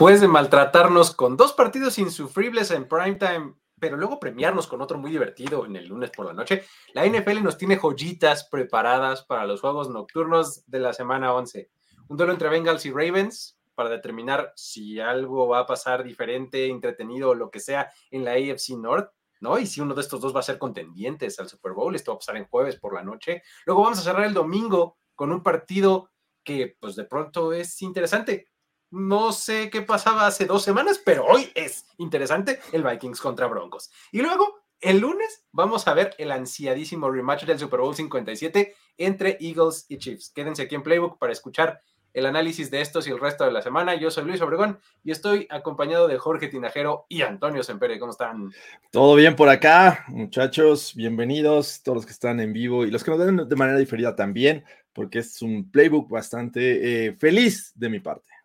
[0.00, 5.10] Después de maltratarnos con dos partidos insufribles en primetime, pero luego premiarnos con otro muy
[5.10, 6.64] divertido en el lunes por la noche,
[6.94, 11.70] la NFL nos tiene joyitas preparadas para los juegos nocturnos de la semana 11.
[12.08, 17.28] Un duelo entre Bengals y Ravens para determinar si algo va a pasar diferente, entretenido
[17.28, 19.10] o lo que sea en la AFC North.
[19.40, 19.58] ¿no?
[19.58, 22.14] Y si uno de estos dos va a ser contendientes al Super Bowl, esto va
[22.14, 23.42] a pasar en jueves por la noche.
[23.66, 26.08] Luego vamos a cerrar el domingo con un partido
[26.42, 28.46] que pues de pronto es interesante.
[28.90, 33.92] No sé qué pasaba hace dos semanas, pero hoy es interesante el Vikings contra Broncos.
[34.10, 39.38] Y luego, el lunes, vamos a ver el ansiadísimo rematch del Super Bowl 57 entre
[39.40, 40.30] Eagles y Chiefs.
[40.34, 43.62] Quédense aquí en Playbook para escuchar el análisis de estos y el resto de la
[43.62, 43.94] semana.
[43.94, 48.00] Yo soy Luis Obregón y estoy acompañado de Jorge Tinajero y Antonio Sempere.
[48.00, 48.50] ¿Cómo están?
[48.90, 50.96] Todo bien por acá, muchachos.
[50.96, 54.16] Bienvenidos, todos los que están en vivo y los que nos ven de manera diferida
[54.16, 58.39] también, porque es un playbook bastante eh, feliz de mi parte.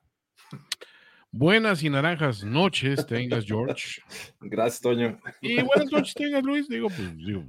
[1.38, 4.02] Buenas y naranjas noches tengas, George.
[4.39, 5.19] Gracias, Toño.
[5.42, 6.69] Y buenas noches tengas, Luis.
[6.69, 7.44] Digo, pues, digo,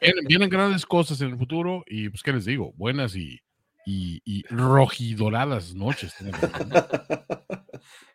[0.00, 2.72] vienen, vienen grandes cosas en el futuro y, pues, ¿qué les digo?
[2.74, 3.40] Buenas y,
[3.86, 6.16] y, y rojidoradas noches.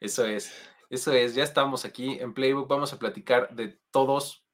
[0.01, 0.53] Eso es,
[0.89, 1.33] eso es.
[1.33, 2.67] Ya estamos aquí en Playbook.
[2.67, 4.45] Vamos a platicar de todos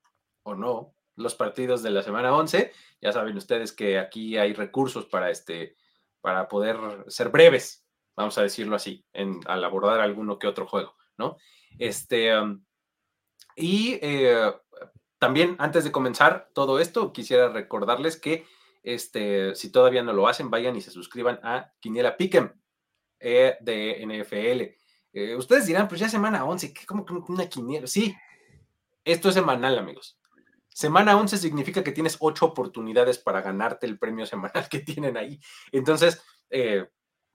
[0.44, 2.72] o no los partidos de la semana 11.
[3.02, 5.78] Ya saben ustedes que aquí hay recursos para este
[6.22, 6.78] para poder
[7.08, 7.83] ser breves,
[8.16, 11.38] vamos a decirlo así, en, al abordar alguno que otro juego, ¿no?
[11.80, 12.32] Este,
[13.56, 14.54] y eh,
[15.20, 18.46] también antes de comenzar todo esto, quisiera recordarles que
[18.84, 22.52] este, si todavía no lo hacen, vayan y se suscriban a Quiniela Pick'em
[23.20, 24.84] eh, de NFL.
[25.14, 27.88] Eh, ustedes dirán, pues ya semana 11, ¿qué, ¿cómo que una quiniela?
[27.88, 28.14] Sí,
[29.06, 30.20] esto es semanal, amigos.
[30.70, 35.40] Semana 11 significa que tienes ocho oportunidades para ganarte el premio semanal que tienen ahí.
[35.72, 36.88] Entonces, eh,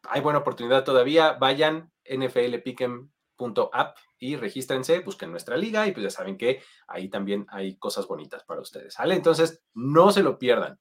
[0.05, 1.33] hay buena oportunidad todavía.
[1.33, 7.77] Vayan nflpick'em.app y regístrense, busquen nuestra liga y pues ya saben que ahí también hay
[7.77, 8.95] cosas bonitas para ustedes.
[8.95, 9.15] ¿Sale?
[9.15, 10.79] Entonces, no se lo pierdan.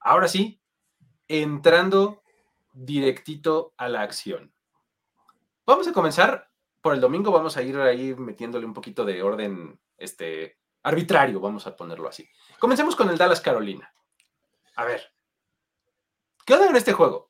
[0.00, 0.60] Ahora sí,
[1.28, 2.22] entrando
[2.72, 4.52] directito a la acción.
[5.66, 9.78] Vamos a comenzar por el domingo, vamos a ir ahí metiéndole un poquito de orden
[9.98, 12.28] este, arbitrario, vamos a ponerlo así.
[12.58, 13.92] Comencemos con el Dallas Carolina.
[14.76, 15.12] A ver,
[16.46, 17.29] ¿qué onda en este juego?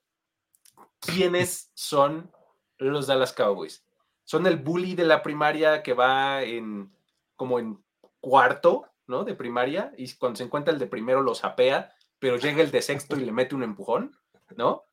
[1.00, 2.30] ¿Quiénes son
[2.78, 3.84] los Dallas Cowboys?
[4.24, 6.92] Son el bully de la primaria que va en
[7.36, 7.82] como en
[8.20, 9.24] cuarto, ¿no?
[9.24, 12.82] De primaria, y cuando se encuentra el de primero lo sapea, pero llega el de
[12.82, 14.16] sexto y le mete un empujón,
[14.56, 14.84] ¿no?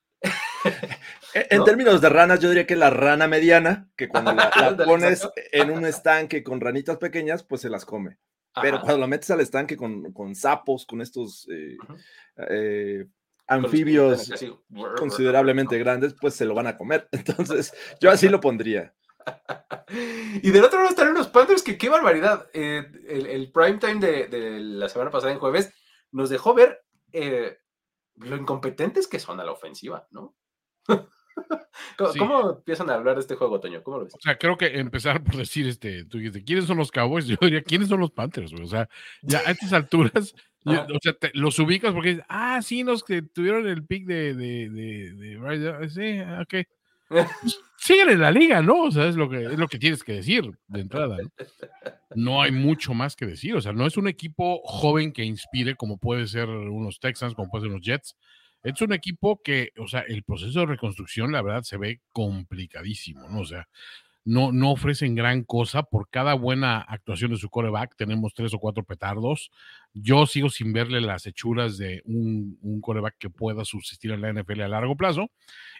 [1.33, 1.63] En ¿No?
[1.65, 4.49] términos de ranas, yo diría que la rana mediana, que cuando la,
[4.85, 8.17] pones en un estanque con ranitas pequeñas, pues se las come.
[8.59, 8.85] Pero Ajá.
[8.85, 11.77] cuando la metes al estanque con, con sapos, con estos eh,
[12.49, 13.16] eh, los
[13.47, 14.53] anfibios así,
[14.97, 17.07] considerablemente grandes, pues se lo van a comer.
[17.11, 18.93] Entonces, yo así lo pondría.
[20.41, 22.47] Y del otro lado están los Panthers, que qué barbaridad.
[22.53, 25.73] Eh, el, el prime time de, de la semana pasada en jueves
[26.11, 27.57] nos dejó ver eh,
[28.15, 30.35] lo incompetentes que son a la ofensiva, ¿no?
[31.97, 32.19] ¿Cómo, Sí.
[32.19, 33.81] cómo empiezan a hablar de este juego, Toño?
[33.83, 34.15] ¿Cómo lo ves?
[34.15, 37.25] O sea, creo que empezar por decir, este, tú ¿quiénes son los Cowboys?
[37.27, 38.51] Yo diría, ¿quiénes son los Panthers?
[38.51, 38.63] güey?
[38.63, 38.89] O sea,
[39.21, 40.33] ya a estas alturas,
[40.65, 44.33] yo- o sea, te- los ubicas porque, ah, sí, los que tuvieron el pick de,
[44.33, 46.65] de, de, de Bryce- sí, ah, ok.
[47.09, 47.25] Pues,
[47.77, 48.83] siguen en la liga, ¿no?
[48.83, 51.31] O sea, es lo que, es lo que tienes que decir de entrada, ¿no?
[52.15, 55.75] No hay mucho más que decir, o sea, no es un equipo joven que inspire
[55.75, 58.15] como puede ser unos Texans, como pueden ser unos Jets.
[58.67, 63.29] Es un equipo que, o sea, el proceso de reconstrucción, la verdad, se ve complicadísimo,
[63.29, 63.39] ¿no?
[63.39, 63.69] O sea,
[64.25, 65.83] no, no ofrecen gran cosa.
[65.83, 69.51] Por cada buena actuación de su coreback, tenemos tres o cuatro petardos.
[69.93, 74.33] Yo sigo sin verle las hechuras de un, un coreback que pueda subsistir en la
[74.33, 75.31] NFL a largo plazo.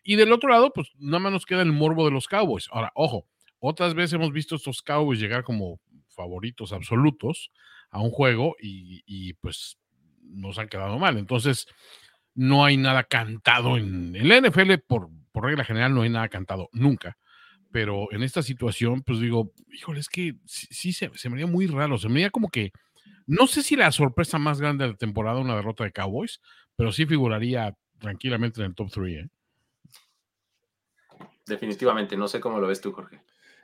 [0.01, 2.69] Y del otro lado, pues nada más nos queda el morbo de los Cowboys.
[2.71, 3.25] Ahora, ojo,
[3.59, 7.51] otras veces hemos visto estos Cowboys llegar como favoritos absolutos
[7.89, 9.77] a un juego y, y pues
[10.21, 11.17] nos han quedado mal.
[11.17, 11.67] Entonces,
[12.37, 16.29] no hay nada cantado en, en la NFL, por, por regla general, no hay nada
[16.29, 17.17] cantado nunca.
[17.71, 21.47] Pero en esta situación, pues digo, híjole, es que sí, sí se, se, me haría
[21.47, 21.97] muy raro.
[21.97, 22.71] Se me haría como que,
[23.25, 26.39] no sé si la sorpresa más grande de la temporada, una derrota de Cowboys,
[26.75, 29.25] pero sí figuraría tranquilamente en el top 3.
[29.25, 29.29] ¿eh?
[31.47, 33.19] Definitivamente, no sé cómo lo ves tú, Jorge.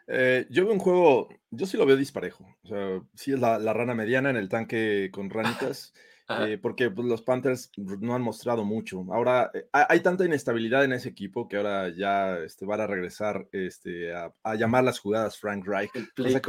[0.08, 2.58] Eh, yo veo un juego, yo sí lo veo disparejo.
[2.64, 5.94] O sea, sí es la, la rana mediana en el tanque con ranitas.
[6.30, 9.06] Eh, porque pues, los Panthers no han mostrado mucho.
[9.12, 13.48] Ahora eh, hay tanta inestabilidad en ese equipo que ahora ya este, van a regresar
[13.52, 15.92] este, a, a, llamar las jugadas Frank Reich.
[15.96, 16.42] El o sea,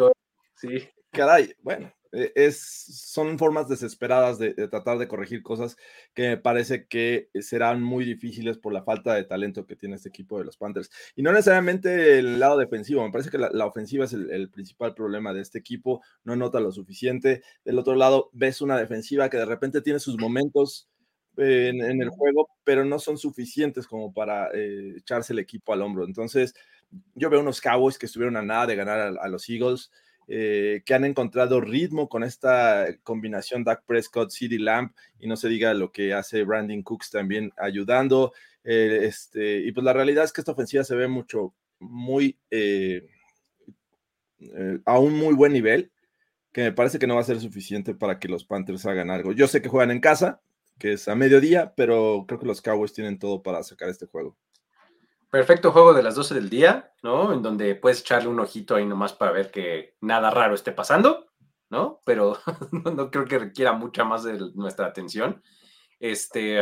[0.54, 0.88] sí.
[1.10, 1.92] Caray, bueno,
[2.34, 5.76] es, son formas desesperadas de, de, tratar de corregir cosas
[6.14, 10.08] que me parece que serán muy difíciles por la falta de talento que tiene este
[10.08, 10.90] equipo de los Panthers.
[11.16, 14.50] Y no necesariamente el lado defensivo, me parece que la, la ofensiva es el, el,
[14.50, 17.42] principal problema de este equipo, no nota lo suficiente.
[17.64, 20.88] Del otro lado, ves una defensiva que de repente tiene sus momentos
[21.36, 25.82] en, en el juego, pero no son suficientes como para eh, echarse el equipo al
[25.82, 26.04] hombro.
[26.04, 26.54] Entonces,
[27.14, 29.90] yo veo unos Cowboys que estuvieron a nada de ganar a, a los Eagles.
[30.26, 35.48] Eh, que han encontrado ritmo con esta combinación Dak Prescott, CD Lamp, y no se
[35.48, 38.32] diga lo que hace Brandon Cooks también ayudando.
[38.64, 43.06] Eh, este, y pues la realidad es que esta ofensiva se ve mucho, muy, eh,
[44.84, 45.90] a un muy buen nivel,
[46.52, 49.32] que me parece que no va a ser suficiente para que los Panthers hagan algo.
[49.32, 50.40] Yo sé que juegan en casa,
[50.78, 54.36] que es a mediodía, pero creo que los Cowboys tienen todo para sacar este juego.
[55.34, 57.32] Perfecto juego de las 12 del día, ¿no?
[57.32, 61.26] En donde puedes echarle un ojito ahí nomás para ver que nada raro esté pasando,
[61.70, 62.00] ¿no?
[62.06, 62.38] Pero
[62.70, 65.42] no, creo que requiera mucha más de nuestra atención.
[65.98, 66.60] Este,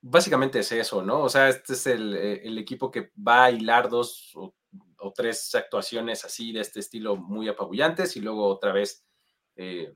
[0.00, 1.20] básicamente es eso, ¿no?
[1.20, 4.52] O sea, este es el, el equipo que va a hilar dos o,
[5.14, 9.06] tres actuaciones así de este estilo muy apabullantes y luego otra vez
[9.54, 9.94] eh,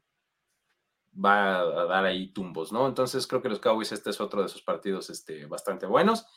[1.13, 2.87] va a dar ahí tumbos, ¿no?
[2.87, 6.29] Entonces creo que los Cowboys este es otro de esos partidos este, bastante buenos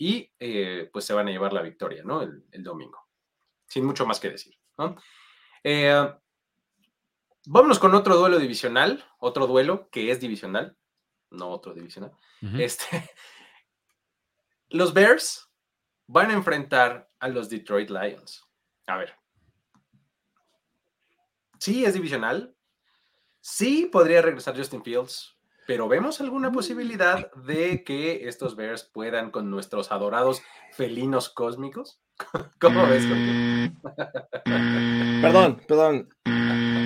[0.00, 2.22] y eh, pues se van a llevar la victoria, ¿no?
[2.22, 3.06] El, el domingo.
[3.66, 4.96] Sin mucho más que decir, ¿no?
[5.62, 6.10] Eh,
[7.44, 10.74] vámonos con otro duelo divisional, otro duelo que es divisional,
[11.28, 12.12] no otro divisional.
[12.40, 12.62] Uh -huh.
[12.62, 13.10] Este,
[14.70, 15.52] los Bears
[16.06, 18.42] van a enfrentar a los Detroit Lions.
[18.86, 19.14] A ver.
[21.58, 22.56] Sí, es divisional.
[23.40, 25.36] Sí, podría regresar Justin Fields
[25.70, 32.00] pero ¿vemos alguna posibilidad de que estos Bears puedan con nuestros adorados felinos cósmicos?
[32.60, 33.72] ¿Cómo ves, Jorge?
[35.22, 36.08] Perdón, perdón.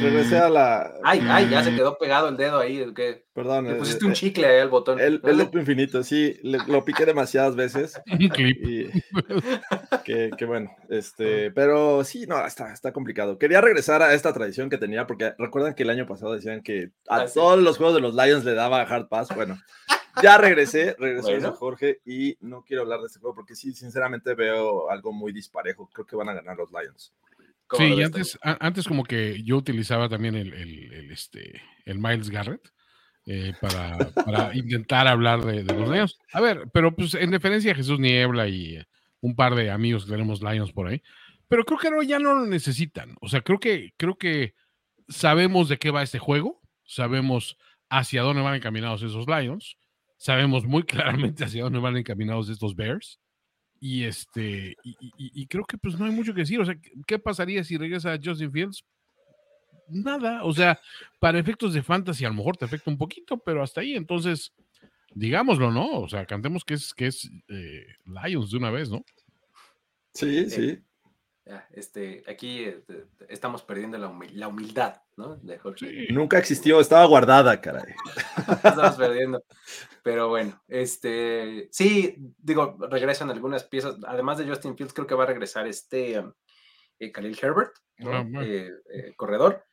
[0.04, 0.94] Regresé a la.
[1.02, 2.84] Ay, ay, ya se quedó pegado el dedo ahí.
[2.94, 3.24] ¿qué?
[3.32, 3.66] Perdón.
[3.66, 5.00] Le pusiste eh, un chicle ahí al botón.
[5.00, 8.00] El, el loop infinito, sí, le, lo piqué demasiadas veces.
[8.10, 8.64] Un clip.
[8.64, 8.90] Y,
[10.04, 13.38] que, que, bueno, este, pero sí, no, está, está complicado.
[13.38, 16.90] Quería regresar a esta tradición que tenía, porque recuerdan que el año pasado decían que
[17.08, 17.34] a ah, sí.
[17.34, 19.34] todos los juegos de los Lions le daba hard pass.
[19.34, 19.58] Bueno,
[20.22, 21.48] ya regresé, regresé bueno.
[21.48, 25.32] a Jorge y no quiero hablar de este juego porque sí, sinceramente veo algo muy
[25.32, 25.88] disparejo.
[25.92, 27.12] Creo que van a ganar los Lions.
[27.70, 31.99] Sí, y antes, a, antes como que yo utilizaba también el, el, el este, el
[31.99, 32.72] Miles Garrett
[33.26, 36.19] eh, para, para intentar hablar de, de, los Lions.
[36.32, 38.87] A ver, pero pues en deferencia a Jesús Niebla y eh,
[39.20, 41.02] un par de amigos que tenemos Lions por ahí,
[41.49, 43.16] pero creo que no, ya no lo necesitan.
[43.20, 44.55] O sea, creo que, creo que
[45.08, 47.56] sabemos de qué va este juego, sabemos
[47.88, 49.78] hacia dónde van encaminados esos Lions,
[50.18, 53.21] sabemos muy claramente hacia dónde van encaminados estos Bears.
[53.81, 56.61] Y este, y, y, y, creo que pues no hay mucho que decir.
[56.61, 56.76] O sea,
[57.07, 58.85] ¿qué pasaría si regresa Justin Fields?
[59.88, 60.45] Nada.
[60.45, 60.81] O sea,
[61.19, 63.95] para efectos de fantasy, a lo mejor te afecta un poquito, pero hasta ahí.
[63.95, 64.52] Entonces,
[65.14, 66.00] digámoslo, ¿no?
[66.00, 69.04] O sea, cantemos que es, que es eh, Lions de una vez, ¿no?
[70.14, 70.78] Sí, sí.
[71.46, 72.84] Eh, este, aquí eh,
[73.28, 75.36] estamos perdiendo la, humil la humildad, ¿no?
[75.36, 76.06] De sí.
[76.10, 77.94] Nunca existió, estaba guardada, caray.
[78.64, 79.44] estamos perdiendo.
[80.02, 83.96] Pero bueno, este, sí, digo, regresan algunas piezas.
[84.06, 86.32] Además de Justin Fields, creo que va a regresar este um,
[86.98, 88.12] eh, Khalil Herbert, ¿no?
[88.12, 88.42] ah, bueno.
[88.42, 89.64] eh, eh, corredor.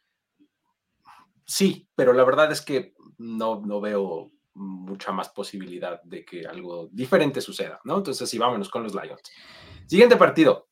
[1.46, 6.90] Sí, pero la verdad es que no, no veo mucha más posibilidad de que algo
[6.92, 7.98] diferente suceda, ¿no?
[7.98, 9.22] Entonces, sí, vámonos con los Lions.
[9.86, 10.70] Siguiente partido,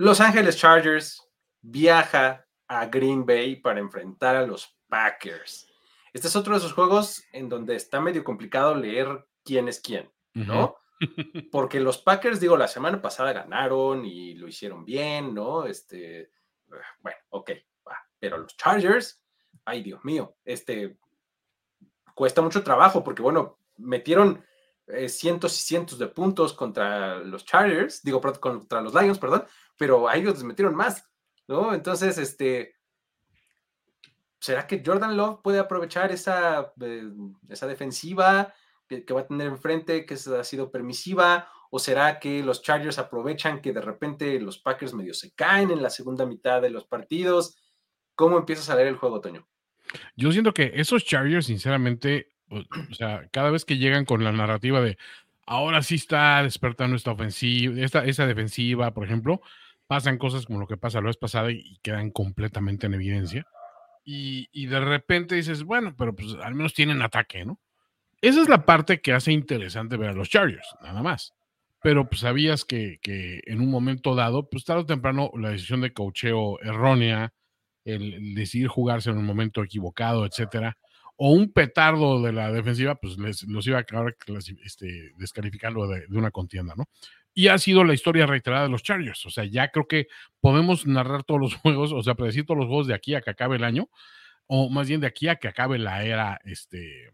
[0.00, 1.28] los Ángeles Chargers
[1.60, 5.70] viaja a Green Bay para enfrentar a los Packers.
[6.14, 10.10] Este es otro de esos juegos en donde está medio complicado leer quién es quién,
[10.32, 10.64] ¿no?
[10.64, 11.50] Uh -huh.
[11.52, 15.66] Porque los Packers, digo, la semana pasada ganaron y lo hicieron bien, ¿no?
[15.66, 16.30] Este,
[16.66, 17.50] bueno, ok,
[17.86, 17.98] va.
[18.18, 19.22] Pero los Chargers,
[19.66, 20.98] ay Dios mío, este,
[22.14, 24.42] cuesta mucho trabajo porque, bueno, metieron
[24.92, 29.44] eh, cientos y cientos de puntos contra los Chargers, digo, contra los Lions, perdón,
[29.76, 31.08] pero a ellos les metieron más,
[31.48, 31.74] ¿no?
[31.74, 32.74] Entonces, este,
[34.38, 37.10] ¿será que Jordan Love puede aprovechar esa, eh,
[37.48, 38.52] esa defensiva
[38.88, 41.48] que, va a tener enfrente, que ha sido permisiva?
[41.70, 45.82] ¿O será que los Chargers aprovechan que de repente los Packers medio se caen en
[45.82, 47.56] la segunda mitad de los partidos?
[48.16, 49.46] ¿Cómo empieza a salir el juego, Toño?
[50.16, 54.80] Yo siento que esos Chargers, sinceramente, o sea, cada vez que llegan con la narrativa
[54.80, 54.98] de
[55.46, 59.40] ahora sí está despertando esta ofensiva, esta, esa defensiva, por ejemplo,
[59.86, 63.46] pasan cosas como lo que pasa la vez pasada y quedan completamente en evidencia.
[64.04, 67.60] Y, de repente dices, bueno, pero pues al menos tienen ataque, ¿no?
[68.20, 71.34] Esa es la parte que hace interesante ver a los Chargers, nada más.
[71.82, 75.80] Pero pues sabías que, que en un momento dado, pues tarde o temprano, la decisión
[75.80, 77.32] de cocheo errónea,
[77.84, 80.76] el, decidir jugarse en un momento equivocado, etcétera,
[81.22, 84.16] o un petardo de la defensiva, pues les, los iba a acabar
[84.64, 86.88] este, descalificando de, de, una contienda, ¿no?
[87.34, 89.26] Y ha sido la historia reiterada de los Chargers.
[89.26, 90.06] O sea, ya creo que
[90.40, 93.28] podemos narrar todos los juegos, o sea, predecir todos los juegos de aquí a que
[93.28, 93.90] acabe el año,
[94.46, 97.12] o más bien de aquí a que acabe la era este,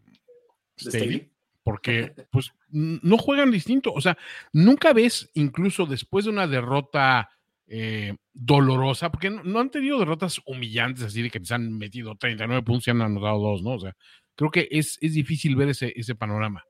[0.79, 1.29] Staley,
[1.61, 3.91] porque pues no juegan distinto.
[3.91, 4.17] O sea,
[4.53, 7.29] nunca ves, incluso después de una derrota
[7.67, 12.63] eh, dolorosa, porque no, han tenido derrotas humillantes, así de que se han metido 39
[12.63, 13.71] puntos y han anotado dos, ¿no?
[13.71, 13.95] O sea,
[14.35, 16.63] creo que es, es difícil ver ese, ese panorama.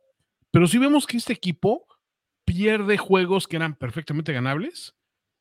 [0.52, 1.86] Pero sí vemos que este equipo
[2.46, 4.96] pierde juegos que eran perfectamente ganables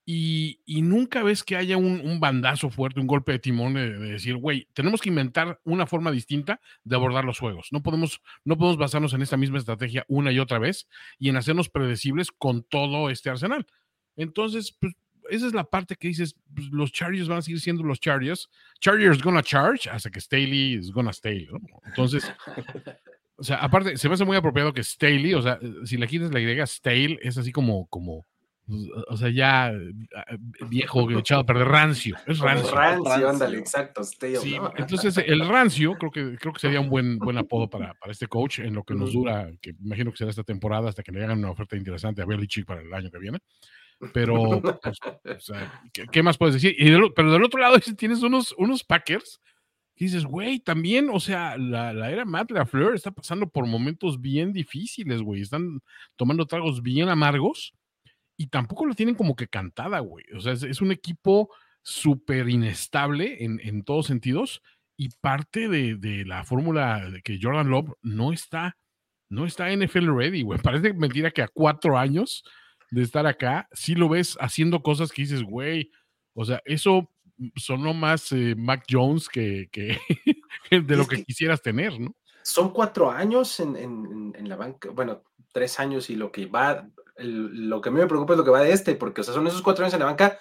[0.09, 4.69] y, nunca ves que haya un, bandazo fuerte, un golpe de timón de, decir, güey,
[4.73, 7.69] tenemos que inventar una forma distinta de abordar los juegos.
[7.73, 11.37] No podemos, no podemos basarnos en esta misma estrategia una y otra vez y en
[11.37, 13.67] hacernos predecibles con todo este arsenal.
[14.15, 14.95] Entonces, pues,
[15.31, 18.49] esa es la parte que dices, pues, los Chargers van a seguir siendo los Chargers.
[18.81, 21.49] Chargers gonna charge hasta que Staley is gonna stay.
[21.87, 22.31] Entonces,
[23.39, 26.33] O sea, aparte, se me hace muy apropiado que Staley, o sea, si le quitas
[26.33, 28.25] la idea, Stale es así como, como,
[29.09, 29.93] o sea, ya eh,
[30.69, 32.17] viejo, echado a perder rancio.
[32.27, 32.75] Es rancio.
[32.75, 34.39] Rancio, ándale, exacto, Stale.
[34.39, 38.13] Sí, entonces el rancio creo que, creo que sería un buen, buen apodo para, para
[38.13, 41.13] este coach en lo que nos dura, que imagino que será esta temporada hasta que
[41.13, 43.39] le hagan una oferta interesante a Belichick para el año que viene.
[44.13, 46.75] Pero, pues, o sea, ¿qué, más puedes decir?
[46.79, 49.41] Y pero del otro lado tienes unos, unos Packers
[49.97, 54.21] y dices, güey, también, o sea, la, la era Matt LaFleur está pasando por momentos
[54.21, 55.41] bien difíciles, güey.
[55.41, 55.81] Están
[56.17, 57.73] tomando tragos bien amargos
[58.37, 60.25] y tampoco lo tienen como que cantada, güey.
[60.37, 61.49] O sea, es, un equipo
[61.83, 64.61] súper inestable en, en, todos sentidos
[64.99, 68.77] y parte de, de la fórmula de que Jordan Love no está,
[69.31, 70.59] no está NFL ready, güey.
[70.61, 72.45] Parece mentira que a cuatro años
[72.91, 75.91] de estar acá, sí lo ves haciendo cosas que dices, güey,
[76.35, 77.11] o sea, eso
[77.57, 79.69] sonó más eh, Mac Jones que,
[80.71, 82.15] de lo que, quisieras tener, ¿no?
[82.43, 87.89] Son cuatro años en, la banca, bueno, tres años y lo que va, lo que
[87.89, 89.63] a mí me preocupa es lo que va de este, porque o sea, son esos
[89.63, 90.39] cuatro años en la banca,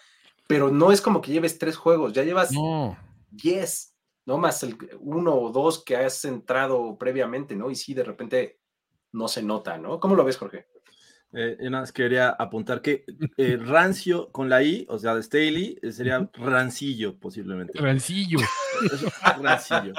[0.48, 2.52] pero no es como que lleves tres juegos, ya llevas
[3.32, 7.72] diez, no más el uno o dos que has entrado previamente, ¿no?
[7.72, 8.60] Y sí, de repente
[9.12, 10.00] no se nota, ¿no?
[10.00, 10.68] ¿Cómo lo ves, Jorge?
[11.38, 13.04] Eh, yo nada más quería apuntar que
[13.38, 17.78] eh, rancio con la I, o sea, de Staley, eh, sería rancillo posiblemente.
[17.78, 18.40] Rancillo.
[19.42, 19.94] rancillo.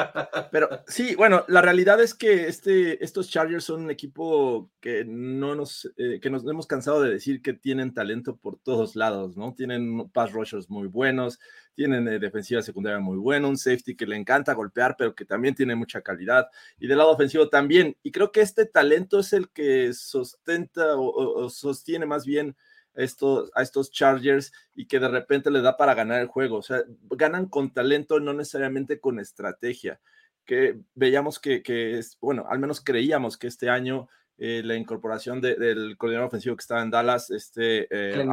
[0.51, 5.55] Pero sí, bueno, la realidad es que este, estos Chargers son un equipo que no
[5.55, 9.55] nos, que nos hemos cansado de decir que tienen talento por todos lados, ¿no?
[9.55, 11.39] Tienen pass rushers muy buenos,
[11.77, 15.55] tienen eh, defensiva secundaria muy buena, un safety que le encanta golpear, pero que también
[15.55, 17.97] tiene mucha calidad, y del lado ofensivo también.
[18.03, 22.57] Y creo que este talento es el que sustenta o, sostiene más bien
[22.95, 26.57] estos, a estos Chargers y que de repente le da para ganar el juego.
[26.57, 30.01] O sea, ganan con talento, no necesariamente con estrategia.
[30.47, 31.63] Que veíamos que,
[31.99, 36.63] es, bueno, al menos creíamos que este año eh, la incorporación del coordinador ofensivo que
[36.63, 38.25] estaba en Dallas, este eh,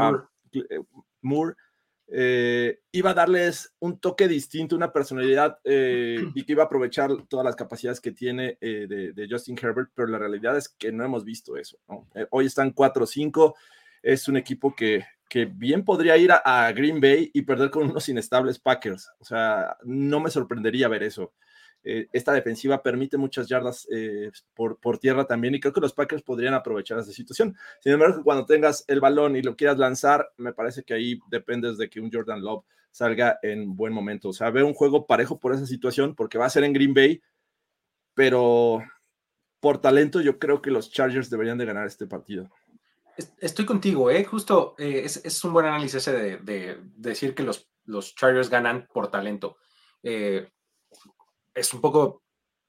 [1.21, 1.55] Moore eh,
[2.07, 7.45] iba a darles un toque distinto, una personalidad eh, y que iba a aprovechar todas
[7.45, 11.23] las capacidades que tiene eh, de, Justin Herbert, pero la realidad es que no hemos
[11.23, 11.77] visto eso.
[12.29, 13.53] hoy están 4-5,
[14.03, 18.07] es un equipo que, que bien podría ir a, Green Bay y perder con unos
[18.09, 19.09] inestables Packers.
[19.19, 21.33] O sea, no me sorprendería ver eso.
[21.83, 25.93] Eh, esta defensiva permite muchas yardas eh, por, por, tierra también y creo que los
[25.93, 27.57] Packers podrían aprovechar esa situación.
[27.81, 31.77] Sin embargo, cuando tengas el balón y lo quieras lanzar, me parece que ahí dependes
[31.77, 34.29] de que un Jordan Love salga en buen momento.
[34.29, 36.93] O sea, veo un juego parejo por esa situación porque va a ser en Green
[36.93, 37.21] Bay,
[38.13, 38.81] pero
[39.59, 42.49] por talento yo creo que los Chargers deberían de ganar este partido.
[43.39, 44.23] Estoy contigo, ¿eh?
[44.23, 48.87] Justo eh, es, un buen análisis ese de, de, decir que los, los Chargers ganan
[48.91, 49.57] por talento.
[50.01, 50.49] Eh,
[51.53, 52.23] es un poco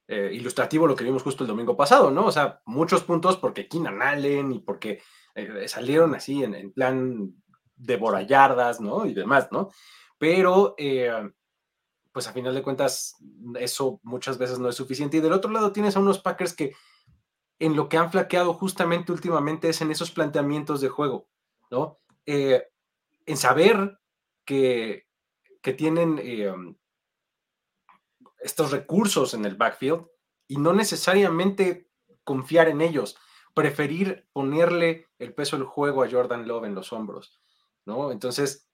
[0.07, 2.27] eh, ilustrativo lo que vimos justo el domingo pasado, ¿no?
[2.27, 5.01] O sea, muchos puntos porque Keenan Allen y porque
[5.35, 7.33] eh, salieron así en, plan
[7.77, 9.07] de borallardas, ¿no?
[9.07, 9.71] Y demás, ¿no?
[10.19, 11.11] Pero, eh,
[12.13, 13.17] pues a final de cuentas
[13.59, 15.17] eso muchas veces no es suficiente.
[15.17, 16.75] Y del otro lado tienes a unos Packers que
[17.59, 21.29] en lo que han flaqueado justamente últimamente es en esos planteamientos de juego,
[21.71, 21.99] ¿no?
[22.27, 23.99] En saber
[24.45, 25.07] que,
[25.63, 26.77] que tienen
[28.45, 30.07] estos recursos en el backfield
[30.47, 31.89] y no necesariamente
[32.23, 33.17] confiar en ellos,
[33.55, 37.41] preferir ponerle el peso del juego a Jordan Love en los hombros,
[37.85, 38.13] ¿no?
[38.13, 38.69] Entonces,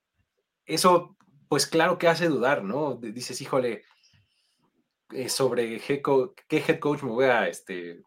[0.67, 1.17] eso,
[1.49, 2.97] pues claro que hace dudar, ¿no?
[2.97, 3.85] Dices, híjole,
[5.13, 8.03] eh, sobre qué head coach me voy a, este,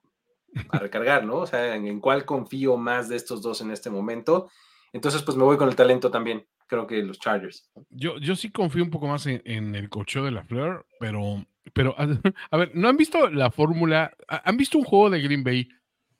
[0.69, 1.37] a recargar, ¿no?
[1.37, 4.49] O sea, ¿en, cuál confío más de estos dos en este momento.
[4.91, 6.45] Entonces, pues me voy con el talento también.
[6.67, 7.69] Creo que los Chargers.
[7.89, 11.95] Yo, yo sí confío un poco más en, el cocheo de la Fleur, pero, pero,
[12.51, 14.15] a, ver, ¿no han visto la fórmula?
[14.27, 15.67] ¿Han visto un juego de Green Bay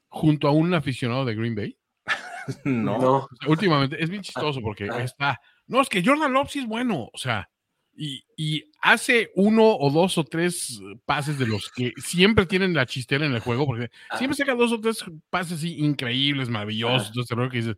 [0.08, 1.78] junto a un aficionado de Green Bay?
[2.66, 3.28] no.
[3.48, 5.40] últimamente es bien chistoso porque está.
[5.68, 7.10] No, es que Jordan Love sí es bueno.
[7.14, 7.50] O sea,
[7.96, 13.26] y, hace uno o dos o tres pases de los que siempre tienen la chistera
[13.26, 17.76] en el juego, porque siempre saca dos o tres pases increíbles, maravillosos, entonces, que dices,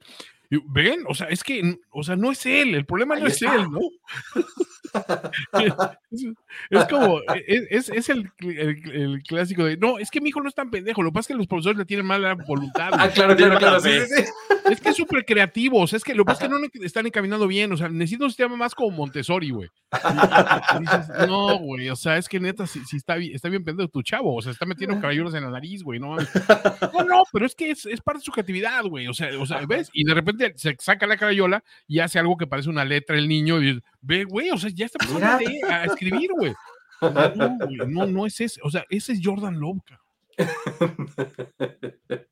[0.50, 3.70] ven, o sea, es que, o sea, no es él, el problema no es él,
[3.72, 3.80] ¿no?
[6.70, 10.42] es, como, e, e, es, es el, el, clásico de, no, es que mi hijo
[10.42, 12.90] no es tan pendejo, lo que pasa es que los profesores le tienen mala voluntad.
[12.94, 14.24] Ah, claro, claro, claro, sí, sí,
[14.70, 16.86] Es que es súper creativo, o sea, es que lo que pasa es que no
[16.86, 19.70] están encaminando bien, o sea, necesito un sistema más como Montessori, güey.
[21.28, 24.36] no, güey, o sea, es que neta, si, está, bien, está bien pendejo tu chavo,
[24.36, 26.16] o sea, está metiendo caballeros en la nariz, güey, no
[26.94, 29.46] No, no, pero es que es, es parte de su creatividad, güey, o sea, o
[29.46, 29.90] sea, ¿ves?
[29.94, 33.28] Y de repente se saca la carayola y hace algo que parece una letra el
[33.28, 36.54] niño y dice, ve, güey, o sea, ya está empezando a, escribir, güey.
[37.88, 39.84] No, no, es ese, o sea, ese es Jordan Love.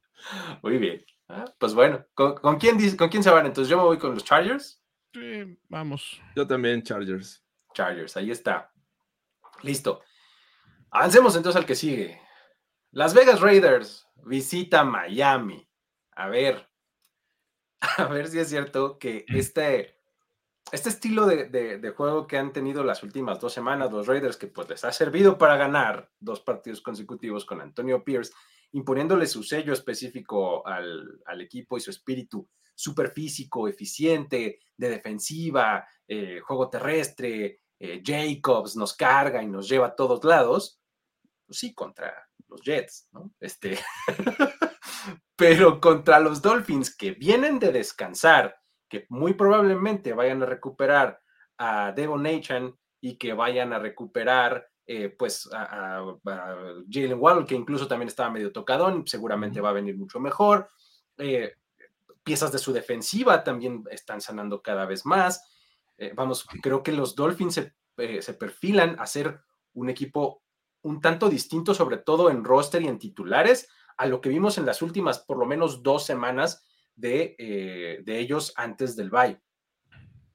[0.63, 1.03] Muy bien.
[1.35, 3.47] Ah, pues bueno, ¿con, quién, ¿con quién se van?
[3.47, 4.83] Entonces yo me voy con los Chargers.
[5.11, 6.21] Sí, vamos.
[6.35, 7.43] Yo también, Chargers.
[7.73, 8.71] Chargers, ahí está.
[9.63, 10.01] Listo.
[10.91, 12.21] Avancemos entonces al que sigue.
[12.91, 15.67] Las Vegas Raiders visita Miami.
[16.11, 16.69] A ver,
[17.97, 19.35] a ver si es cierto que mm.
[19.35, 19.99] este,
[20.71, 24.69] este estilo de, juego que han tenido las últimas dos semanas los Raiders, que pues
[24.69, 28.33] les ha servido para ganar dos partidos consecutivos con Antonio Pierce,
[28.73, 36.39] imponiéndole su sello específico al, equipo y su espíritu súper físico, eficiente, de defensiva, eh,
[36.39, 40.79] juego terrestre, eh, Jacobs nos carga y nos lleva a todos lados,
[41.45, 42.13] pues sí, contra
[42.47, 43.31] los Jets, ¿no?
[43.39, 43.77] Este,
[45.35, 48.55] pero contra los Dolphins que vienen de descansar,
[48.89, 51.19] que muy probablemente vayan a recuperar
[51.57, 56.03] a Devon Nachan y que vayan a recuperar eh, pues a,
[56.89, 60.69] Jalen Waddle, que incluso también estaba medio tocadón, seguramente va a venir mucho mejor.
[61.17, 61.53] Eh,
[62.23, 65.49] piezas de su defensiva también están sanando cada vez más.
[65.97, 67.53] Eh, vamos, creo que los Dolphins
[67.95, 69.41] se, se perfilan a ser
[69.73, 70.41] un equipo
[70.81, 74.65] un tanto distinto, sobre todo en roster y en titulares, a lo que vimos en
[74.65, 76.65] las últimas por lo menos dos semanas
[76.95, 79.39] de, de ellos antes del bye.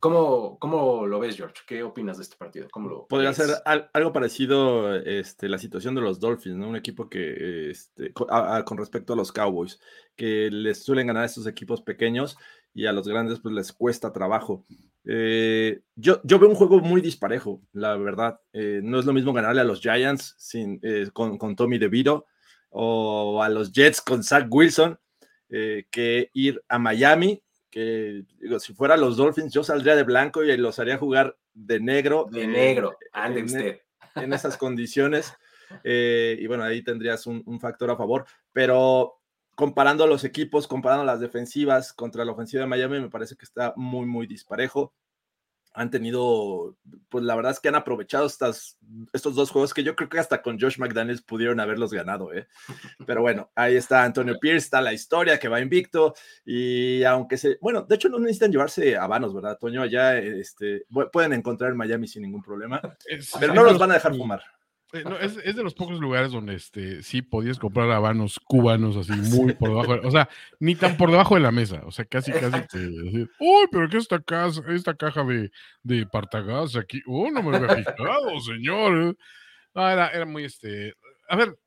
[0.01, 1.57] ¿Cómo, ¿Cómo, lo ves, George?
[1.67, 2.69] ¿Qué opinas de este partido?
[2.71, 6.69] ¿Cómo lo Podría ser algo parecido este, la situación de los Dolphins, ¿no?
[6.69, 9.81] Un equipo que, este, con, respecto a los Cowboys,
[10.15, 12.37] que les suelen ganar a estos equipos pequeños
[12.73, 14.65] y a los grandes pues les cuesta trabajo.
[15.05, 18.41] Eh, yo, yo veo un juego muy disparejo, la verdad.
[18.53, 20.81] Eh, no es lo mismo ganarle a los Giants sin,
[21.13, 22.27] con, con Tommy DeVito
[22.71, 24.99] o a los Jets con Zach Wilson
[25.51, 30.43] eh, que ir a Miami, que digo, si fuera los Dolphins yo saldría de blanco
[30.43, 32.27] y los haría jugar de negro.
[32.31, 33.81] De negro, ande en, usted.
[34.15, 35.33] En esas condiciones.
[35.85, 39.21] Eh, y bueno, ahí tendrías un, un, factor a favor, pero
[39.55, 43.75] comparando los equipos, comparando las defensivas contra la ofensiva de Miami, me parece que está
[43.77, 44.95] muy, muy disparejo
[45.75, 46.77] han tenido,
[47.09, 48.79] pues la verdad es que han aprovechado estas,
[49.13, 52.49] estos dos juegos que yo creo que hasta con Josh McDaniels pudieron haberlos ganado, ¿eh?
[53.07, 57.59] Pero bueno, ahí está Antonio Pierce, está la historia que va invicto y aunque se,
[57.61, 59.83] bueno, de hecho no necesitan llevarse a vanos, ¿verdad, Toño?
[59.83, 62.81] Allá este, pueden encontrar en Miami sin ningún problema,
[63.41, 64.43] pero no los van a dejar fumar.
[64.93, 69.53] Eh, es, de los pocos lugares donde este, sí podías comprar habanos cubanos así muy
[69.53, 70.29] por debajo, o sea,
[70.61, 72.65] ni tan por debajo de la mesa, o sea, casi, casi
[73.39, 75.51] uy, pero ¿qué esta, casa, esta caja de,
[75.83, 77.03] de Partagás aquí?
[77.07, 79.17] Oh, no me había fijado, señor.
[79.75, 80.95] Ah, era, era muy, este,
[81.29, 81.59] a ver,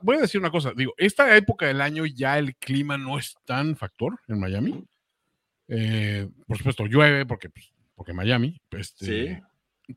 [0.00, 3.34] voy a decir una cosa, digo, esta época del año ya el clima no es
[3.44, 4.84] tan factor en Miami.
[5.66, 9.42] Eh, por supuesto, llueve porque, pues, porque Miami, este, sí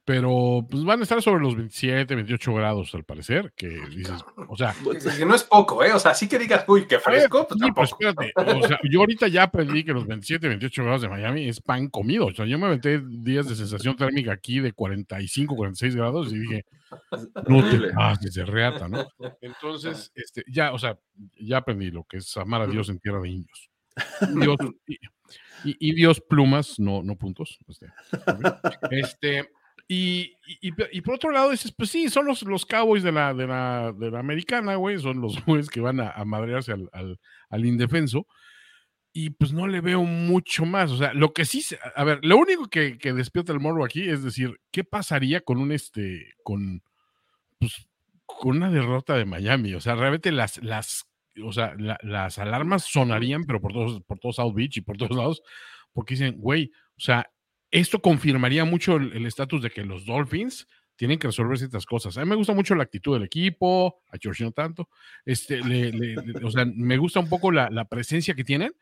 [0.04, 4.58] pero pues van a estar sobre los 27, 28 grados al parecer, que dices, o
[4.58, 4.76] sea...
[5.18, 5.94] Que no es poco, ¿eh?
[5.94, 9.00] O sea, sí que digas, uy, qué fresco, pues sí, pues espérate, o sea, yo
[9.00, 12.46] ahorita ya aprendí que los 27, 28 grados de Miami es pan comido, o sea,
[12.46, 16.66] yo me aventé días de sensación térmica aquí de 45, 46 grados y dije,
[17.48, 19.08] no te pases de reata, ¿no?
[19.42, 20.98] Entonces, este, ya, o sea,
[21.40, 23.70] ya aprendí lo que es amar a Dios en tierra de indios.
[24.36, 24.58] Dios,
[25.64, 27.58] y Dios plumas, no, no puntos.
[27.68, 27.88] Este,
[28.92, 29.50] este,
[29.88, 33.34] y, y- y- por otro lado dices, pues sí, son los, los Cowboys de la,
[33.34, 36.90] de la, de la americana, güey, son los güeyes que van a, a madrearse al,
[36.92, 37.20] al,
[37.50, 38.28] al indefenso.
[39.14, 40.92] Y pues no le veo mucho más.
[40.92, 41.64] O sea, lo que sí,
[41.96, 45.58] a ver, lo único que, que despierta el morbo aquí es decir, ¿qué pasaría con
[45.58, 46.84] un este, con,
[47.58, 47.88] pues,
[48.26, 49.74] con una derrota de Miami?
[49.74, 51.10] O sea, realmente las, las,
[51.44, 54.98] o sea, la- las alarmas sonarían, pero por todos, por todo South Beach y por
[54.98, 55.42] todos lados,
[55.94, 57.28] porque dicen, güey, o sea,
[57.72, 62.18] esto confirmaría mucho el estatus de que los Dolphins tienen que resolver ciertas cosas.
[62.18, 64.90] A mí me gusta mucho la actitud del equipo, a George no tanto.
[65.24, 65.62] Este,
[66.44, 68.74] o sea, me gusta un poco la, la presencia que tienen,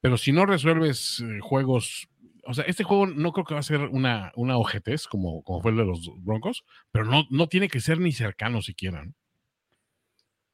[0.00, 2.08] pero si no resuelves eh, juegos,
[2.44, 4.56] o sea, este juego no creo que va a ser una, una
[5.08, 8.60] como, como fue el de los Broncos, pero no, no tiene que ser ni cercano
[8.60, 9.04] siquiera.
[9.04, 9.14] ¿no?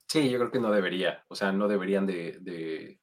[0.06, 1.24] Sí, yo creo que no debería.
[1.28, 3.00] O sea, no deberían de, de,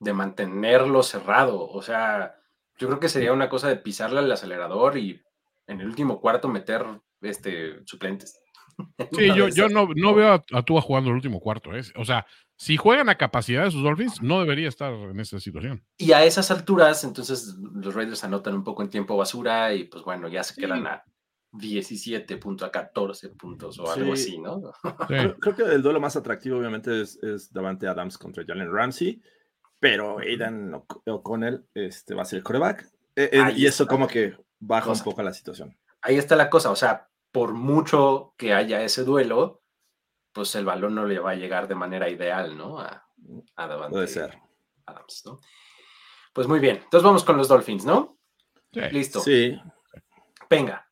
[0.00, 1.68] de mantenerlo cerrado.
[1.68, 2.34] O sea,
[2.78, 5.20] yo creo que sería una cosa de pisarle al acelerador y
[5.66, 6.84] en el último cuarto meter
[7.20, 8.38] este suplentes.
[9.12, 11.74] Sí, yo, yo no, no veo a, a Tua jugando el último cuarto.
[11.74, 11.82] ¿eh?
[11.96, 12.24] O sea,
[12.56, 15.84] si juegan a capacidad de sus Dolphins, no debería estar en esta situación.
[15.96, 20.04] Y a esas alturas, entonces los Raiders anotan un poco en tiempo basura y pues
[20.04, 20.60] bueno, ya se Sí.
[20.60, 21.02] quedan a
[21.50, 24.22] 17 puntos, a 14 puntos o algo Sí.
[24.30, 24.60] así, ¿no?
[24.84, 24.90] Sí.
[25.08, 29.20] Creo, creo que el duelo más atractivo, obviamente, es, es Davante Adams contra Jalen Ramsey,
[29.80, 32.84] pero Aidan O'C- O'Connell este, va a ser el coreback.
[33.16, 35.02] Eh, eh, Ahí y eso está como que baja cosa.
[35.02, 35.76] un poco la situación.
[36.02, 39.62] Ahí está la cosa, o sea, por mucho que haya ese duelo,
[40.32, 42.78] pues el balón no le va a llegar de manera ideal, ¿no?
[42.80, 43.06] A,
[43.56, 44.38] a Davante Puede ser.
[44.86, 45.40] Adams, ¿no?
[46.32, 48.18] Pues muy bien, entonces vamos con los Dolphins, ¿no?
[48.72, 48.80] Sí.
[48.92, 49.20] Listo.
[49.20, 49.58] Sí,
[50.48, 50.86] Venga.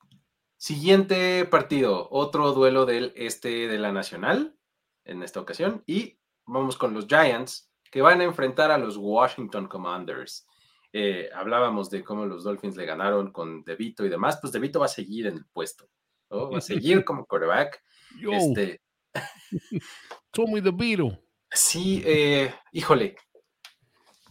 [0.56, 4.56] Siguiente partido, otro duelo del este de la Nacional
[5.04, 5.82] en esta ocasión.
[5.86, 10.46] Y vamos con los Giants que van a enfrentar a los Washington Commanders.
[10.92, 14.38] Eh, hablábamos de cómo los Dolphins le ganaron con DeVito y demás.
[14.40, 15.88] Pues DeVito va a seguir en el puesto.
[16.30, 16.50] ¿no?
[16.50, 17.82] Va a seguir como quarterback.
[18.20, 18.80] Yo, Este,
[20.30, 21.18] Tommy DeVito.
[21.50, 23.16] sí, eh, híjole.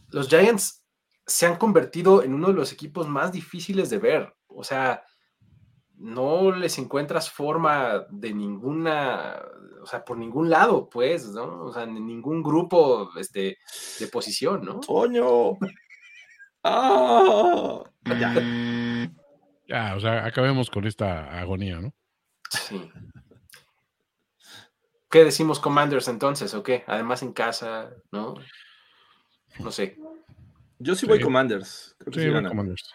[0.10, 0.86] Los Giants
[1.26, 4.36] se han convertido en uno de los equipos más difíciles de ver.
[4.48, 5.04] O sea,
[5.98, 9.42] no les encuentras forma de ninguna,
[9.82, 11.66] o sea, por ningún lado, pues, ¿no?
[11.66, 13.58] O sea, en ningún grupo este,
[14.00, 14.80] de posición, ¿no?
[14.80, 15.58] Toño.
[16.68, 18.34] Ah, ya.
[19.68, 21.94] Ya, o sea, acabemos con esta agonía, ¿no?
[22.50, 22.90] Sí.
[25.12, 26.84] ¿Qué decimos Commanders entonces, o qué?
[26.88, 28.34] Además en casa, ¿no?
[29.60, 29.96] No sé.
[30.80, 31.24] Yo sí voy Sí.
[31.24, 31.96] Commanders.
[32.00, 32.44] Creo que Sí, sí voy.
[32.44, 32.94] Commanders.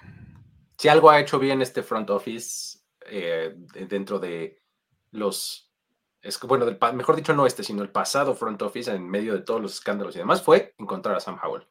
[0.76, 2.79] Si algo ha hecho bien este front office
[3.10, 4.62] eh, de- dentro de
[5.10, 5.72] los,
[6.22, 9.42] es bueno, del, mejor dicho, no este, sino el pasado front office en medio de
[9.42, 11.66] todos los escándalos y demás, fue encontrar a Sam Howell.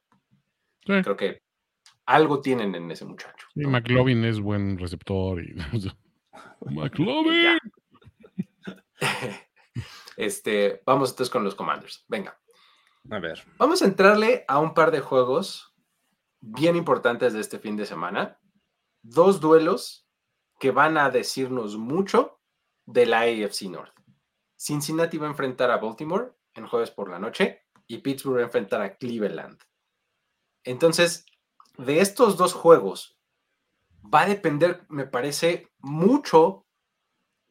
[0.86, 1.44] Sí, Creo que
[2.06, 3.48] algo tienen en ese muchacho.
[3.54, 3.70] sí, ¿no?
[3.70, 5.44] McLovin es buen receptor.
[5.44, 5.56] Y,
[6.70, 7.58] Y McLovin.
[10.18, 12.04] Este, vamos entonces con los Commanders.
[12.10, 12.38] Venga,
[13.10, 13.42] A ver.
[13.58, 15.74] vamos a entrarle a un par de juegos
[16.42, 18.38] bien importantes de este fin de semana.
[19.02, 20.09] Dos duelos
[20.60, 22.40] que van a decirnos mucho
[22.86, 23.94] de la AFC North.
[24.58, 28.46] Cincinnati va a enfrentar a Baltimore en jueves por la noche y Pittsburgh va a
[28.46, 29.58] enfrentar a Cleveland.
[30.64, 31.26] Entonces,
[31.78, 33.18] de estos dos juegos
[34.14, 36.66] va a depender, me parece, mucho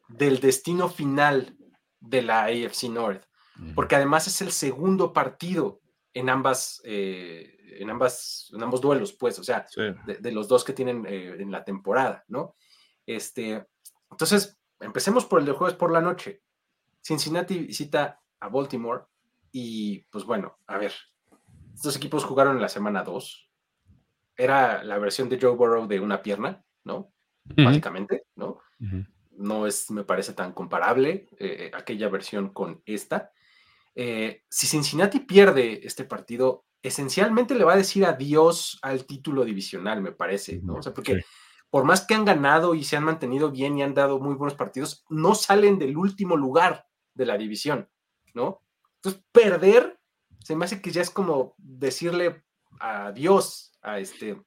[0.07, 1.57] del destino final
[1.99, 3.23] de la AFC North,
[3.75, 5.81] porque además es el segundo partido
[6.13, 9.81] en ambas, eh, en ambas, en ambos duelos, pues, o sea, Sí.
[10.05, 12.55] de, de los dos que tienen eh, en la temporada, ¿no?
[13.09, 13.65] Este,
[14.11, 16.43] entonces, empecemos por el de jueves por la noche.
[17.01, 19.05] Cincinnati visita a Baltimore
[19.51, 20.93] y, pues bueno, a ver,
[21.73, 23.49] estos equipos jugaron en la semana 2.
[24.37, 27.11] Era la versión de Joe Burrow de una pierna, ¿no?
[27.45, 28.59] Ujú, Básicamente, ¿no?
[29.31, 33.31] no es, me parece, tan comparable eh, aquella versión con esta.
[33.95, 39.99] Eh, si Cincinnati pierde este partido, esencialmente le va a decir adiós al título divisional,
[39.99, 40.75] me parece, ¿no?
[40.75, 41.21] O sea, porque Sí.
[41.69, 44.55] Por más que han ganado y se han mantenido bien y han dado muy buenos
[44.55, 47.89] partidos, no salen del último lugar de la división,
[48.33, 48.61] ¿no?
[48.95, 49.99] Entonces, perder
[50.43, 52.43] se me hace que ya es como decirle
[52.79, 54.41] adiós a este,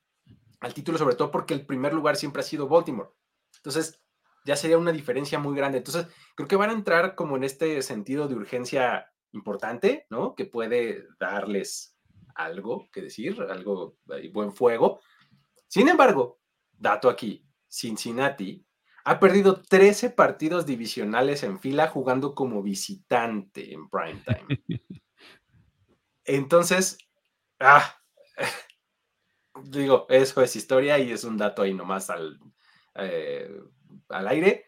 [0.60, 3.10] al título, sobre todo porque el primer lugar siempre ha sido Baltimore.
[3.56, 4.02] Entonces,
[4.44, 5.78] ya sería una diferencia muy grande.
[5.78, 10.34] Entonces, creo que van a entrar como en este sentido de urgencia importante, ¿no?
[10.34, 11.96] Que puede darles
[12.34, 13.96] algo que decir, algo,
[14.32, 15.00] buen fuego.
[15.68, 16.40] Sin embargo,
[16.82, 18.64] dato aquí, Cincinnati
[19.04, 24.62] ha perdido 13 partidos divisionales en fila jugando como visitante en primetime.
[26.24, 26.98] Entonces,
[27.58, 27.98] ah,
[29.64, 32.38] digo, eso es historia y es un dato ahí nomás al,
[32.94, 33.50] eh,
[34.08, 34.66] al aire.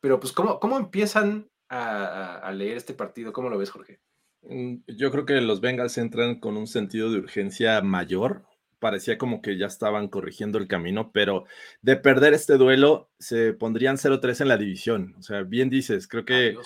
[0.00, 3.32] Pero pues, ¿cómo, cómo empiezan a, leer este partido?
[3.32, 4.00] ¿Cómo lo ves, Jorge?
[4.42, 8.46] Mm, yo creo que los Bengals entran con un sentido de urgencia mayor.
[8.84, 11.46] Parecía como que ya estaban corrigiendo el camino, pero
[11.80, 15.14] de perder este duelo se pondrían 0-3 en la división.
[15.18, 16.58] O sea, bien dices, creo que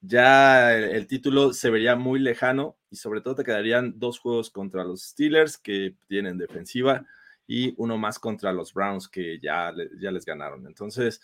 [0.00, 4.84] ya el, título se vería muy lejano y sobre todo te quedarían dos juegos contra
[4.84, 7.04] los Steelers que tienen defensiva
[7.46, 9.70] y uno más contra los Browns que ya,
[10.00, 10.66] ya les ganaron.
[10.66, 11.20] Entonces,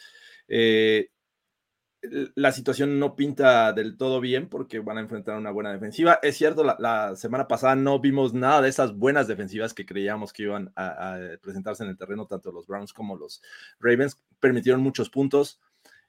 [0.48, 1.08] eh,
[2.34, 6.18] la situación no pinta del todo bien porque van a enfrentar una buena defensiva.
[6.22, 10.44] Es cierto, la, semana pasada no vimos nada de esas buenas defensivas que creíamos que
[10.44, 13.42] iban a, presentarse en el terreno, tanto los Browns como los
[13.80, 14.20] Ravens.
[14.40, 15.60] Permitieron muchos puntos,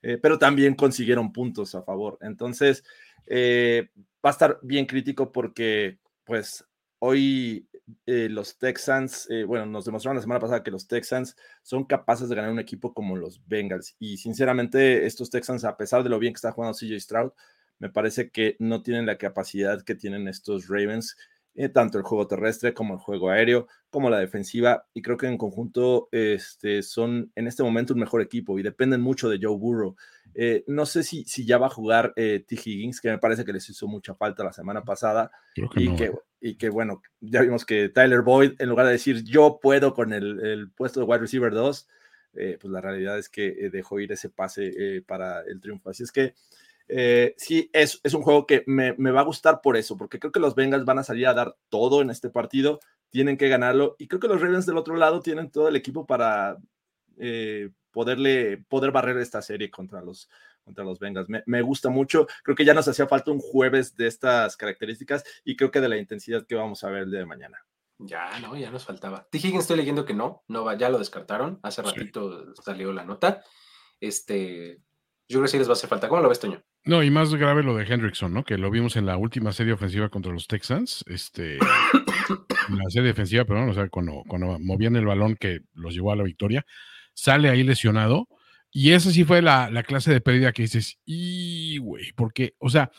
[0.01, 2.17] eh, pero también consiguieron puntos a favor.
[2.21, 2.83] Entonces,
[3.25, 3.89] eh,
[4.25, 6.65] va a estar bien crítico porque, pues,
[6.99, 7.67] hoy
[8.05, 12.27] eh, los Texans, eh, bueno, nos demostraron la semana pasada que los Texans son capaces
[12.29, 13.95] de ganar un equipo como los Bengals.
[13.99, 17.31] Y sinceramente, estos Texans, a pesar de lo bien que está jugando CJ Stroud,
[17.79, 21.15] me parece que no tienen la capacidad que tienen estos Ravens
[21.60, 25.25] eh, tanto el juego terrestre como el juego aéreo, como la defensiva, y creo que
[25.25, 29.57] en conjunto este, son en este momento un mejor equipo y dependen mucho de Joe
[29.57, 29.95] Burrow.
[30.39, 32.56] Eh, no sé si, si ya va a jugar eh, T.
[32.56, 36.56] Higgins, que me parece que les hizo mucha falta la semana pasada, y, que, y
[36.56, 40.39] que bueno, ya vimos que Tyler Boyd, en lugar de decir yo puedo con el,
[40.45, 41.88] el puesto de wide receiver 2,
[42.34, 45.89] pues la realidad es que dejó ir ese pase para el triunfo.
[45.89, 46.36] Así es que
[46.89, 50.32] eh, sí, es, es, un juego que me, va a gustar por eso, porque creo
[50.32, 53.95] que los Bengals van a salir a dar todo en este partido, tienen que ganarlo,
[54.00, 56.58] y creo que los Ravens del otro lado tienen todo el equipo para
[57.17, 60.29] eh, poderle, poder barrer esta serie contra los,
[60.63, 61.27] contra los Bengals.
[61.47, 65.55] Me, gusta mucho, creo que ya nos hacía falta un jueves de estas características y
[65.55, 67.57] creo que de la intensidad que vamos a ver el día de mañana.
[67.97, 69.27] Ya, no, ya nos faltaba.
[69.31, 69.39] T.
[69.39, 73.41] Higgins estoy leyendo que no, no va, ya lo descartaron, hace ratito salió la nota.
[73.99, 74.79] Este,
[75.27, 76.07] yo creo que sí les va a hacer falta.
[76.07, 76.62] ¿Cómo lo ves, Toño?
[76.86, 78.43] No, y más grave lo de Hendrickson, ¿no?
[78.43, 81.03] Que lo vimos en la última serie ofensiva contra los Texans.
[81.07, 81.55] Este,
[82.69, 86.12] en la serie defensiva, perdón, o sea, cuando, cuando movían el balón que los llevó
[86.12, 86.63] a la victoria,
[87.17, 88.27] sale ahí lesionado.
[88.71, 92.91] Y esa sí fue la, clase de pérdida que dices, y güey, porque, o sea,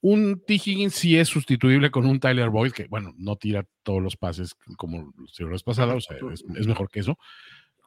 [0.00, 0.54] un T.
[0.54, 4.54] Higgins sí es sustituible con un Tyler Boyd, que, bueno, no tira todos los pases
[4.76, 6.16] como los pasados, o sea,
[6.56, 7.18] es mejor que eso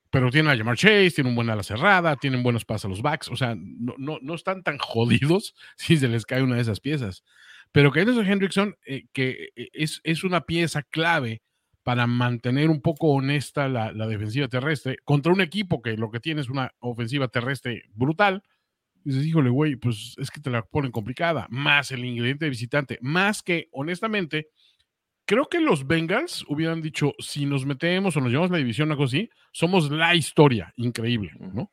[0.10, 3.02] pero tienen a Jamar Chase, tienen un buen ala cerrada, tienen buenos pasos a los
[3.02, 6.62] backs, o sea, no, no, no, están tan jodidos si se les cae una de
[6.62, 7.24] esas piezas.
[7.72, 11.44] Pero que de Hendrickson, eh, que eh, es, es, una pieza clave
[11.90, 16.20] para mantener un poco honesta la, la, defensiva terrestre contra un equipo que lo que
[16.20, 18.44] tiene es una ofensiva terrestre brutal.
[19.04, 23.00] Y dices, híjole, güey, pues es que te la ponen complicada, más el ingrediente visitante,
[23.02, 24.50] más que, honestamente,
[25.26, 29.06] creo que los Bengals hubieran dicho, si nos metemos o nos llevamos la división, algo
[29.06, 31.72] así, somos la historia, increíble, ¿no?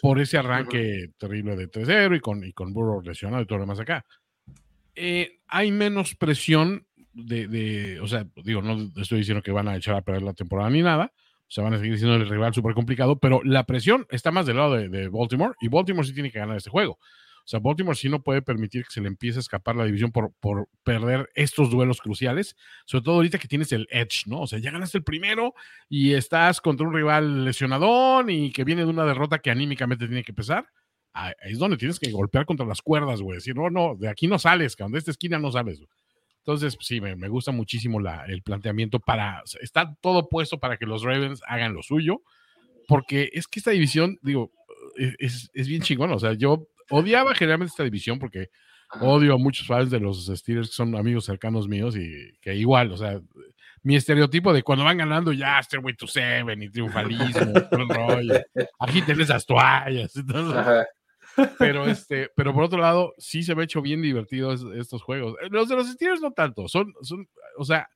[0.00, 3.64] Por ese arranque terrible de 3-0 y con, y con Burrow lesionado y todo lo
[3.64, 4.02] demás acá.
[4.94, 9.94] Eh, hay menos presión de, o sea, digo, no estoy diciendo que van a echar
[9.94, 12.74] a perder la temporada ni nada, o sea, van a seguir siendo el rival súper
[12.74, 16.30] complicado, pero la presión está más del lado de, de, Baltimore y Baltimore sí tiene
[16.30, 16.98] que ganar este juego.
[17.44, 20.12] O sea, Baltimore sí no puede permitir que se le empiece a escapar la división
[20.12, 24.42] por, por perder estos duelos cruciales, sobre todo ahorita que tienes el edge, ¿no?
[24.42, 25.54] O sea, ya ganaste el primero
[25.88, 30.22] y estás contra un rival lesionadón y que viene de una derrota que anímicamente tiene
[30.22, 30.66] que pesar.
[31.12, 33.36] Ahí es donde tienes que golpear contra las cuerdas, güey.
[33.36, 35.82] Decir, no, no, de aquí no sales, que de esta esquina no sales.
[36.44, 39.42] Entonces, sí, me, me gusta muchísimo la, el planteamiento para.
[39.60, 42.22] Está todo puesto para que los Ravens hagan lo suyo,
[42.88, 44.50] porque es que esta división, digo,
[44.98, 46.10] e, es, es bien chingón.
[46.10, 48.50] O sea, yo odiaba generalmente esta división porque
[49.00, 52.92] odio a muchos fans de los Steelers que son amigos cercanos míos y que igual,
[52.92, 53.20] o sea,
[53.82, 58.34] mi estereotipo de cuando van ganando ya Stairway to Seven y triunfalismo, todo rollo,
[58.78, 60.12] agiten esas toallas.
[61.58, 65.36] Pero este, pero por otro lado, sí se me ha hecho bien divertidos estos juegos.
[65.50, 67.88] Los de los Steelers no tanto, son, son, o sea,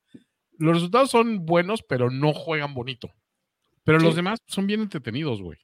[0.59, 3.11] los resultados son buenos, pero no juegan bonito.
[3.85, 5.59] Pero los demás son bien entretenidos, güey.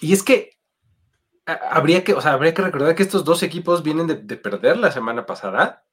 [0.00, 0.50] Y es que
[1.46, 4.92] habría que, o sea, habría que recordar que estos dos equipos vienen de, perder la
[4.92, 5.84] semana pasada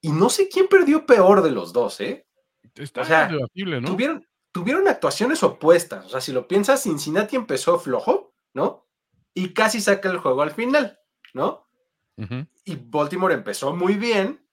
[0.00, 2.26] y no sé quién perdió peor de los dos, ¿eh?
[2.74, 3.46] Está o sea, ¿no?
[3.86, 6.06] Tuvieron, tuvieron actuaciones opuestas.
[6.06, 8.86] O sea, si lo piensas, Cincinnati empezó flojo ¿no?
[9.34, 10.98] Y casi saca el juego al final,
[11.34, 11.66] ¿no?
[12.64, 14.46] Y Baltimore empezó muy bien.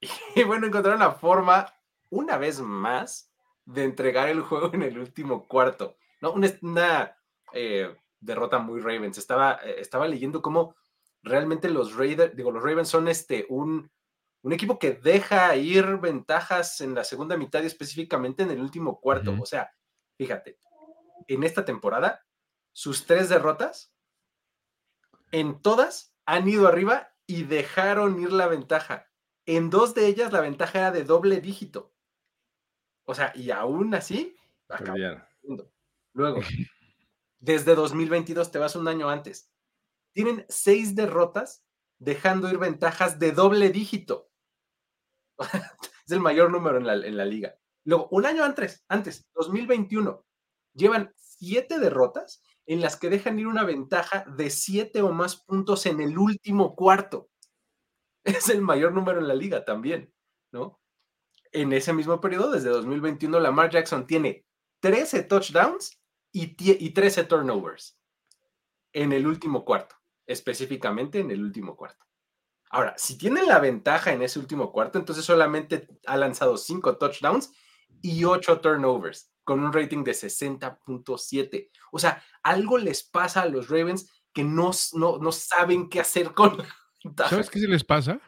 [0.34, 1.72] Y bueno, encontraron la forma,
[2.10, 3.32] una vez más,
[3.64, 6.32] de entregar el juego en el último cuarto, ¿no?
[6.32, 7.16] Una,
[7.52, 9.18] eh, derrota muy Ravens.
[9.18, 10.74] Estaba, eh, estaba leyendo cómo
[11.22, 13.90] realmente los Raiders, digo, los Ravens son este, un,
[14.42, 19.00] un equipo que deja ir ventajas en la segunda mitad y específicamente en el último
[19.00, 19.36] cuarto.
[19.40, 19.70] O sea,
[20.16, 20.58] fíjate,
[21.28, 22.24] en esta temporada,
[22.72, 23.91] sus tres derrotas,
[25.32, 29.08] en todas han ido arriba y dejaron ir la ventaja.
[29.46, 31.92] En dos de ellas la ventaja era de doble dígito.
[33.04, 34.36] O sea, y aún así,
[36.14, 36.40] Luego,
[37.40, 39.50] desde 2022 te vas un año antes.
[40.12, 41.64] Tienen seis derrotas
[41.98, 44.30] dejando ir ventajas de doble dígito.
[46.06, 47.56] es el mayor número en la, liga.
[47.84, 50.24] Luego, un año antes, antes, 2021,
[50.74, 55.86] llevan siete derrotas en las que dejan ir una ventaja de siete o más puntos
[55.86, 57.28] en el último cuarto.
[58.24, 60.14] Es el mayor número en la liga también,
[60.52, 60.80] ¿no?
[61.50, 64.46] En ese mismo periodo, desde 2021, Lamar Jackson tiene
[64.80, 67.98] 13 touchdowns y, y 13 turnovers
[68.92, 69.96] en el último cuarto,
[70.26, 72.06] específicamente en el último cuarto.
[72.70, 77.52] Ahora, si tienen la ventaja en ese último cuarto, entonces solamente ha lanzado cinco touchdowns
[78.00, 81.70] y ocho turnovers con un rating de 60.7.
[81.90, 86.58] O sea, algo les pasa a los Ravens que no, no, saben qué hacer con
[87.04, 87.30] ventaja.
[87.30, 88.20] ¿Sabes qué se les pasa?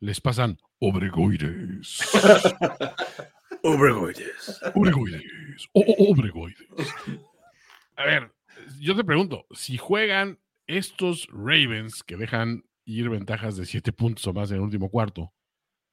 [0.00, 2.00] Les pasan obregoides.
[3.62, 4.60] obregoides.
[4.74, 5.68] Obregoides.
[5.72, 6.68] obregoides.
[7.96, 8.32] A ver,
[8.80, 14.32] yo te pregunto, si juegan estos Ravens que dejan ir ventajas de siete puntos o
[14.32, 15.32] más en el último cuarto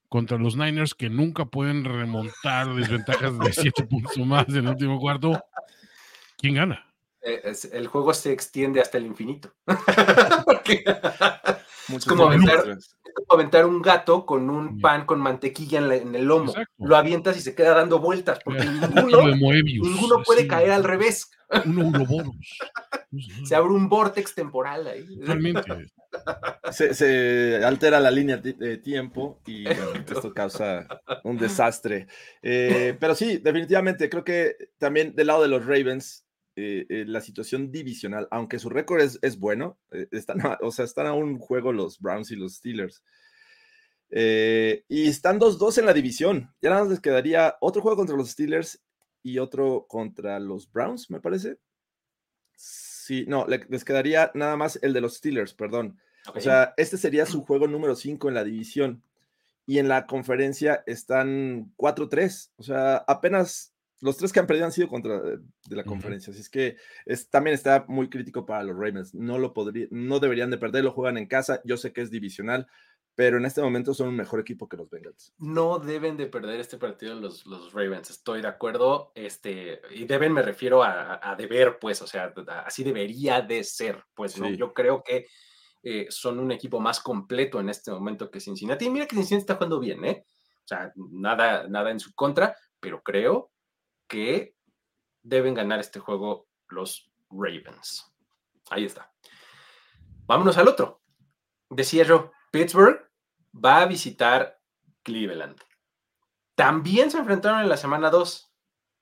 [0.10, 4.68] contra los Niners que nunca pueden remontar desventajas de siete puntos o más en el
[4.68, 5.44] último cuarto,
[6.38, 6.86] ¿quién gana?
[7.22, 9.52] Eh, el juego se extiende hasta el infinito.
[11.96, 12.30] es como
[13.30, 16.54] aventar, un gato con un pan con mantequilla en, el lomo.
[16.78, 21.32] Lo avientas y se queda dando vueltas porque ninguno, puede caer al revés.
[23.44, 25.08] se abre un vortex temporal ahí.
[25.22, 25.88] Realmente.
[26.72, 29.66] Se, altera la línea de tiempo y
[30.10, 30.88] esto causa
[31.24, 32.08] un desastre.
[32.42, 37.22] Eh, pero sí, definitivamente creo que también del lado de los Ravens, eh, eh, la
[37.22, 39.78] situación divisional, aunque su récord es, es bueno,
[40.12, 43.04] están, o sea, están a un juego los Browns y los Steelers.
[44.10, 46.54] y están 2-2 en la división.
[46.62, 48.82] Ya nada más les quedaría otro juego contra los Steelers
[49.22, 51.58] y otro contra los Browns, me parece.
[52.56, 56.00] Sí, no, les quedaría nada más el de los Steelers, perdón.
[56.34, 59.04] O sea, este sería su juego número 5 en la división.
[59.68, 62.52] Y en la conferencia están 4-3.
[62.58, 66.32] O sea, apenas los tres que han perdido han sido contra eh, de la conferencia.
[66.32, 69.14] Así es que es, también está muy crítico para los Ravens.
[69.14, 71.62] No lo podría, no deberían de perder, lo juegan en casa.
[71.64, 72.68] Yo sé que es divisional,
[73.16, 75.34] pero en este momento son un mejor equipo que los Bengals.
[75.40, 79.12] No deben de perder este partido los, los Ravens, estoy de acuerdo.
[79.16, 82.34] Este, y deben me refiero a, deber, pues, o sea,
[82.66, 84.04] así debería de ser.
[84.14, 84.50] Pues ¿no?
[84.50, 85.28] yo creo que
[85.88, 88.86] eh, son un equipo más completo en este momento que Cincinnati.
[88.86, 90.26] Y mira que Cincinnati está jugando bien, ¿eh?
[90.28, 93.52] O sea, nada, nada en su contra, pero creo
[94.08, 94.56] que
[95.22, 98.12] deben ganar este juego los Ravens.
[98.72, 99.14] Ahí está.
[100.26, 101.04] Vámonos al otro.
[101.70, 103.08] Decía yo, Pittsburgh
[103.54, 104.60] va a visitar
[105.04, 105.62] Cleveland.
[106.56, 108.52] También se enfrentaron en la semana 2,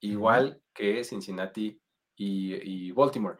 [0.02, 1.82] igual que Cincinnati
[2.17, 3.38] y Baltimore.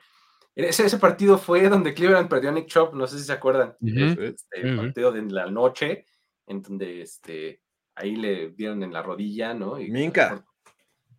[0.56, 3.76] Ese, partido fue donde Cleveland perdió a Nick Chubb, no sé si se acuerdan.
[3.82, 6.06] este, el partido de la noche,
[6.46, 7.62] en donde este,
[7.96, 9.80] ahí le dieron en la rodilla, ¿no?
[9.80, 10.46] Y, Minka.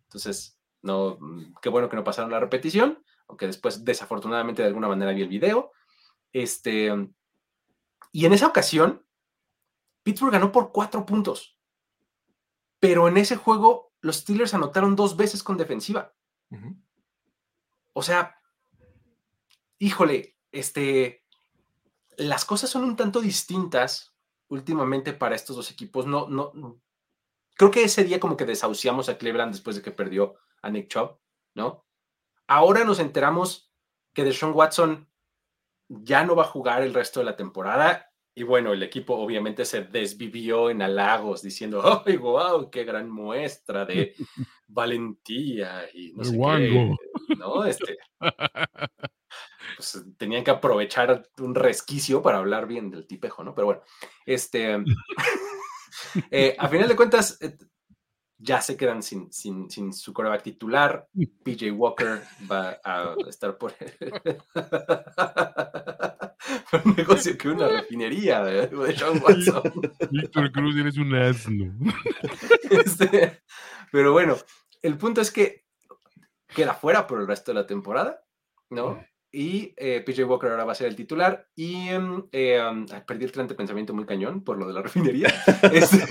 [0.03, 4.87] Entonces, no, mm, qué bueno que no pasaron la repetición, aunque después desafortunadamente de alguna
[4.87, 5.71] manera vi el video.
[6.31, 6.93] Este,
[8.13, 9.05] y en esa ocasión,
[10.03, 11.59] Pittsburgh ganó por cuatro puntos.
[12.79, 16.13] Pero en ese juego, los Steelers anotaron dos veces con defensiva.
[17.91, 18.37] O sea,
[19.79, 21.23] híjole, este,
[22.17, 24.15] las cosas son un tanto distintas
[24.47, 26.05] últimamente para estos dos equipos.
[26.05, 26.81] No, no,
[27.55, 30.87] creo que ese día como que desahuciamos a Cleveland después de que perdió a Nick
[30.87, 31.17] Chubb,
[31.53, 31.85] ¿no?
[32.47, 33.71] Ahora nos enteramos
[34.13, 35.09] que Deshaun Watson
[35.87, 39.63] ya no va a jugar el resto de la temporada y bueno, el equipo obviamente
[39.63, 42.69] se desvivió en halagos diciendo, ¡ay, wow!
[42.69, 44.13] ¡Qué gran muestra de
[44.67, 45.85] valentía!
[45.93, 46.95] Y no sé qué,
[47.37, 47.63] ¿no?
[47.63, 47.97] Este,
[49.75, 53.53] pues tenían que aprovechar un resquicio para hablar bien del tipejo, ¿no?
[53.53, 53.81] Pero bueno,
[54.25, 54.83] este,
[56.31, 57.57] eh, a final de cuentas, eh,
[58.37, 61.07] ya se quedan sin, sin, sin su coreback titular.
[61.43, 62.21] PJ Walker
[62.51, 63.73] va a estar por,
[66.71, 69.63] por un negocio que una refinería de, de Sean Watson.
[70.11, 71.73] Víctor Cruz, eres un asno.
[72.69, 73.41] Este,
[73.91, 74.35] pero bueno,
[74.81, 75.65] el punto es que
[76.47, 78.23] queda fuera por el resto de la temporada,
[78.69, 79.03] ¿no?
[79.37, 81.45] Y eh, PJ Walker ahora va a ser el titular.
[81.55, 84.81] Y em, eh, um, perdí el tren de pensamiento muy cañón por lo de la
[84.81, 85.27] refinería.
[85.73, 86.07] Este-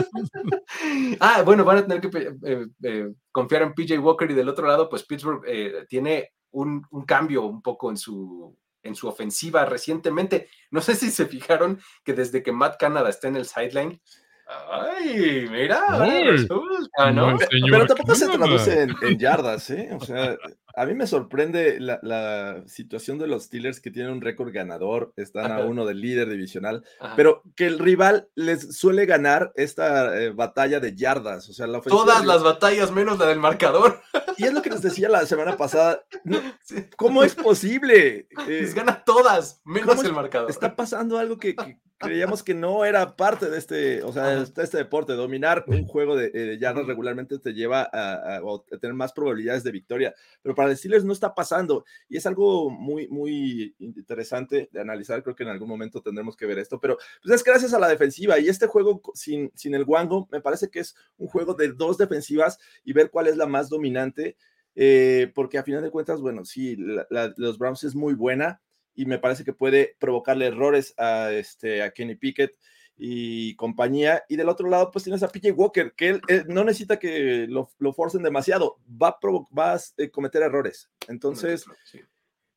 [1.20, 4.66] ah, bueno, van a tener que eh, eh, confiar en PJ Walker y del otro
[4.66, 9.66] lado, pues Pittsburgh eh, tiene un, un cambio un poco en su, en su ofensiva
[9.66, 10.48] recientemente.
[10.70, 14.00] No sé si se fijaron que desde que Matt Canada está en el sideline,
[14.46, 15.82] ¡ay, mira!
[16.24, 17.36] Resulta, ¿no?
[17.70, 19.90] Pero tampoco se traduce en, en yardas, ¿eh?
[19.92, 20.38] O sea,
[20.76, 25.12] a mí me sorprende la, la situación de los Steelers que tienen un récord ganador,
[25.16, 27.14] están a uno del líder divisional, Ajá.
[27.16, 31.80] pero que el rival les suele ganar esta eh, batalla de yardas, o sea, la
[31.80, 34.00] Todas de- las batallas menos la del marcador.
[34.36, 38.28] Y es lo que les decía la semana pasada, no, Sí, ¿cómo es posible?
[38.46, 40.50] Eh, Les gana todas, menos ¿cómo el marcador.
[40.50, 44.42] está pasando algo que, que creíamos que no era parte de este, o sea, Ajá.
[44.62, 45.14] este, deporte.
[45.14, 49.12] Dominar un juego de, eh, de yardas regularmente te lleva a, a- a tener más
[49.12, 54.68] probabilidades de victoria, pero para Steelers no está pasando y es algo muy, muy interesante
[54.72, 55.22] de analizar.
[55.22, 57.88] Creo que en algún momento tendremos que ver esto, pero pues es gracias a la
[57.88, 61.72] defensiva y este juego sin, sin el Wango me parece que es un juego de
[61.72, 64.36] dos defensivas y ver cuál es la más dominante.
[64.78, 68.60] eh, porque a final de cuentas, bueno, sí, la- la- los Browns es muy buena,
[68.96, 72.56] y me parece que puede provocarle errores a, este, a Kenny Pickett
[72.96, 74.24] y compañía.
[74.28, 77.46] Y del otro lado, pues tienes a PJ Walker, que él, él no necesita que
[77.48, 79.18] lo, lo forcen demasiado, va a,
[79.56, 80.90] va a eh, cometer errores.
[81.08, 82.00] Entonces, Sí.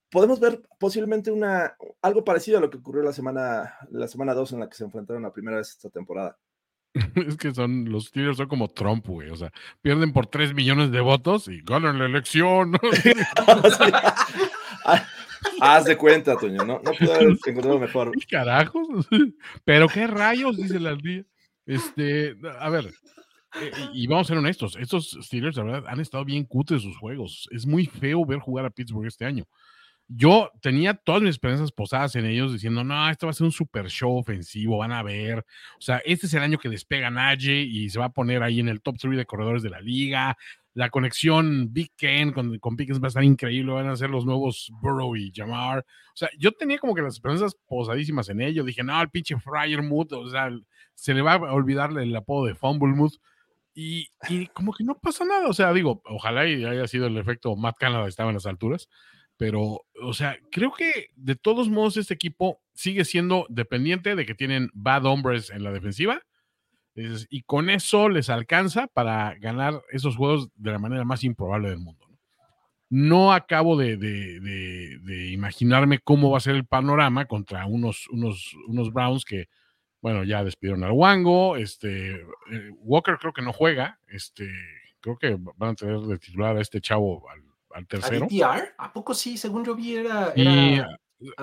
[0.10, 4.54] podemos ver posiblemente una, algo parecido a lo que ocurrió la semana, la semana 2
[4.54, 6.38] en la que se enfrentaron la primera vez esta temporada.
[7.28, 9.30] Es que son, los Steelers son como Trump, güey.
[9.30, 12.74] O sea, pierden por 3 millones de votos y ganan la elección.
[15.62, 18.12] Haz de cuenta, Toño, no, no pude haber mejor.
[18.12, 19.08] ¿Qué carajos?
[19.66, 21.26] Pero qué rayos, dice la ardilla.
[21.66, 22.92] Este, a ver,
[23.62, 26.98] eh, y vamos a ser honestos, estos Steelers, la verdad, han estado bien cutres sus
[26.98, 27.48] juegos.
[27.52, 29.46] Es muy feo ver jugar a Pittsburgh este año.
[30.12, 33.52] Yo tenía todas mis esperanzas posadas en ellos diciendo, no, esto va a ser un
[33.52, 35.46] super show ofensivo, van a ver.
[35.78, 38.60] O sea, este es el año que despega Najee y se va a poner ahí
[38.60, 40.36] en el top 3 de corredores de la liga.
[40.74, 44.26] La conexión Big Ken con, con Pickens va a estar increíble, van a ser los
[44.26, 45.80] nuevos Burrow y Jamar.
[45.80, 48.64] O sea, yo tenía como que las esperanzas posadísimas en ello.
[48.64, 50.50] Dije, no, el pinche Fryermuth, o sea,
[50.94, 53.16] se le va a olvidarle el apodo de Fumblemuth.
[53.74, 55.48] Y, y como que no pasa nada.
[55.48, 58.90] O sea, digo, ojalá y haya sido el efecto Matt Canada estaba en las alturas.
[59.40, 64.36] Pero, o sea, creo que de todos modos este equipo sigue siendo dependiente de que
[64.36, 66.22] tienen bad hombres en la defensiva.
[66.96, 71.80] Y con eso les alcanza para ganar esos juegos de la manera más improbable del
[71.80, 72.06] mundo.
[72.90, 78.08] No, acabo de, de- de- de imaginarme cómo va a ser el panorama contra unos,
[78.10, 79.48] unos, unos Browns que,
[80.02, 81.56] bueno, ya despidieron al Wango.
[81.56, 84.00] Este, eh, Walker creo que no juega.
[84.08, 84.50] Este,
[85.02, 87.42] creo que van a tener de titular a este chavo al,
[87.76, 88.26] al ¿A tercero.
[88.28, 88.74] DTR?
[88.78, 89.38] ¿A poco sí?
[89.38, 90.34] Según yo vi, era.
[90.36, 91.00] A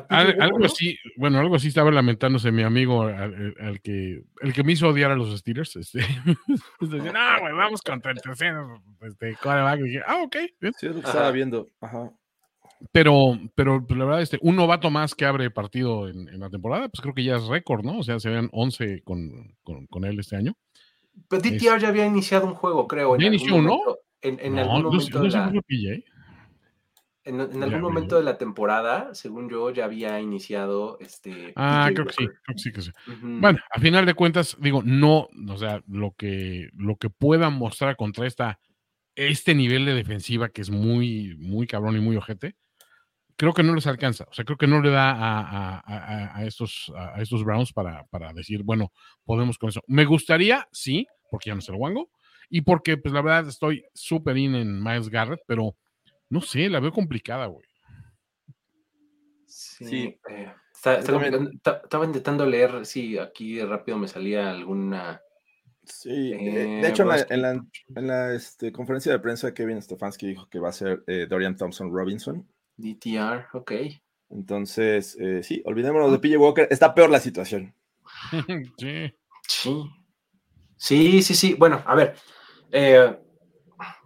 [0.08, 0.66] al- algo ¿no?
[0.66, 4.72] así, bueno, algo así estaba lamentándose mi amigo, al, al- al que, el que me
[4.72, 5.76] hizo odiar a los Steelers.
[5.76, 5.98] Este,
[6.80, 9.80] decía, no, güey, vamos contra el tercero este, quarterback".
[9.80, 10.72] Y dije, ah, ok, bien.
[10.78, 11.68] Sí, es lo que estaba viendo.
[11.80, 12.10] Ajá.
[12.92, 16.50] Pero, pero pues, la verdad, este, un novato más que abre partido en, en la
[16.50, 17.98] temporada, pues creo que ya es récord, ¿no?
[17.98, 20.54] O sea, serían 11 con, con, con él este año.
[21.28, 23.14] Pero DTR ya había iniciado un juego, creo.
[23.14, 23.68] en ¿Ya algún inició uno?
[23.68, 25.62] momento- En, en no, algún no, momento no.
[27.26, 31.52] En, algún momento de la temporada, según yo, ya había iniciado este.
[31.56, 32.90] Ah, creo que sí, creo que sí, que sí.
[33.40, 37.96] Bueno, a final de cuentas, digo, no, o sea, lo que, lo que puedan mostrar
[37.96, 38.60] contra esta,
[39.16, 42.54] este nivel de defensiva que es muy, muy cabrón y muy ojete,
[43.36, 44.24] creo que no les alcanza.
[44.30, 47.72] O sea, creo que no le da a, a- a- a estos, a estos Browns
[47.72, 48.92] para, para decir, bueno,
[49.24, 49.82] podemos con eso.
[49.88, 52.08] Me gustaría, sí, porque ya no es el Wango,
[52.48, 55.76] y porque, pues la verdad, estoy súper in en Miles Garrett, pero
[56.30, 57.66] no sé, la veo complicada, güey.
[59.46, 59.84] Sí.
[59.86, 60.20] Sí.
[60.30, 61.50] eh, está- está complicado.
[61.84, 65.20] Estaba intentando leer si aquí rápido me salía alguna.
[65.84, 67.64] Sí, eh, Eh, de hecho en la, en la-
[67.94, 71.56] en la, este, conferencia de prensa Kevin Stefanski dijo que va a ser eh, Dorian
[71.56, 72.46] Thompson Robinson.
[72.76, 73.72] DTR, ok.
[74.30, 76.66] Entonces, eh, sí, olvidémonos de PJ Walker.
[76.70, 77.72] Está peor la situación.
[78.78, 79.14] sí.
[79.48, 79.84] Sí.
[80.76, 81.54] Sí, sí, sí.
[81.54, 82.16] Bueno, a ver.
[82.72, 83.16] eh,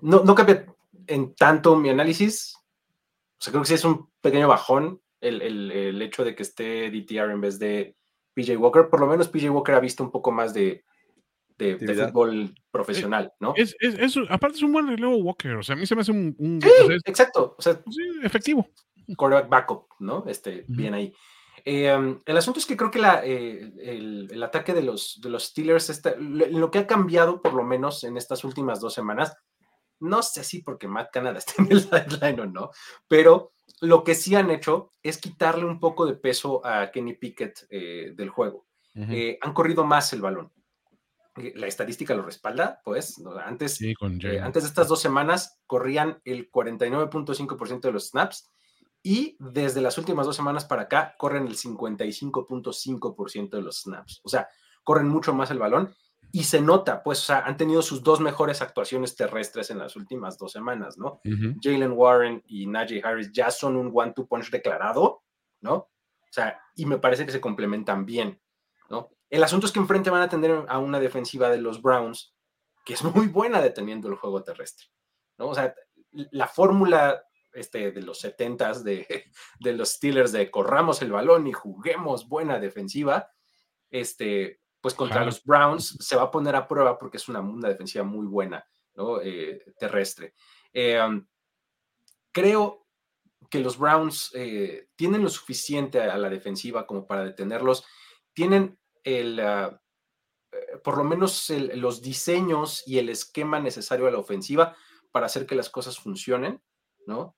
[0.02, 0.66] no, no cambia
[1.10, 2.54] en tanto mi análisis.
[2.56, 6.42] O sea, creo que sí es un pequeño bajón el, el- el hecho de que
[6.42, 7.96] esté DTR en vez de
[8.34, 8.88] PJ Walker.
[8.88, 10.84] Por lo menos PJ Walker ha visto un poco más de,
[11.58, 13.54] de, fútbol profesional, ¿no?
[13.56, 13.76] Es,
[14.28, 16.60] aparte es un buen relevo Walker, o sea, a mí se me hace un...
[17.04, 17.80] exacto, o sea,
[18.22, 18.68] efectivo.
[19.16, 20.24] Quarterback backup, ¿no?
[20.26, 21.12] Este, bien ahí.
[21.64, 23.72] Em, el asunto es que creo que la, eh,
[24.30, 28.04] el, ataque de los, de los Steelers, está, lo, que ha cambiado por lo menos
[28.04, 29.36] en estas últimas dos semanas,
[30.00, 32.70] no sé si porque Matt Canada está en el sideline o no,
[33.08, 37.66] pero lo que sí han hecho es quitarle un poco de peso a Kenny Pickett
[37.70, 38.66] eh, del juego.
[38.94, 40.52] Eh, han corrido más el balón.
[41.54, 43.22] La estadística lo respalda, pues.
[43.44, 43.80] Antes,
[44.42, 48.50] antes de estas dos semanas corrían el 49.5% de los snaps
[49.02, 54.20] y desde las últimas dos semanas para acá corren el 55.5% de los snaps.
[54.24, 54.48] O sea,
[54.82, 55.94] corren mucho más el balón
[56.32, 59.96] y se nota, pues, o sea, han tenido sus dos mejores actuaciones terrestres en las
[59.96, 61.20] últimas dos semanas, ¿no?
[61.60, 65.22] Jalen Warren y Najee Harris ya son un one-two punch declarado,
[65.60, 65.74] ¿no?
[65.74, 68.40] O sea, y me parece que se complementan bien,
[68.88, 69.10] ¿no?
[69.28, 72.34] El asunto es que enfrente van a tener a una defensiva de los Browns
[72.84, 74.86] que es muy buena deteniendo el juego terrestre,
[75.38, 75.48] ¿no?
[75.48, 75.74] O sea,
[76.12, 79.24] la fórmula este, de los 70 de,
[79.60, 83.30] de los Steelers de corramos el balón y juguemos buena defensiva,
[83.90, 87.68] este, pues contra los Browns se va a poner a prueba porque es una, una
[87.68, 89.20] defensiva muy buena, ¿no?
[89.20, 90.34] Eh, terrestre.
[90.72, 91.26] Eh, um,
[92.32, 92.86] creo
[93.50, 97.84] que los Browns eh, tienen lo suficiente a, la defensiva como para detenerlos.
[98.32, 99.80] Tienen el, ah,
[100.82, 104.76] por lo menos los diseños y el esquema necesario a la ofensiva
[105.10, 106.62] para hacer que las cosas funcionen,
[107.06, 107.36] ¿no?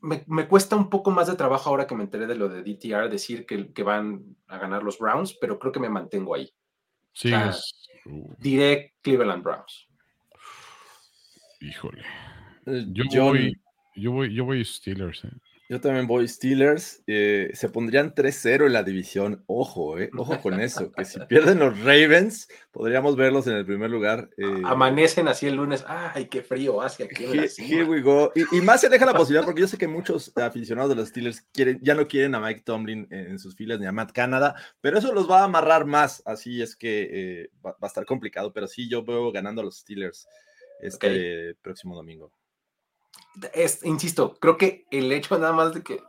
[0.00, 3.10] Me, cuesta un poco más de trabajo ahora que me enteré de lo de DTR
[3.10, 6.50] decir que, que van a ganar los Browns, pero creo que me mantengo ahí.
[7.12, 7.32] Sí,
[8.06, 8.34] uh.
[8.38, 9.88] diré Cleveland Browns.
[11.60, 12.02] Híjole.
[12.66, 13.60] Eh, yo, voy,
[13.94, 15.24] yo voy, yo voy Steelers.
[15.24, 15.30] Eh.
[15.70, 17.00] Yo también voy Steelers.
[17.06, 19.44] Eh, se pondrían 3-0 en la división.
[19.46, 20.90] Ojo, eh, ojo con eso.
[20.90, 24.30] Que si pierden los Ravens, podríamos verlos en el primer lugar.
[24.36, 24.62] Eh.
[24.64, 25.84] Amanecen así el lunes.
[25.86, 27.24] ¡Ay, qué frío hace aquí!
[27.24, 28.32] here, we go.
[28.34, 31.42] Y, más se deja la posibilidad, porque yo sé que muchos aficionados de los Steelers
[31.52, 34.98] quieren, ya no quieren a Mike Tomlin en sus filas ni a Matt Canada, pero
[34.98, 36.20] eso los va a amarrar más.
[36.26, 38.52] Así es que va, a estar complicado.
[38.52, 40.26] Pero sí, yo veo ganando a los Steelers
[40.80, 42.32] este próximo domingo
[43.84, 46.02] insisto, creo que el hecho nada más de que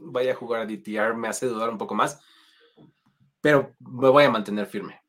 [0.00, 2.20] vaya a jugar a DTR me hace dudar un poco más,
[3.40, 5.00] pero me voy a mantener firme.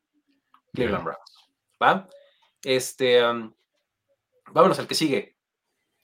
[0.72, 1.48] Cleveland Browns.
[1.82, 2.08] ¿Va?
[2.62, 3.52] Este, um,
[4.52, 5.36] vámonos al que sigue.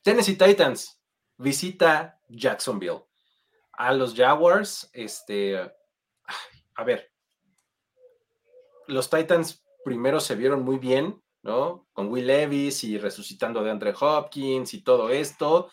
[0.03, 1.01] Tennessee Titans
[1.37, 3.05] visita Jacksonville.
[3.73, 5.57] A los Jaguars, este,
[6.75, 7.13] a ver,
[8.87, 11.89] los Titans primero se vieron muy bien ¿no?
[11.95, 15.71] Con Will Levis y resucitando de Andre Hopkins y todo esto.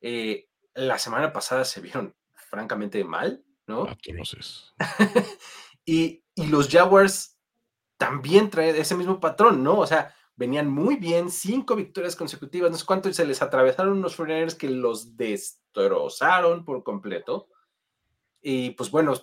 [0.00, 3.86] Eh, la semana pasada se vieron francamente mal, ¿no?
[5.84, 7.36] y, y los Jaguars
[7.96, 9.80] también traen ese mismo patrón, ¿no?
[9.80, 13.98] O sea, venían muy bien, cinco victorias consecutivas, no sé cuánto, y se les atravesaron
[13.98, 17.48] unos Foreigners que los destrozaron por completo.
[18.40, 19.14] Y pues bueno,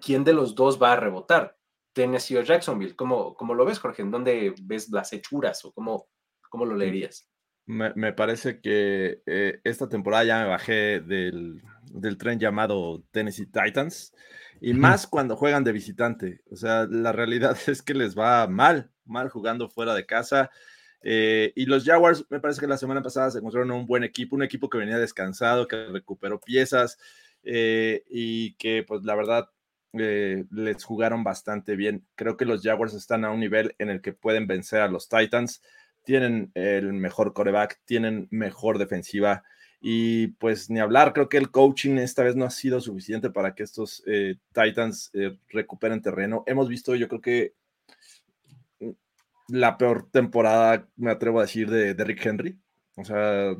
[0.00, 1.56] ¿quién de los dos va a rebotar?
[1.94, 2.94] Tennessee o Jacksonville.
[2.94, 4.02] ¿Cómo, cómo lo ves, Jorge?
[4.02, 6.08] ¿En dónde ves las hechuras o cómo,
[6.50, 7.28] cómo lo mm, leerías?
[7.66, 11.62] Me, parece que eh, esta temporada ya me bajé del,
[12.18, 14.12] tren llamado Tennessee Titans
[14.60, 16.42] y más cuando juegan de visitante.
[16.50, 20.50] O sea, la realidad es que les va mal, mal jugando fuera de casa.
[21.00, 24.36] Eh, y los Jaguars, me parece que la semana pasada se encontraron un buen equipo,
[24.36, 26.98] un equipo que venía descansado, que recuperó piezas
[27.42, 29.50] eh, y que, pues, la verdad,
[29.98, 32.04] eh, les jugaron bastante bien.
[32.14, 35.08] Creo que los Jaguars están a un nivel en el que pueden vencer a los
[35.08, 35.62] Titans.
[36.04, 39.42] Tienen el mejor coreback, tienen mejor defensiva
[39.86, 43.54] y pues ni hablar, creo que el coaching esta vez no ha sido suficiente para
[43.54, 46.42] que estos eh, Titans eh, recuperen terreno.
[46.46, 47.52] Hemos visto, yo creo que
[48.80, 48.90] mm,
[49.48, 52.58] la peor temporada, me atrevo a decir, de, de Rick Henry.
[52.96, 53.54] O sea,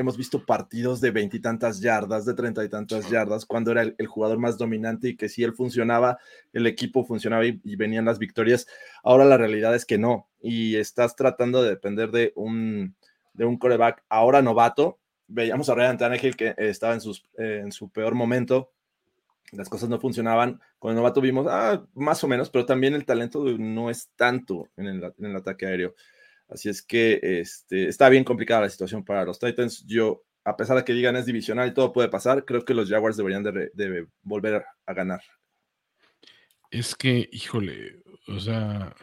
[0.00, 4.38] hemos visto partidos de veintitantas yardas, de treinta y tantas yardas, cuando era el, jugador
[4.38, 6.18] más dominante y que si él funcionaba,
[6.52, 8.66] el equipo funcionaba y, venían las victorias.
[9.02, 12.94] Ahora la realidad es que no, y estás tratando de depender de un,
[13.32, 14.98] de un coreback ahora novato.
[15.28, 18.72] Veíamos a Ryan Tannehill que estaba en, sus, en su peor momento,
[19.52, 20.60] las cosas no funcionaban.
[20.78, 24.68] Con el novato vimos, ah, más o menos, pero también el talento no es tanto
[24.76, 25.94] en el, en el ataque aéreo.
[26.50, 29.84] Así es que este, está bien complicada la situación para los Titans.
[29.86, 32.88] Yo, a pesar de que digan es divisional y todo puede pasar, creo que los
[32.88, 35.22] Jaguars deberían de, volver a ganar.
[36.70, 38.94] Es que, híjole, o sea,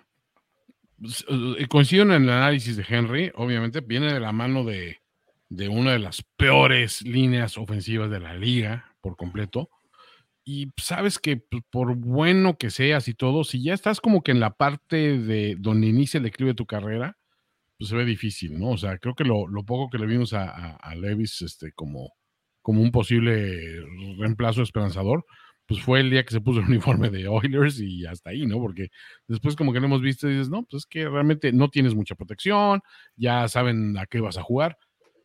[1.00, 5.00] pues, eh, coincido en el análisis de Henry, obviamente viene de la mano de,
[5.50, 9.70] de una de las peores líneas ofensivas de la liga por completo.
[10.44, 14.32] y sabes que pues, por bueno que seas y todo, si ya estás como que
[14.32, 17.18] en la parte de donde inicia el declive de tu carrera,
[17.78, 18.72] pues se ve difícil, ¿no?
[18.72, 22.14] O sea, creo que lo, poco que le vimos a, Levis este, como,
[22.62, 23.82] como un posible
[24.18, 25.26] reemplazo esperanzador,
[25.68, 28.58] pues fue el día que se puso el uniforme de Oilers y hasta ahí, ¿no?
[28.58, 28.90] Porque
[29.28, 31.94] después como que lo hemos visto y dices, no, pues es que realmente no tienes
[31.94, 32.82] mucha protección,
[33.16, 34.78] ya saben a qué vas a jugar.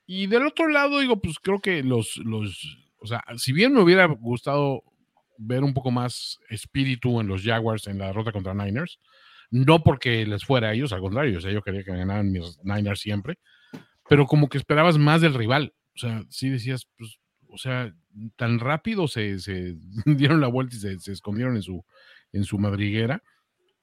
[0.06, 3.80] Y del otro lado, digo, pues creo que los, los, o sea, si bien me
[3.80, 4.82] hubiera gustado
[5.38, 8.98] ver un poco más espíritu en los Jaguars en la derrota contra Niners,
[9.52, 12.58] no porque les fuera a ellos, al contrario, o sea, yo quería que ganaran mis
[12.64, 13.38] Niners siempre,
[14.08, 15.74] pero como que esperabas más del rival.
[15.94, 17.94] O sea, sí decías, pues, o sea,
[18.36, 19.76] tan rápido se, se
[20.06, 21.84] dieron la vuelta y se, se, escondieron en su,
[22.32, 23.22] en su madriguera.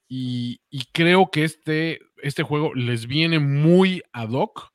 [0.07, 4.71] Y, y, creo que este, este juego les viene muy ad hoc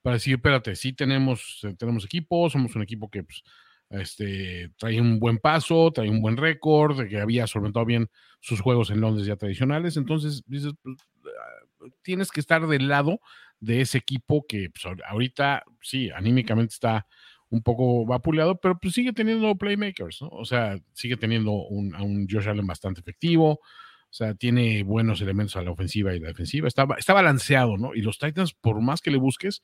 [0.00, 3.42] para decir, espérate, sí tenemos, tenemos equipo, somos un equipo que pues,
[3.90, 8.10] este, trae un buen paso, trae un buen récord, que había solventado bien
[8.40, 9.96] sus juegos en Londres ya tradicionales.
[9.96, 13.20] Entonces, dices, pues, ah, tienes que estar del lado
[13.60, 17.06] de ese equipo que pues, ahorita, sí, anímicamente está
[17.50, 20.28] un poco vapuleado, pero pues sigue teniendo playmakers, ¿no?
[20.28, 25.20] O sea, sigue teniendo un, a un Josh Allen bastante efectivo, o sea, tiene buenos
[25.20, 27.94] elementos a la ofensiva y la defensiva, está, está balanceado, ¿no?
[27.94, 29.62] Y los Titans, por más que le busques,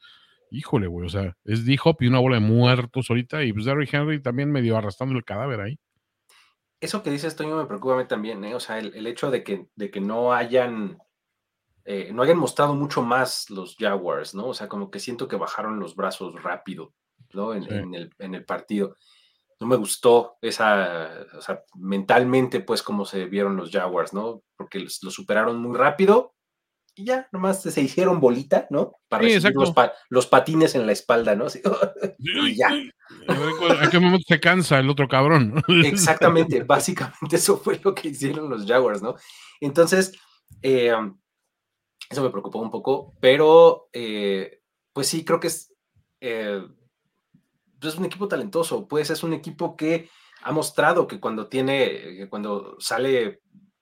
[0.55, 3.93] híjole, güey, o sea, es D-Hop y una bola de muertos ahorita, y pues Derrick
[3.93, 5.79] Henry también medio arrastrando el cadáver ahí.
[6.81, 8.55] Eso que dices, Toño, me preocupa a mí también, ¿eh?
[8.55, 10.99] O sea, el, hecho de que, de que no hayan,
[11.85, 14.49] eh, no hayan mostrado mucho más los Jaguars, ¿no?
[14.49, 16.93] O sea, como que siento que bajaron los brazos rápido,
[17.33, 17.55] ¿no?
[17.55, 18.97] En, el, en el partido.
[19.61, 24.43] No me gustó esa, o sea, mentalmente, pues, cómo se vieron los Jaguars, ¿no?
[24.57, 26.35] Porque los, los superaron muy rápido
[26.97, 29.01] y ya, nomás se hicieron bolita, ¿no?
[29.09, 29.27] Para
[30.11, 31.47] los, patines en la espalda, ¿no?
[32.19, 32.69] y ya.
[33.81, 35.63] ¿A qué momento se cansa el otro cabrón?
[35.85, 39.17] Exactamente, básicamente eso fue lo que hicieron los Jaguars, ¿no?
[39.61, 40.13] Entonces,
[40.63, 40.95] eh,
[42.09, 44.61] eso me preocupó un poco, pero eh,
[44.93, 45.75] pues sí, creo que es,
[46.21, 46.63] eh,
[47.81, 50.09] pues es un equipo talentoso, pues es un equipo que
[50.43, 51.89] ha mostrado que cuando tiene,
[52.19, 53.41] que cuando sale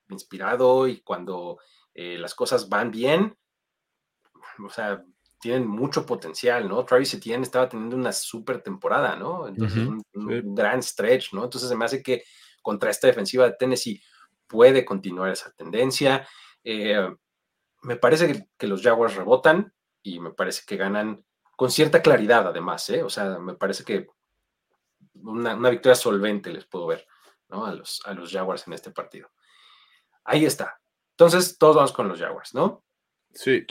[0.08, 1.58] inspirado y cuando
[1.94, 3.36] eh, las cosas van bien,
[4.64, 5.04] o sea,
[5.42, 6.84] tienen mucho potencial, ¿no?
[6.84, 9.48] Travis Etienne estaba teniendo una súper temporada, ¿no?
[9.48, 11.44] Entonces, un, gran stretch, ¿no?
[11.44, 12.22] Entonces, se me hace que
[12.62, 14.00] contra esta defensiva de Tennessee
[14.46, 16.28] puede continuar esa tendencia.
[16.62, 17.12] Eh,
[17.82, 21.24] me parece que, los Jaguars rebotan y me parece que ganan
[21.56, 23.02] con cierta claridad, además, ¿eh?
[23.02, 24.06] O sea, me parece que
[25.14, 27.04] una, una victoria solvente les puedo ver,
[27.48, 27.66] ¿no?
[27.66, 29.28] A los, a los Jaguars en este partido.
[30.22, 30.81] Ahí está.
[31.12, 32.84] Entonces, todos vamos con los Jaguars, ¿no?
[33.32, 33.64] Sí.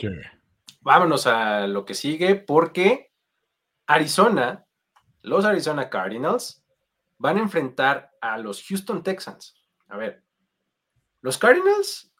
[0.80, 3.12] Vámonos a lo que sigue, porque
[3.86, 4.66] Arizona,
[5.22, 6.64] los Arizona Cardinals,
[7.18, 9.54] van a enfrentar a los Houston Texans.
[9.88, 10.24] A ver,
[11.20, 12.12] los Cardinals,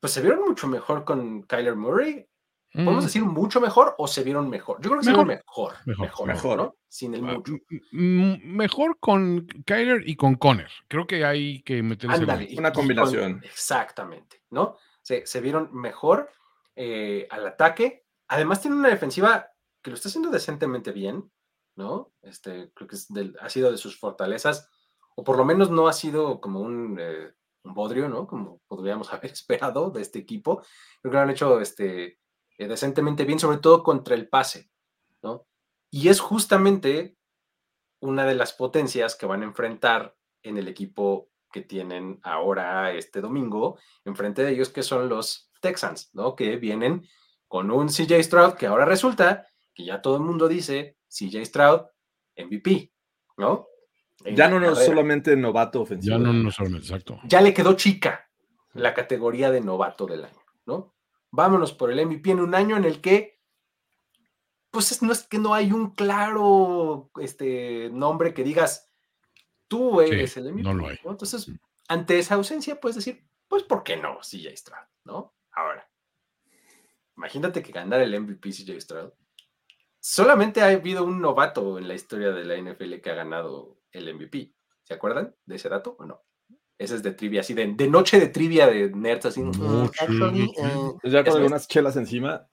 [0.00, 2.28] pues se vieron mucho mejor con Kyler Murray.
[2.72, 3.06] ¿Podemos mm.
[3.06, 4.78] decir mucho mejor o se vieron mejor?
[4.80, 5.74] Yo creo que se vieron mejor.
[5.86, 6.76] Mejor, mejor, ¿no?
[6.88, 7.54] Sin el mucho.
[7.90, 10.70] Mejor con Kyler y con Conner.
[10.86, 12.24] Creo que hay que meterse
[12.56, 13.40] una combinación.
[13.44, 14.76] exactamente, ¿no?
[15.02, 16.30] Se, se vieron mejor
[16.76, 18.06] eh, al ataque.
[18.28, 19.50] Además, tiene una defensiva
[19.82, 21.30] que lo está haciendo decentemente bien,
[21.76, 22.12] ¿no?
[22.22, 22.96] Este, creo que
[23.40, 24.68] ha sido de sus fortalezas,
[25.16, 27.32] o por lo menos no ha sido como un, eh,
[27.64, 28.26] un bodrio, ¿no?
[28.26, 30.62] Como podríamos haber esperado de este equipo.
[31.02, 32.20] Creo que lo han hecho este,
[32.60, 34.70] eh, decentemente bien, sobre todo contra el pase,
[35.22, 35.46] ¿no?
[35.90, 37.16] Y es justamente
[38.00, 43.22] una de las potencias que van a enfrentar en el equipo que tienen ahora este
[43.22, 46.36] domingo, enfrente de ellos, que son los Texans, ¿no?
[46.36, 47.08] Que vienen
[47.48, 51.80] con un CJ Stroud, que ahora resulta que ya todo el mundo dice CJ Stroud
[52.36, 52.92] MVP,
[53.38, 53.68] ¿no?
[54.36, 56.18] ya no es solamente novato ofensivo.
[56.18, 57.18] Ya no, no solamente, exacto.
[57.24, 58.28] Ya le quedó chica
[58.74, 60.94] la categoría de novato del año, ¿no?
[61.30, 63.40] Vámonos por el MVP en un año en el que,
[64.70, 68.90] pues no es que no hay un claro este, nombre que digas,
[69.68, 70.62] tú eres el MVP.
[70.62, 70.98] No lo hay.
[71.04, 71.56] Entonces, mm.
[71.88, 74.86] ante esa ausencia, puedes decir, pues, ¿por qué no CJ Stroud?
[75.04, 75.34] ¿No?
[75.52, 75.88] Ahora,
[77.16, 79.12] imagínate que ganar el MVP CJ Stroud.
[79.98, 84.14] Solamente ha habido un novato en la historia de la NFL que ha ganado el
[84.14, 84.54] MVP.
[84.82, 86.22] ¿Se acuerdan de ese dato o no?
[86.80, 89.42] Ese es de trivia, así de, noche de trivia de nerds, así.
[89.42, 89.90] Mm, eh,
[91.02, 92.46] pues ya con unas chelas encima.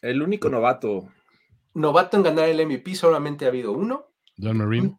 [0.00, 1.06] el único novato.
[1.74, 4.06] Novato en ganar el MVP solamente ha habido uno.
[4.40, 4.96] John Marine.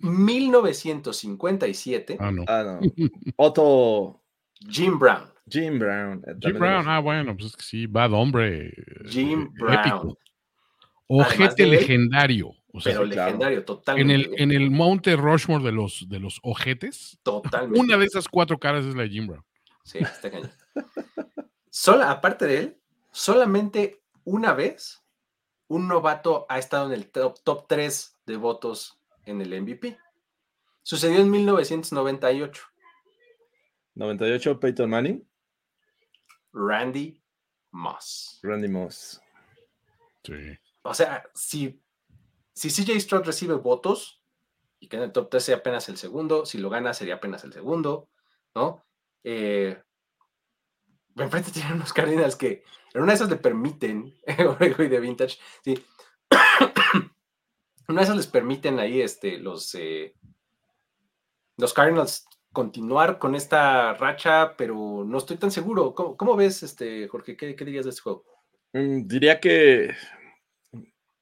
[0.00, 2.16] 1957.
[2.18, 2.42] Ah, no.
[2.48, 2.80] Ah, no.
[3.36, 4.20] Otto.
[4.68, 5.32] Jim Brown.
[5.48, 6.20] Jim Brown.
[6.40, 8.74] Jim Brown, ah, bueno, pues es que sí, bad hombre.
[9.08, 10.12] Jim Brown.
[11.06, 12.50] Ojete legendario.
[12.78, 13.26] O sea, pero sí, claro.
[13.26, 14.14] legendario, en totalmente.
[14.14, 17.78] el, en el Monte Rushmore de los, de los ojetes, Totalmente.
[17.78, 19.44] una de esas cuatro caras es la de Jim Brown.
[19.84, 20.50] Sí, está cañón.
[21.70, 25.02] Sola, aparte de él, solamente una vez
[25.68, 29.98] un novato ha estado en el top, top 3 de votos en el MVP.
[30.82, 32.62] Sucedió en 1998.
[33.94, 35.28] 98, Peyton Manning,
[36.52, 37.20] Randy
[37.72, 38.40] Moss.
[38.42, 39.20] Randy Moss.
[40.22, 40.58] Sí.
[40.82, 41.82] O sea, si,
[42.58, 44.20] si CJ Stroud recibe votos
[44.80, 47.44] y que en el top 3 sea apenas el segundo, si lo gana sería apenas
[47.44, 48.08] el segundo,
[48.52, 48.84] ¿no?
[49.22, 49.80] Eh,
[51.16, 54.12] enfrente tienen unos Cardinals que en una de esas le permiten,
[54.76, 55.84] güey, de vintage, sí.
[57.88, 60.16] una de esas les permiten ahí este, los, eh,
[61.58, 65.94] los Cardinals continuar con esta racha, pero no estoy tan seguro.
[65.94, 67.36] ¿Cómo, cómo ves, este, Jorge?
[67.36, 68.24] ¿Qué, qué dirías de este juego?
[68.72, 69.94] Mm, diría que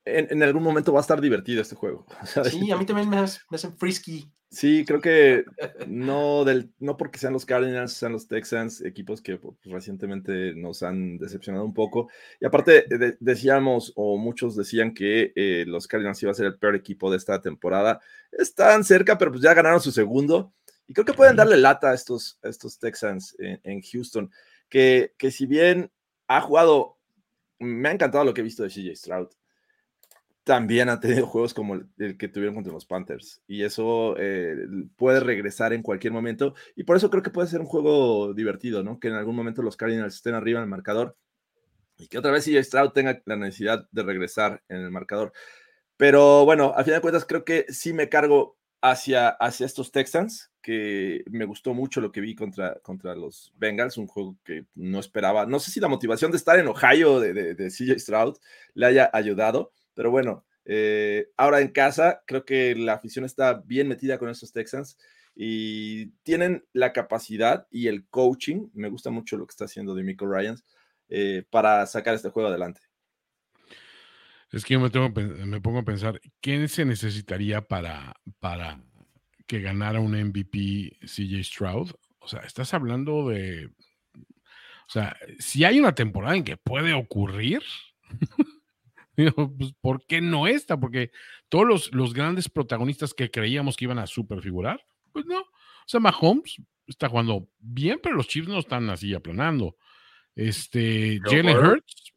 [0.07, 2.07] en, en algún momento va a estar divertido este juego.
[2.51, 4.31] Sí, a mí también me, hace- me hacen frisky.
[4.49, 5.45] Sí, creo que
[5.89, 10.85] no, del, no porque sean los Cardinals, sean los Texans, equipos que pues, recientemente nos
[10.85, 12.09] han decepcionado un poco.
[12.41, 16.59] Y aparte, de- decíamos, o muchos decían que eh, los Cardinals iba a ser el
[16.59, 18.01] peor equipo de esta temporada.
[18.31, 20.53] Están cerca, pero pues ya ganaron su segundo.
[20.87, 24.31] Y creo que pueden darle lata a estos, a estos Texans en, en Houston,
[24.69, 25.91] que, que si bien
[26.29, 26.97] ha jugado,
[27.59, 29.29] me ha encantado lo que he visto de CJ Stroud
[30.47, 33.43] también ha tenido juegos como el, que tuvieron contra los Panthers.
[33.49, 34.55] Y eso eh,
[34.95, 36.55] puede regresar en cualquier momento.
[36.77, 39.01] Y por eso creo que puede ser un juego divertido, ¿no?
[39.01, 41.17] Que en algún momento los Cardinals estén arriba en el marcador
[41.99, 45.33] y que otra vez CJ Stroud tenga la necesidad de regresar en el marcador.
[45.97, 50.53] Pero bueno, a fin de cuentas creo que sí me cargo hacia, hacia estos Texans,
[50.63, 55.01] que me gustó mucho lo que vi contra, contra los Bengals, un juego que no
[55.01, 55.45] esperaba.
[55.45, 58.37] No sé si la motivación de estar en Ohio de, de, de CJ Stroud
[58.75, 63.89] le haya ayudado, pero bueno, eh, ahora en casa creo que la afición está bien
[63.89, 64.99] metida con estos Texans
[65.35, 70.05] y tienen la capacidad y el coaching, me gusta mucho lo que está haciendo de
[70.05, 70.65] Michael Ryans,
[71.09, 72.83] eh, para sacar este juego adelante.
[74.53, 78.81] Es que yo me, tengo, me pongo a pensar, ¿quién se necesitaría para, para
[79.47, 81.93] que ganara un MVP CJ Stroud?
[82.19, 83.67] O sea, estás hablando de...
[83.67, 87.63] O sea, si hay una temporada en que puede ocurrir,
[89.59, 90.79] pues, ¿por qué no esta?
[90.79, 91.11] Porque
[91.49, 95.41] todos los, los grandes protagonistas que creíamos que iban a superfigurar, pues no.
[95.41, 96.57] O sea, Mahomes
[96.87, 99.77] está jugando bien, pero los Chiefs no están así aplanando.
[100.35, 101.57] Este, Joe Jalen.
[101.57, 102.13] Hurts.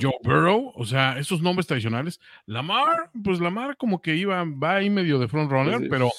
[0.00, 2.20] Joe Burrow, o sea, esos nombres tradicionales.
[2.46, 6.10] Lamar, pues Lamar como que iba, va ahí medio de front runner, pero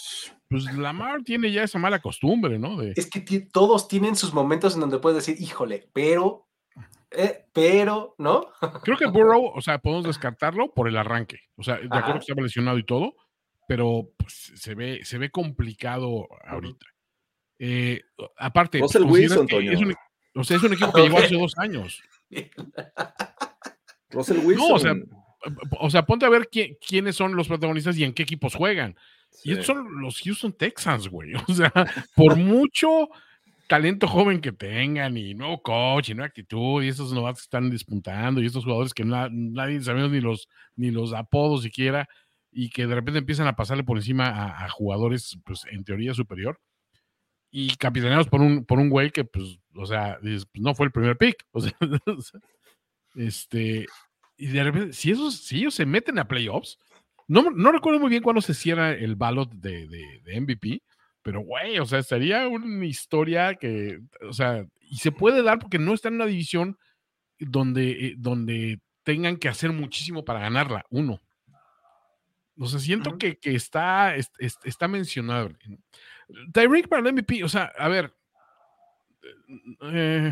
[0.48, 2.78] pues Lamar tiene ya esa mala costumbre, ¿no?
[2.78, 6.48] De, Es que todos tienen sus momentos en donde puedes decir, híjole, pero,
[7.12, 8.48] eh, pero, ¿no?
[8.84, 11.40] creo que Burrow, o sea, podemos descartarlo por el arranque.
[11.56, 12.00] O sea, de Ajá.
[12.00, 13.14] acuerdo que estaba lesionado y todo,
[13.68, 16.86] pero pues, se ve, se ve complicado ahorita.
[17.60, 18.02] Eh,
[18.38, 19.72] aparte, pues, Wilson, que Toño.
[19.72, 19.96] es un,
[20.36, 22.02] o sea, es un equipo que llegó hace dos años.
[24.10, 24.68] Russell Wilson.
[24.68, 24.94] No, o sea,
[25.80, 28.96] O sea, ponte a ver quién- quiénes son los protagonistas y en qué equipos juegan.
[29.44, 29.52] Y sí.
[29.52, 31.34] estos son los Houston Texans, güey.
[31.48, 31.72] O sea,
[32.16, 33.10] por mucho
[33.72, 37.70] talento joven que tengan y nuevo coach y nueva actitud y esos novatos que están
[37.70, 42.06] despuntando y estos jugadores que na- nadie sabemos ni los, ni los apodos siquiera
[42.52, 46.60] y que de repente empiezan a pasarle por encima a, jugadores, pues en teoría superior
[47.50, 50.92] y capitaneados por un, por un güey que, pues, o sea, pues, no fue el
[50.92, 51.38] primer pick.
[53.14, 53.86] Este,
[54.38, 56.78] y de repente, si, esos, si ellos se meten a playoffs,
[57.28, 60.82] no, no recuerdo muy bien cuándo se cierra el ballot de, de, de MVP,
[61.24, 65.80] pero güey, o sea, sería una historia que, o sea, y se puede dar porque
[65.80, 66.78] no está en una división
[67.40, 71.20] donde, eh, donde tengan que hacer muchísimo para ganarla, uno.
[72.58, 74.88] O sea, siento que, que está, es- es- está.
[76.54, 78.14] Tyreek para el MVP, o sea, a ver.
[79.94, 80.32] eh,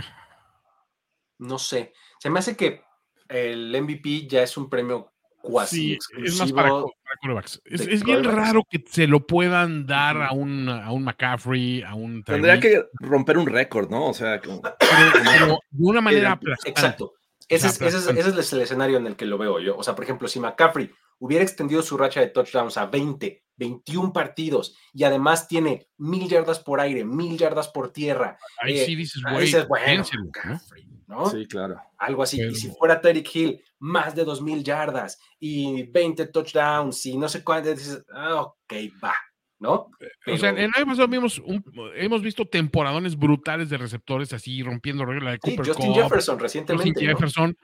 [1.39, 1.93] No sé.
[2.19, 2.81] Se me hace que
[3.29, 6.27] el MVP ya es un premio cuasi sí, exclusivo.
[6.27, 7.61] es más para, co- para quarterbacks.
[7.65, 11.81] Es, de es bien raro que se lo puedan dar a un, a un McCaffrey,
[11.83, 14.07] a un Tendría que romper un récord, ¿no?
[14.09, 16.69] O sea, como- pero, pero de una manera Era- aplastante.
[16.69, 17.13] Exacto.
[17.47, 19.75] Ese es, ese, es, ese es el escenario en el que lo veo yo.
[19.75, 24.13] O sea, por ejemplo, si McCaffrey hubiera extendido su racha de touchdowns a 20, 21
[24.13, 28.95] partidos y además tiene mil yardas por aire, mil yardas por tierra, Ahí eh, sí
[28.95, 30.03] dices, ahí güey, dices, bueno.
[30.25, 31.25] McCaffrey, ¿no?
[31.29, 31.81] sí, claro.
[31.97, 32.41] Algo así.
[32.41, 37.43] Y si fuera Terry Hill, más de 2000 yardas y 20 touchdowns y no sé
[37.43, 39.13] cuánto, dices, ah, ok, va,
[39.59, 39.89] ¿no?
[40.27, 41.63] O sea, en el año pasado vimos, un-
[41.95, 46.39] hemos visto temporadones brutales de receptores así rompiendo reglas de Sí, Cooper Justin Kupp, Jefferson
[46.39, 46.89] recientemente.
[46.91, 47.13] Justin ¿no?
[47.15, 47.57] Jefferson,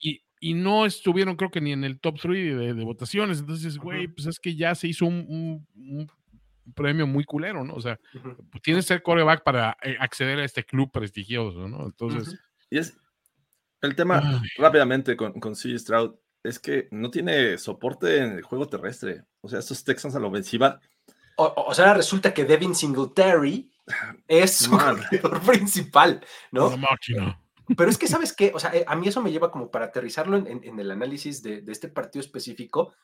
[0.00, 3.40] y, y no estuvieron, creo que ni en el top 3 de, de votaciones.
[3.40, 5.66] Entonces, güey, pues es que ya se hizo un, un-
[6.66, 7.74] un premio muy culero, ¿no?
[7.74, 8.36] O sea, Ujú.
[8.50, 11.84] pues tienes que ser coreback para eh, acceder a este club prestigioso, ¿no?
[11.86, 12.36] Entonces.
[12.70, 12.96] Y es
[13.82, 14.48] el tema Ay.
[14.58, 19.24] rápidamente con, con CJ Stroud es que no tiene soporte en el juego terrestre.
[19.40, 20.80] O sea, estos Texans a la ofensiva,
[21.36, 23.70] O, o sea, resulta que Devin Singletary
[24.28, 26.70] es su corredor principal, ¿no?
[26.70, 27.40] la máquina.
[27.76, 28.52] Pero es que, ¿sabes qué?
[28.54, 30.90] O sea, eh, a mí eso me lleva como para aterrizarlo en, en- en el
[30.90, 32.94] análisis de, de este partido específico,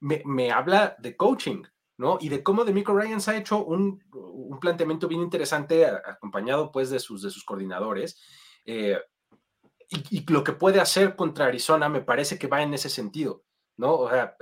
[0.00, 1.62] me, me habla de coaching,
[1.96, 2.18] ¿no?
[2.20, 7.00] Y de cómo Demico Ryans ha hecho un, un planteamiento bien interesante, acompañado pues de
[7.00, 8.20] sus, de sus coordinadores.
[8.64, 8.98] Eh,
[10.10, 13.44] y, lo que puede hacer contra Arizona me parece que va en ese sentido,
[13.76, 13.94] ¿no?
[13.94, 14.36] O sea,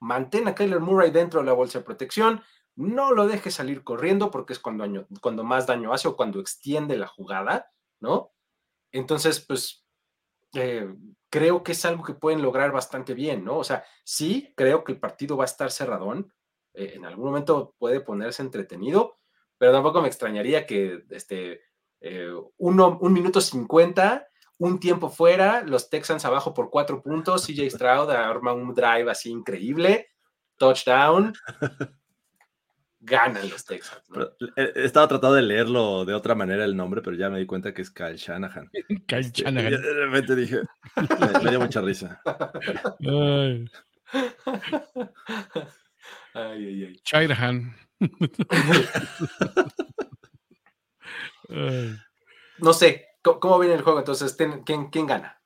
[0.00, 2.42] mantén a Kyler Murray dentro de la bolsa de protección,
[2.76, 6.96] no lo dejes salir corriendo porque es cuando, cuando más daño hace o cuando extiende
[6.96, 7.70] la jugada,
[8.00, 8.32] ¿no?
[8.92, 9.84] Entonces, pues,
[10.54, 10.88] eh,
[11.28, 13.58] creo que es algo que pueden lograr bastante bien, ¿no?
[13.58, 16.32] O sea, sí, creo que el partido va a estar cerradón,
[16.74, 19.18] eh, en algún momento puede ponerse entretenido,
[19.58, 21.60] pero tampoco me extrañaría que este,
[22.00, 24.26] eh, uno, un minuto cincuenta,
[24.58, 29.30] un tiempo fuera, los Texans abajo por cuatro puntos, CJ Stroud arma un drive así
[29.30, 30.08] increíble,
[30.56, 31.32] touchdown,
[33.00, 34.02] ganan los Texans.
[34.10, 34.28] ¿no?
[34.38, 37.38] pero, eh, he estado tratando de leerlo de otra manera el nombre, pero ya me
[37.38, 38.68] di cuenta que es Kyle Shanahan.
[39.06, 39.70] Kyle Este, y Shanahan.
[39.70, 40.60] de repente dije,
[40.96, 42.20] me, me dio mucha risa.
[43.00, 43.64] Ay,
[46.32, 47.00] Ay, ay, ay.
[52.58, 53.98] No sé, ¿cómo, cómo viene el juego?
[53.98, 55.40] Entonces, ten- ¿quién, quién gana?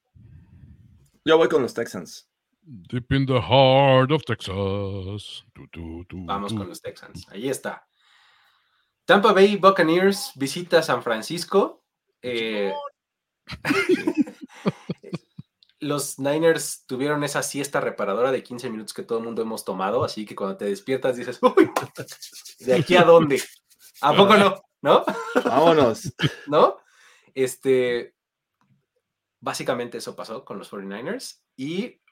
[1.25, 2.29] Yo voy con los Texans.
[2.61, 5.45] Deep in the heart of Texas.
[6.27, 7.27] Vamos con los Texans.
[7.29, 7.87] Ahí está.
[9.05, 11.85] Tampa Bay Buccaneers visita San Francisco.
[12.23, 12.73] Eh,
[15.81, 20.03] los Niners tuvieron esa siesta reparadora de 15 minutos que todo el mundo hemos tomado,
[20.05, 21.71] así que cuando te despiertas dices, uy,
[22.61, 23.43] ¿de aquí a dónde?
[24.01, 24.64] ¿A poco no?
[24.85, 25.03] ¿No?
[25.43, 26.15] Vámonos.
[26.47, 26.77] ¿no?
[27.35, 28.15] Este,
[29.41, 31.41] básicamente eso pasó con los 49ers.
[31.57, 32.03] Y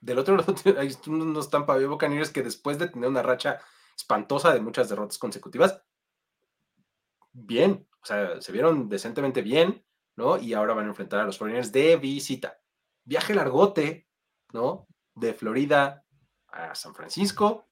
[0.00, 3.58] del otro lado hay unos Tampa Bay Buccaneers que después de tener una racha
[3.96, 5.82] espantosa de muchas derrotas consecutivas,
[7.32, 10.38] bien, o sea, se vieron decentemente bien, ¿no?
[10.38, 12.56] Y ahora van a enfrentar a los 49ers de visita.
[13.02, 14.06] Viaje largote,
[14.52, 14.86] ¿no?
[15.16, 16.04] De Florida
[16.46, 17.68] a San Francisco,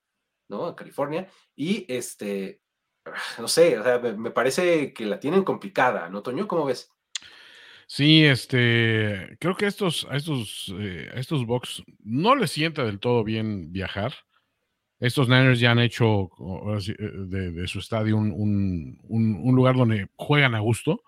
[0.48, 0.66] ¿no?
[0.66, 1.30] A California.
[1.54, 2.62] Y este,
[3.38, 3.76] no sé,
[4.16, 6.46] me, parece que la tienen complicada, ¿no, Toño?
[6.46, 6.90] ¿Cómo ves?
[7.86, 11.44] Sí, este, creo que estos, a estos, eh, estos
[12.04, 14.14] no les sienta del todo bien viajar.
[15.00, 16.30] Estos Niners ya han hecho
[16.88, 16.94] eh,
[17.26, 21.02] de, su estadio un, un- lugar donde juegan a gusto.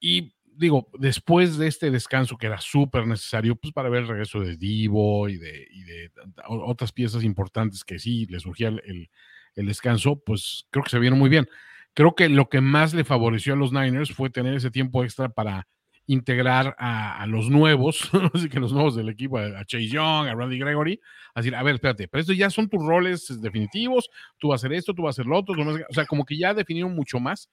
[0.00, 4.40] Y digo, después de este descanso que era súper necesario, pues para ver el regreso
[4.40, 6.10] de Divo y de, y de
[6.48, 9.10] otras piezas importantes que sí les surgía el,
[9.56, 11.48] el- descanso, pues creo que se vieron muy bien.
[11.94, 15.28] Creo que lo que más le favoreció a los Niners fue tener ese tiempo extra
[15.28, 15.66] para
[16.06, 20.58] integrar a, los nuevos, así que los nuevos del equipo, a, Chase Young, a Randy
[20.58, 21.00] Gregory,
[21.34, 24.66] a decir, a ver, espérate, pero estos ya son tus roles definitivos, tú vas a
[24.66, 27.20] hacer esto, tú vas a hacer lo otro, o sea, como que ya definieron mucho
[27.20, 27.48] más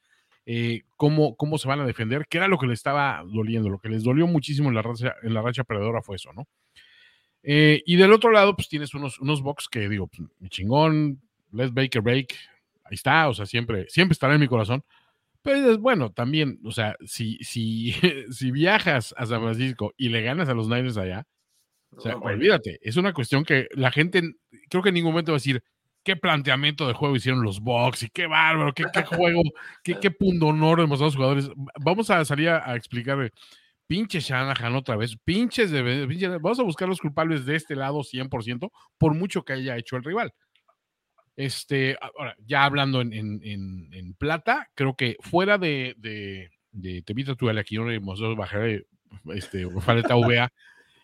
[0.50, 3.80] eh, cómo, cómo se van a defender, que era lo que les estaba doliendo, lo
[3.80, 6.48] que les dolió muchísimo en la racha, en la racha perdedora fue eso, ¿no?
[7.44, 10.50] Eh, y del otro lado, pues tienes unos, unos box que digo, pues, mi
[11.52, 12.34] chingón, let's bake a break,
[12.86, 14.84] ahí está, o sea, siempre, siempre estará en mi corazón.
[15.42, 17.94] Pero dices, bueno, también, o sea, si, si,
[18.32, 21.26] si viajas a San Francisco y le ganas a los Niners allá,
[21.96, 24.22] o sea, No, bueno, olvídate, es una cuestión que la gente,
[24.70, 25.64] creo que en ningún momento va a decir,
[26.04, 29.42] qué planteamiento de juego hicieron los Bucks y qué bárbaro, qué, qué juego,
[29.84, 31.50] qué, qué punto honor demostraron los jugadores.
[31.82, 33.32] Vamos a salir a, a explicar,
[33.88, 38.04] pinche Shanahan otra vez, pinches de, pinche- vamos a buscar los culpables de este lado
[38.04, 40.34] 100%, por mucho que haya hecho el rival.
[41.38, 48.00] Este, ahora, ya hablando en, plata, creo que fuera de, de, de Tevita Tualaquino y
[48.00, 48.88] Mosdos Bajaré,
[49.34, 50.52] este, Faleta VA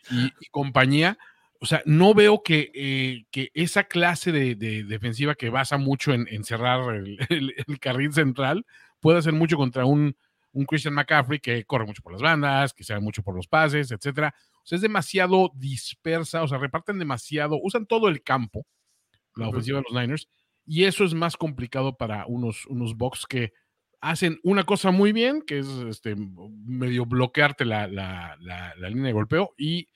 [0.09, 1.17] y, y compañía,
[1.63, 6.13] o sea, no veo que, eh, que esa clase de, de defensiva que basa mucho
[6.13, 6.93] en, cerrar
[7.29, 8.65] el, carril central
[8.99, 10.13] pueda hacer mucho contra un,
[10.51, 13.91] un Christian McCaffrey que corre mucho por las bandas, que sabe mucho por los pases,
[13.91, 14.35] etcétera.
[14.55, 18.65] O sea, es demasiado dispersa, o sea, reparten demasiado, usan todo el campo,
[19.35, 20.27] la ofensiva de los Niners,
[20.65, 23.51] y eso es más complicado para unos, unos Bucks que
[24.01, 29.05] hacen una cosa muy bien, que es este, medio bloquearte la, la- la- la línea
[29.07, 29.87] de golpeo, y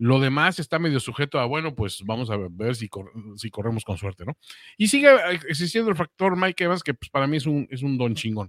[0.00, 3.84] lo demás está medio sujeto a, bueno, pues vamos a ver si, cor- si corremos
[3.84, 4.36] con suerte, ¿no?
[4.76, 5.08] Y sigue
[5.48, 8.46] existiendo el factor Mike Evans, que pues, para mí es un, es un don chingón.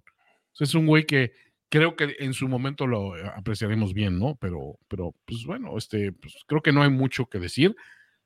[0.51, 1.31] O sea, es un güey que
[1.69, 4.35] creo que en su momento lo apreciaremos bien, ¿no?
[4.39, 7.75] Pero, pero pues bueno, este, pues, creo que no hay mucho que decir.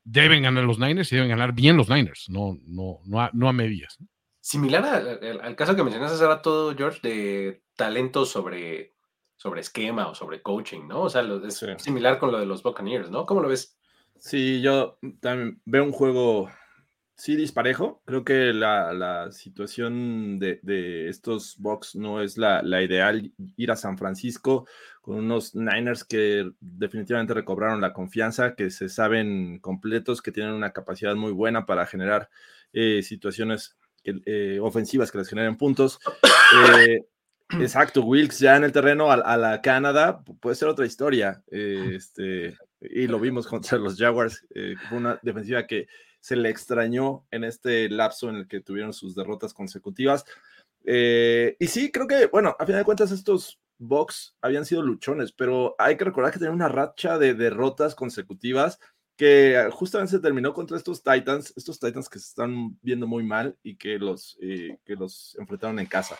[0.03, 3.47] Deben ganar los Niners y deben ganar bien los Niners, no, no, no, a, no
[3.47, 3.97] a medias.
[4.41, 8.91] Similar al, caso que mencionaste hace rato, George, de talento sobre,
[9.37, 11.03] sobre esquema o sobre coaching, ¿no?
[11.03, 13.25] O sea, es similar con lo de los Buccaneers, ¿no?
[13.25, 13.77] ¿Cómo lo ves?
[14.17, 16.49] Sí, yo también veo un juego
[17.24, 18.01] sí disparejo.
[18.03, 23.32] Creo que la, situación de, estos Bucks no es la, ideal.
[23.55, 24.67] Ir a San Francisco
[25.01, 30.74] con unos Niners que definitivamente recobraron la confianza, que se saben completos, que tienen una
[30.74, 32.30] capacidad muy buena para generar
[32.74, 35.99] eh, situaciones eh, ofensivas que les generen puntos.
[36.78, 36.99] Eh,
[37.61, 41.41] exacto, Wilkes ya en el terreno a, la Canadá puede ser otra historia.
[41.49, 44.45] este, y lo vimos contra los Jaguars.
[44.89, 45.88] fue una defensiva que
[46.24, 50.24] se le extrañó en este lapso en el que tuvieron sus derrotas consecutivas.
[50.86, 55.34] Eh, y sí, creo que, bueno, a final de cuentas estos Bucks habían sido luchones,
[55.34, 58.80] pero hay que recordar que tenían una racha de derrotas consecutivas
[59.17, 63.57] que justamente se terminó contra estos Titans, estos Titans que se están viendo muy mal
[63.61, 66.17] y que los, eh, que los enfrentaron en casa.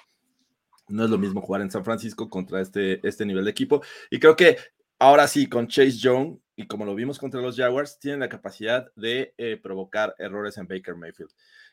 [0.90, 3.82] No es lo mismo jugar en San Francisco contra este, este nivel de equipo.
[4.12, 4.58] Y creo que
[5.00, 8.92] ahora sí, con Chase Young, y como lo vimos contra los Jaguars, tienen la capacidad
[8.96, 11.32] de eh, provocar errores en Baker Mayfield.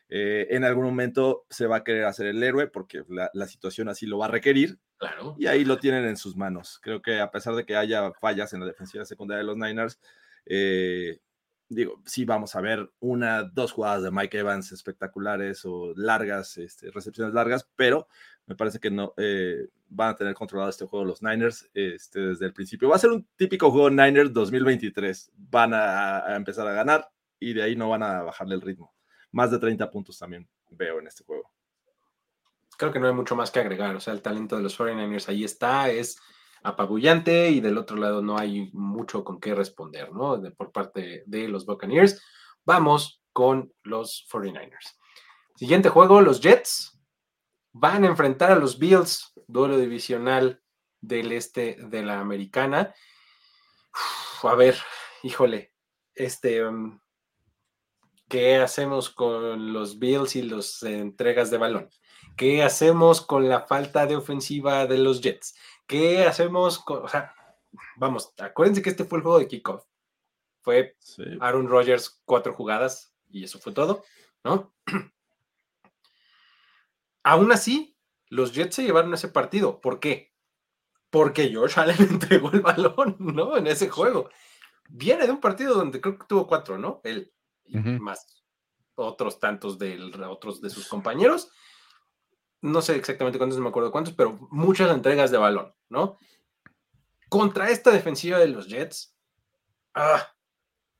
[0.09, 4.05] Eh, en algún momento se va a querer hacer el héroe porque la, situación así
[4.05, 4.79] lo va a requerir.
[4.97, 5.35] Claro.
[5.37, 6.79] Y ahí lo tienen en sus manos.
[6.81, 9.99] Creo que a pesar de que haya fallas en la defensiva secundaria de los Niners,
[10.45, 11.19] eh,
[11.73, 16.91] digo, sí vamos a ver una, dos jugadas de Mike Evans espectaculares o largas, este,
[16.91, 18.07] recepciones largas, pero
[18.45, 22.45] me parece que no eh, van a tener controlado este juego los Niners este, desde
[22.45, 22.89] el principio.
[22.89, 25.31] Va a ser un típico juego Niners 2023.
[25.37, 27.09] Van a, empezar a ganar
[27.39, 28.93] y de ahí no van a bajarle el ritmo.
[29.31, 31.49] Más de 30 puntos también veo en este juego.
[32.77, 33.95] Creo que no hay mucho más que agregar.
[33.95, 36.19] O sea, el talento de los 49ers ahí está, es
[36.63, 40.37] apabullante y del otro lado no hay mucho con qué responder, ¿no?
[40.37, 42.21] De, por parte de los Buccaneers.
[42.65, 44.97] Vamos con los 49ers.
[45.55, 46.99] Siguiente juego, los Jets
[47.73, 50.61] van a enfrentar a los Bills, duelo divisional
[50.99, 52.93] del este de la americana.
[54.43, 54.77] a ver,
[55.23, 55.73] híjole,
[56.13, 56.99] este, um,
[58.27, 61.89] ¿qué hacemos con los Bills y las entregas de balón?
[62.37, 65.55] ¿Qué hacemos con la falta de ofensiva de los Jets?
[65.87, 67.33] ¿Qué hacemos con, o sea,
[67.95, 69.85] vamos, acuérdense que este fue el juego de kickoff.
[70.61, 70.95] Fue
[71.39, 74.03] Aaron Rodgers cuatro jugadas y eso fue todo,
[74.43, 74.73] ¿no?
[77.23, 79.81] Aún así, los Jets se llevaron ese partido.
[79.81, 80.33] ¿Por qué?
[81.09, 83.57] Porque Josh Allen entregó el balón, ¿no?
[83.57, 84.29] En ese juego.
[84.89, 87.01] Viene de un partido donde creo que tuvo cuatro, ¿no?
[87.03, 87.33] Él
[87.65, 88.43] y más
[88.95, 91.51] otros tantos de otros de sus compañeros.
[92.61, 96.17] No sé exactamente cuántos, no me acuerdo cuántos, pero muchas entregas de balón, ¿no?
[97.29, 99.15] Contra esta defensiva de los Jets,
[99.95, 100.35] ah,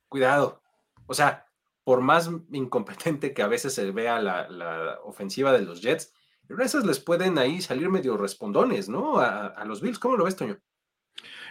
[0.07, 0.61] cuidado.
[1.05, 1.45] O sea,
[1.83, 6.13] por más incompetente que a veces se vea la, ofensiva de los Jets,
[6.47, 9.19] pero esas les pueden ahí salir medio respondones, ¿no?
[9.19, 9.99] A, los Bills.
[9.99, 10.59] ¿Cómo lo ves, Toño?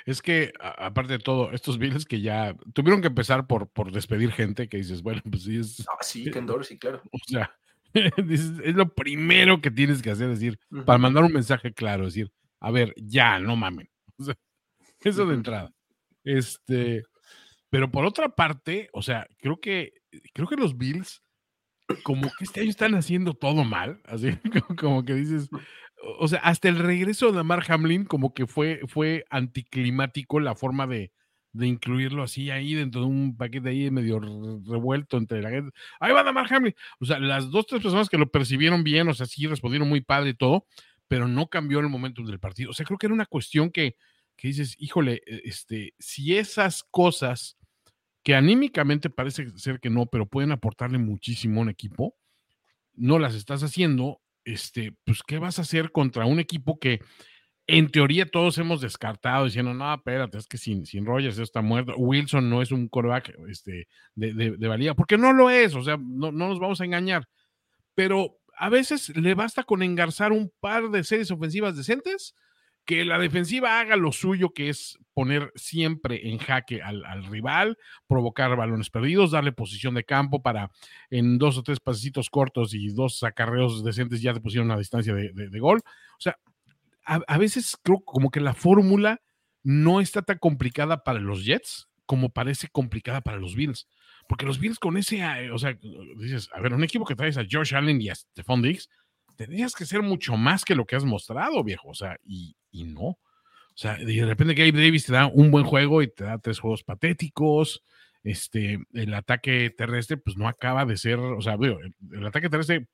[0.04, 4.32] Es que, aparte de todo, estos Bills que ya tuvieron que empezar por, por despedir
[4.32, 5.86] gente, que dices, bueno, pues sí es.
[5.88, 7.02] Ah, sí, Ken sí, claro.
[7.12, 7.54] O sea,
[8.28, 12.14] es lo primero que tienes que hacer, es decir, para mandar un mensaje claro, es
[12.14, 13.88] decir, a ver, ya, no mamen.
[14.18, 14.36] O sea,
[15.02, 15.72] eso de entrada.
[16.24, 17.04] Este,
[17.70, 19.94] pero por otra parte, o sea, creo que
[20.34, 21.22] creo que los Bills,
[22.02, 24.36] como que este año están haciendo todo mal, así
[24.78, 25.48] como, que dices,
[26.18, 30.86] o sea, hasta el regreso de Mark Hamlin, como que fue, fue anticlimático la forma
[30.86, 31.12] de,
[31.52, 35.72] de incluirlo así ahí dentro de un paquete ahí medio revuelto entre la gente.
[35.98, 36.74] Ahí va Mark Hamlin.
[37.00, 40.00] O sea, las dos, tres personas que lo percibieron bien, o sea, sí respondieron muy
[40.00, 40.66] padre y todo,
[41.08, 42.70] pero no cambió el momento del partido.
[42.70, 43.96] O sea, creo que era una cuestión que,
[44.36, 47.56] que dices, híjole, e, este, si esas cosas
[48.22, 52.14] que anímicamente parece ser que no, pero pueden aportarle muchísimo a un equipo,
[52.94, 57.00] no las estás haciendo, este, pues, ¿qué vas a hacer contra un equipo que
[57.76, 61.94] en teoría todos hemos descartado diciendo, no, espérate, es que sin, sin Rogers está muerto,
[61.96, 65.96] Wilson no es un coreback este, de, de, valía, porque no lo es, o sea,
[65.96, 67.28] no, no nos vamos a engañar,
[67.94, 72.34] pero a veces le basta con engarzar un par de series ofensivas decentes
[72.84, 78.56] que la defensiva haga lo suyo, que es poner siempre en jaque al, rival, provocar
[78.56, 80.70] balones perdidos, darle posición de campo para
[81.08, 85.14] en dos o tres pasecitos cortos y dos acarreos decentes ya te pusieron una distancia
[85.14, 85.78] de, gol.
[85.84, 86.36] O sea,
[87.04, 89.20] a, veces creo como que la fórmula
[89.62, 93.88] no está tan complicada para los Jets como parece complicada para los Bills.
[94.28, 95.78] Porque los Bills con ese, eh, o sea,
[96.18, 98.88] dices, a ver, un equipo que traes a Josh Allen y a Stephon Diggs,
[99.36, 101.88] tendrías que ser mucho más que lo que has mostrado, viejo.
[101.88, 103.02] O sea, y, y no.
[103.02, 103.18] O
[103.76, 106.82] sea, de repente Gabe Davis te da un buen juego y te da tres juegos
[106.82, 107.82] patéticos.
[108.22, 111.56] Este, el ataque terrestre, pues no acaba de ser, o sea,
[112.12, 112.88] el ataque terrestre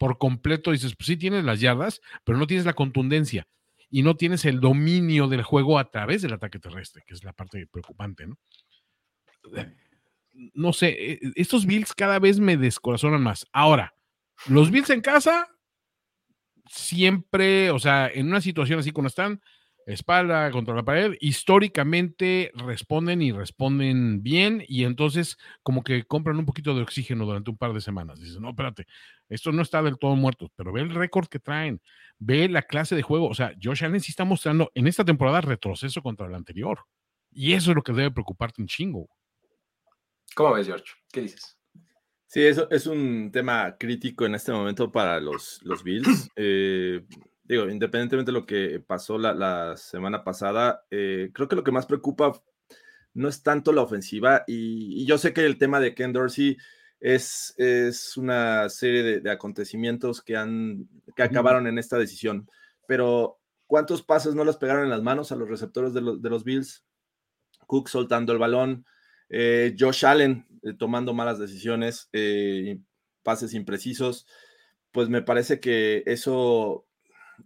[0.00, 3.46] por completo dices, pues sí tienes las yardas, pero no tienes la contundencia
[3.90, 7.34] y no tienes el dominio del juego a través del ataque terrestre, que es la
[7.34, 8.38] parte preocupante, ¿no?
[10.54, 13.46] No sé, e, e, estos Bills cada vez me descorazonan más.
[13.52, 13.94] Ahora,
[14.46, 15.48] los Bills en casa,
[16.66, 19.42] siempre, o sea, en una situación así como están,
[19.84, 26.46] espalda contra la pared, históricamente responden y responden bien y entonces como que compran un
[26.46, 28.18] poquito de oxígeno durante un par de semanas.
[28.18, 28.86] Dices, no, espérate,
[29.30, 31.80] esto no está del todo muerto, pero ve el récord que traen,
[32.18, 33.28] ve la clase de juego.
[33.28, 36.80] O sea, Josh Allen sí está mostrando en esta temporada retroceso contra el anterior.
[37.32, 39.08] Y eso es lo que debe preocuparte un chingo.
[40.34, 40.92] ¿Cómo ves, George?
[41.12, 41.56] ¿Qué dices?
[42.26, 46.28] Sí, eso es un tema crítico en este momento para los, los Bills.
[46.36, 47.04] Eh,
[47.42, 51.86] digo, independientemente de lo que pasó la, semana pasada, eh, creo que lo que más
[51.86, 52.32] preocupa
[53.14, 56.56] no es tanto la ofensiva y, yo sé que el tema de Ken Dorsey
[57.00, 62.48] es, es una serie de, acontecimientos que, han, que acabaron en esta decisión,
[62.86, 66.30] pero ¿cuántos pases no les pegaron en las manos a los receptores de, los, de
[66.30, 66.84] los Bills?
[67.66, 68.84] Cook soltando el balón,
[69.28, 72.10] eh, Josh Allen eh, tomando malas decisiones,
[73.22, 74.26] pases imprecisos,
[74.92, 76.86] pues me parece que eso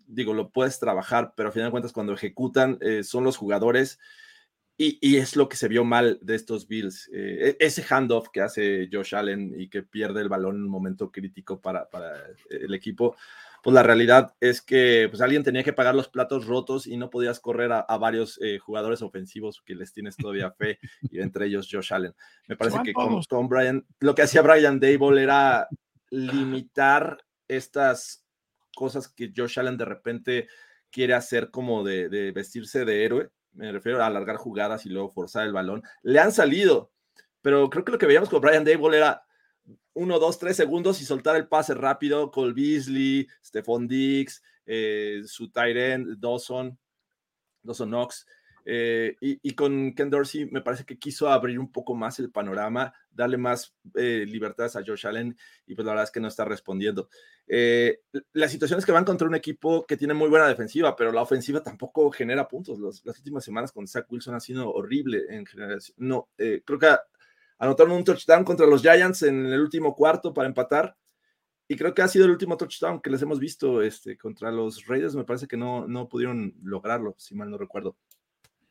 [0.07, 3.99] digo, lo puedes trabajar, pero a final de cuentas cuando ejecutan eh, son los jugadores
[4.77, 7.09] y, es lo que se vio mal de estos Bills.
[7.13, 10.71] Eh, e, ese handoff que hace Josh Allen y que pierde el balón en un
[10.71, 11.89] momento crítico para,
[12.51, 13.17] el equipo,
[13.63, 17.09] pues la realidad es que pues alguien tenía que pagar los platos rotos y no
[17.09, 20.79] podías correr a, varios eh, jugadores ofensivos que les tienes todavía fe,
[21.11, 22.15] y entre ellos Josh Allen.
[22.49, 25.69] Me parece que con, con Brian, lo que hacía Brian Dable era
[26.11, 28.25] limitar estas
[28.75, 30.49] cosas que Josh Allen de repente
[30.91, 33.31] quiere hacer como de, vestirse de héroe.
[33.55, 35.83] Me refiero a alargar jugadas y luego forzar el balón.
[36.03, 36.91] Le han salido,
[37.41, 39.25] pero creo que lo que veíamos con Brian Dable era
[39.95, 42.31] uno, dos, tres segundos y soltar el pase rápido.
[42.31, 46.77] Cole Beasley, Stephon Diggs, eh, su Tyrant, Dawson,
[47.63, 48.27] Dawson Knox.
[48.67, 52.95] Eh, y, con Ken Dorsey me parece que quiso abrir un poco más el panorama,
[53.11, 55.37] darle más eh, libertades a Josh Allen
[55.67, 57.09] y pues la verdad es que no está respondiendo.
[57.47, 58.01] Eh,
[58.33, 61.23] la situación es que van contra un equipo que tiene muy buena defensiva, pero la
[61.23, 62.79] ofensiva tampoco genera puntos.
[63.05, 65.97] las últimas semanas con Zach Wilson ha sido horrible en generación.
[65.99, 66.97] No, creo que
[67.59, 70.97] anotaron un touchdown contra los Giants en el último cuarto para empatar.
[71.67, 74.87] Y creo que ha sido el último touchdown que les hemos visto este, contra los
[74.87, 75.15] Raiders.
[75.15, 77.97] Me parece que no, no pudieron lograrlo, si mal no recuerdo.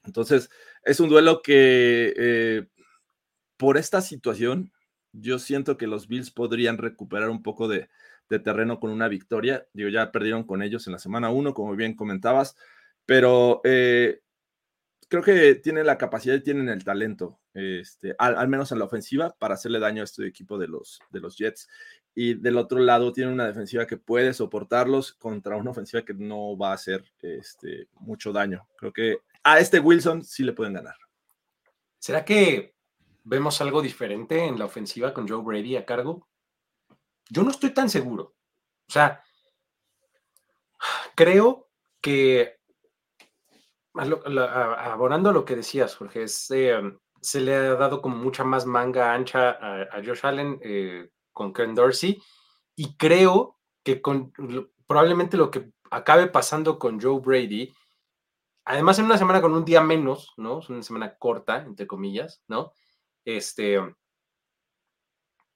[0.03, 0.49] Entonces,
[0.83, 2.67] es un duelo que eh,
[3.57, 4.71] por esta situación,
[5.13, 7.89] yo siento que los Bills podrían recuperar un poco de,
[8.43, 9.67] terreno con una victoria.
[9.73, 12.55] Digo, ya perdieron con ellos en la semana 1, como bien comentabas,
[13.05, 14.21] pero eh,
[15.07, 19.35] creo que tienen la capacidad y tienen el talento, este, al, menos en la ofensiva,
[19.37, 21.69] para hacerle daño a este equipo de los, de los Jets.
[22.15, 26.57] Y del otro lado, tienen una defensiva que puede soportarlos contra una ofensiva que no
[26.57, 28.67] va a hacer este, mucho daño.
[28.75, 30.95] Creo que a este Wilson sí le pueden ganar.
[31.99, 32.75] ¿Será que
[33.23, 36.27] vemos algo diferente en la ofensiva con Joe Brady a cargo?
[37.29, 38.35] Yo no estoy tan seguro.
[38.87, 39.23] O sea,
[41.15, 41.69] creo
[42.01, 42.57] que,
[43.93, 46.25] abonando a lo que decías, Jorge,
[46.79, 51.53] um, se le ha dado como mucha más manga ancha a, Josh Allen eh, con
[51.53, 52.21] Ken Dorsey
[52.75, 54.33] y creo que con,
[54.87, 57.73] probablemente lo que acabe pasando con Joe Brady
[58.65, 60.59] además en una semana con un día menos, ¿no?
[60.59, 62.73] Es una semana corta, entre comillas, ¿no?
[63.25, 63.79] Este,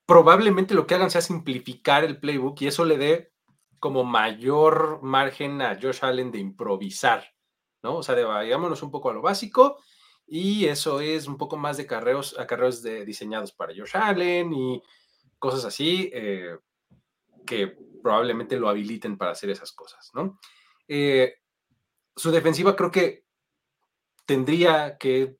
[0.05, 3.33] probablemente lo que hagan sea simplificar el playbook y eso le dé
[3.79, 7.25] como mayor margen a Josh Allen de improvisar,
[7.83, 7.97] ¿no?
[7.97, 9.77] O sea, de, vayámonos un poco a lo básico
[10.25, 14.81] y eso es un poco más de carreos, acarreos de, diseñados para Josh Allen y
[15.39, 16.57] cosas así eh,
[17.45, 17.67] que
[18.01, 20.39] probablemente lo habiliten para hacer esas cosas, ¿no?
[20.87, 21.35] Eh,
[22.17, 23.25] su defensiva creo que
[24.25, 25.37] tendría que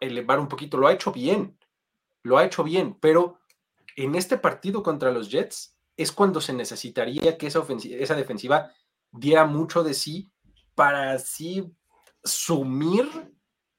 [0.00, 0.78] elevar un poquito.
[0.78, 1.58] Lo ha hecho bien,
[2.22, 3.40] lo ha hecho bien, pero
[3.96, 8.72] en este partido contra los Jets es cuando se necesitaría que esa, esa defensiva
[9.10, 10.30] diera mucho de sí
[10.74, 11.74] para así
[12.22, 13.08] sumir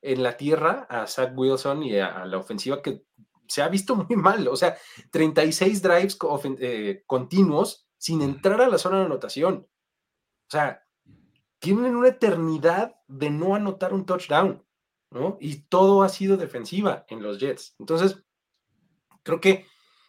[0.01, 3.05] en la tierra a Zach Wilson y a, la ofensiva que
[3.47, 4.47] se ha visto muy mal.
[4.49, 4.77] O sea,
[5.11, 6.17] 36 drives
[6.59, 9.67] eh, continuos sin entrar a la zona de anotación.
[9.67, 10.83] O sea,
[11.59, 14.63] tienen una eternidad de no anotar un touchdown,
[15.11, 15.37] ¿no?
[15.39, 17.75] Y todo ha sido defensiva en los Jets.
[17.79, 18.23] Entonces,
[19.23, 19.65] creo que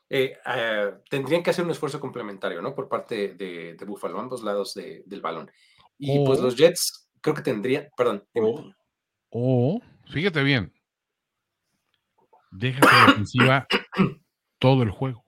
[0.09, 2.74] eh, ah, tendrían que hacer un esfuerzo complementario, ¿no?
[2.74, 5.51] Por parte de, de Buffalo, ambos lados del balón.
[5.98, 8.27] Y pues los Jets creo que tendría, perdón.
[8.35, 8.72] Oh.
[9.31, 10.72] O, fíjate bien,
[12.51, 13.66] deja la ofensiva
[14.59, 15.24] todo el juego.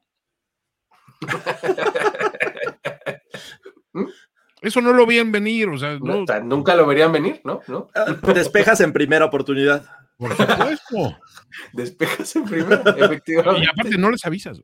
[4.62, 7.60] Eso no lo veían venir, o sea, no, nunca lo verían venir, ¿no?
[7.66, 7.88] ¿No?
[7.94, 9.84] Ah, despejas en primera oportunidad.
[10.16, 11.18] Por supuesto.
[11.72, 13.64] Despejas en primera, efectivamente.
[13.64, 14.62] Y aparte no les avisas.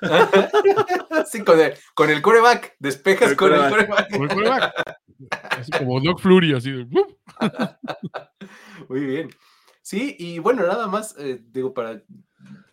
[1.26, 4.10] sí, con el, con el coreback, despejas con, el coreback.
[4.10, 4.72] Con el coreback.
[5.50, 6.86] Así como Doc Flurry, así de.
[8.88, 9.30] Muy bien.
[9.82, 12.02] Sí, y bueno, nada más, eh, digo, para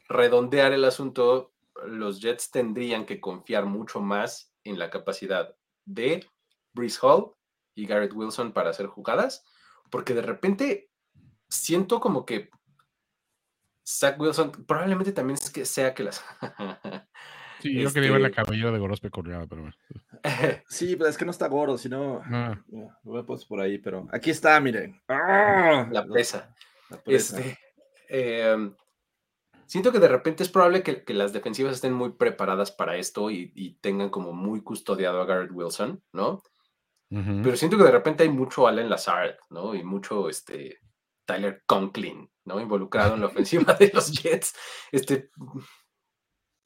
[0.07, 1.53] redondear el asunto,
[1.85, 5.53] los Jets tendrían que confiar mucho más en la capacidad
[5.85, 6.25] de
[6.73, 7.33] Brees Hall
[7.75, 9.43] y Garrett Wilson para hacer jugadas,
[9.89, 10.89] porque de repente
[11.49, 12.49] siento como que
[13.85, 16.23] Zach Wilson probablemente también es que sea que las.
[17.59, 19.75] sí, yo quería ver la este cabellera de Gorospe corriada, pero bueno.
[20.67, 22.21] sí, pero es que no está gordo, sino.
[22.25, 22.61] Ah.
[23.03, 25.01] Lo he puesto por ahí, pero aquí está, miren.
[25.07, 25.87] ¡Ah!
[25.91, 26.55] La presa.
[27.05, 27.57] Este,
[28.09, 28.75] em,
[29.65, 33.77] siento que de repente es probable que, las defensivas estén muy preparadas para esto y,
[33.81, 36.43] tengan como muy custodiado a Garrett Wilson, ¿no?
[37.11, 39.75] Pero siento que de repente hay mucho Allen Lazard, ¿no?
[39.75, 40.79] Y mucho este,
[41.25, 42.61] Tyler Conklin, ¿no?
[42.61, 44.55] Involucrado en la ofensiva de los Jets.
[44.93, 45.29] Este,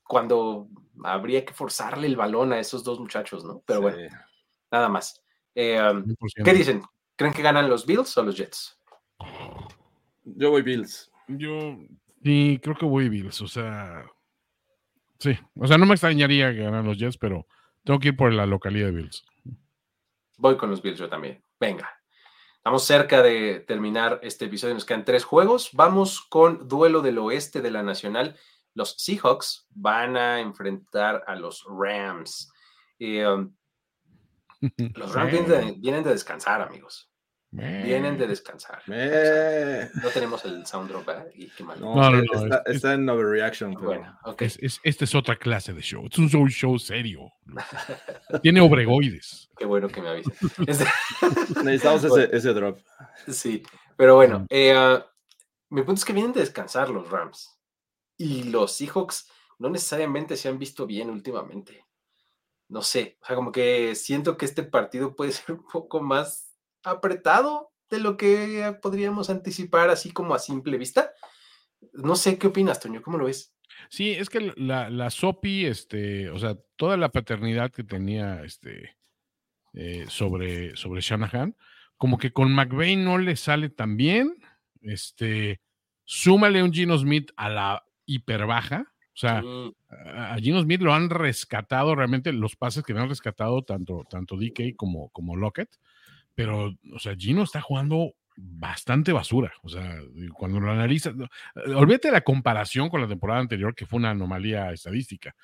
[0.03, 0.67] cuando
[1.03, 3.63] habría que forzarle el balón a esos dos muchachos, ¿no?
[3.65, 3.97] Pero bueno,
[4.71, 5.19] nada más.
[5.55, 6.83] Em, ¿Qué dicen?
[7.15, 8.79] ¿Creen que ganan los Bills o los Jets?
[10.23, 11.11] Yo voy Bills.
[11.27, 11.77] Yo
[12.23, 13.41] sí, creo que voy Bills.
[13.41, 14.05] O sea,
[15.17, 15.35] sí.
[15.55, 17.47] O sea, no me extrañaría que ganan los Jets, pero
[17.83, 19.25] tengo que ir por la localidad de Bills.
[20.37, 21.43] Voy con los Bills yo también.
[21.59, 21.89] Venga.
[22.57, 24.73] Estamos cerca de terminar este episodio.
[24.73, 25.69] Nos quedan tres juegos.
[25.73, 28.35] Vamos con duelo del oeste de la Nacional.
[28.73, 32.51] Los Seahawks van a enfrentar a los Rams.
[32.99, 33.55] Um,
[34.95, 37.11] los Rams vienen de descansar, amigos.
[37.55, 38.81] Vienen de descansar.
[38.87, 41.49] no tenemos el sound drop, ¿eh?
[41.79, 43.73] No, no, no, está, en overreaction.
[43.73, 46.05] Bueno, esta es otra clase de show.
[46.11, 47.31] Es un show, show serio.
[48.41, 49.49] Tiene obregoides.
[49.57, 50.33] Qué bueno que me avises.
[51.63, 52.79] Necesitamos ese, ese, drop.
[53.27, 53.63] Sí,
[53.95, 55.05] pero bueno, eh, ah,
[55.69, 57.57] mi punto es que vienen de descansar los Rams.
[58.17, 59.29] Y los Seahawks
[59.59, 61.85] no necesariamente se han visto bien últimamente.
[62.67, 66.44] No sé, o sea, como que siento que este partido puede ser un poco más
[66.85, 71.11] apretado de lo que podríamos anticipar así como a simple vista.
[71.93, 73.53] No sé qué opinas, Toño, ¿cómo lo ves?
[73.89, 78.97] Sí, es que la, la Sopi, este, o sea, toda la paternidad que tenía este,
[79.73, 81.55] eh, sobre, sobre Shanahan,
[81.97, 84.35] como que con McVeigh no le sale tan bien.
[84.81, 85.61] Este,
[86.03, 88.91] súmale un Gino Smith a la hiper baja.
[89.13, 89.41] O sea,
[89.89, 94.35] a Gino Smith lo han rescatado realmente los pases que le han rescatado tanto, tanto
[94.35, 95.69] DK como, como Lockett
[96.35, 99.53] pero, o sea, Gino está jugando bastante basura.
[99.63, 99.97] O sea,
[100.33, 101.13] cuando lo analizas,
[101.75, 105.35] olvídate de la comparación con la temporada anterior, que fue una anomalía estadística.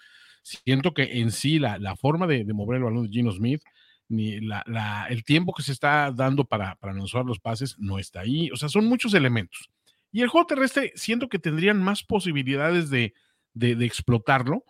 [0.44, 3.64] Siento que en sí la, la forma de, mover el balón de Gino Smith,
[4.10, 7.98] ni la, la, el tiempo que se está dando para, para lanzar los pases no
[7.98, 8.52] está ahí.
[8.52, 9.70] O sea, son muchos elementos.
[10.12, 13.14] Y el juego terrestre, siento que tendrían más posibilidades de,
[13.54, 14.66] de, de explotarlo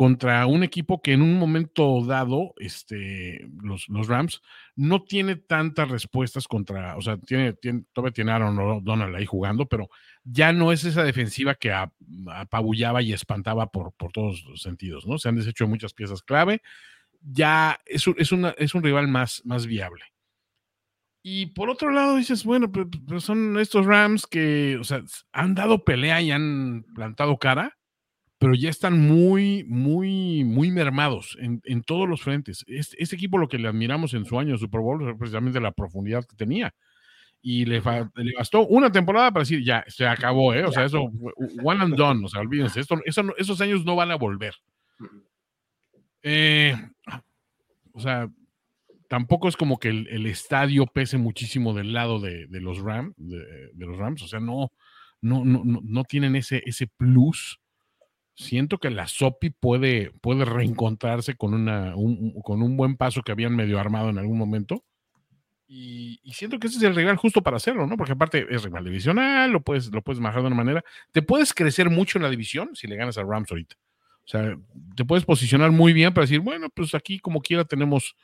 [0.00, 4.40] contra un equipo que en un momento dado, este, los, los, Rams,
[4.74, 9.66] no tiene tantas respuestas contra, o sea, tiene, tiene todavía tiene Aaron Donald ahí jugando,
[9.68, 9.90] pero
[10.24, 11.74] ya no es esa defensiva que
[12.32, 15.18] apabullaba y espantaba por, por todos los sentidos, ¿no?
[15.18, 16.62] Se han deshecho muchas piezas clave,
[17.20, 20.02] ya es un, es es un rival más, más viable.
[21.22, 25.02] Y por otro lado dices, bueno, pero son estos Rams que, o sea,
[25.32, 27.76] han dado pelea y han plantado cara,
[28.40, 32.64] pero ya están muy, muy, muy mermados en, en todos los frentes.
[32.66, 35.60] Este, este, equipo lo que le admiramos en su año de Super Bowl es precisamente
[35.60, 36.74] la profundidad que tenía.
[37.42, 37.82] Y le,
[38.14, 40.64] le, bastó una temporada para decir, ya, se acabó, ¿eh?
[40.64, 41.02] O sea, eso,
[41.62, 44.54] one and done, o sea, olvídense, esto, eso, esos años no van a volver.
[46.22, 46.74] Eh,
[47.92, 48.26] o sea,
[49.06, 53.12] tampoco es como que el, el, estadio pese muchísimo del lado de, de los Rams,
[53.18, 54.72] de, de, los Rams, o sea, no,
[55.20, 57.59] no, no, no tienen ese, ese plus
[58.40, 63.32] siento que la Sopi puede, puede reencontrarse con, una, un, con un buen paso que
[63.32, 64.82] habían medio armado en algún momento.
[65.68, 67.96] Y, siento que ese es el rival justo para hacerlo, ¿no?
[67.96, 70.84] Porque aparte es rival divisional, lo puedes, lo puedes manejar de una manera.
[71.12, 73.76] Te puedes crecer mucho en la división si le ganas a Rams ahorita.
[74.24, 74.56] O sea,
[74.96, 78.16] te puedes posicionar muy bien para decir, bueno, pues aquí como quiera tenemos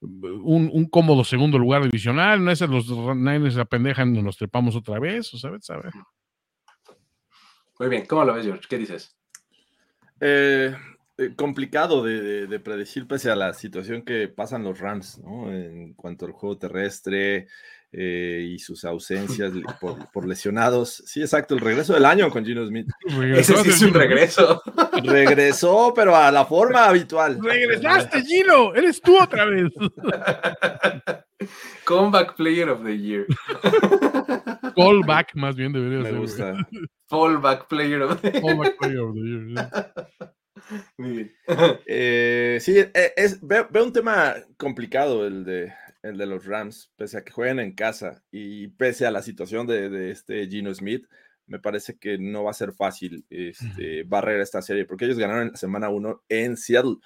[0.00, 4.98] un, cómodo segundo lugar divisional, no es los Niners la pendejan y nos trepamos otra
[4.98, 5.66] vez, o sabes,
[7.78, 8.66] Muy bien, ¿cómo lo ves, George?
[8.68, 9.16] ¿Qué dices?
[10.24, 10.72] Eh,
[11.18, 15.52] eh, complicado de, predecir pese a la situación que pasan los Rams, ¿no?
[15.52, 17.48] En cuanto al juego terrestre
[17.90, 19.52] eh, y sus ausencias
[20.12, 21.02] por, lesionados.
[21.06, 22.88] Sí, exacto, el regreso del año con Gino Smith.
[23.36, 24.62] Ese sí es un regreso.
[25.02, 27.40] Regresó, pero a la forma habitual.
[27.42, 29.72] Regresaste, Gino, eres tú otra vez.
[31.84, 33.26] Comeback Player of the Year.
[34.76, 36.12] Callback, más bien debería Me ser.
[36.12, 36.68] Me gusta.
[37.08, 38.42] Fallback Player of the Year.
[38.42, 40.14] Fallback Player of the Year.
[41.86, 47.18] Eh, sí, eh, es, veo, un tema complicado el de, el de los Rams, pese
[47.18, 51.06] a que jueguen en casa y pese a la situación de, este Gino Smith,
[51.46, 55.46] me parece que no va a ser fácil este, barrer esta serie, porque ellos ganaron
[55.46, 56.96] en la semana 1 en Seattle,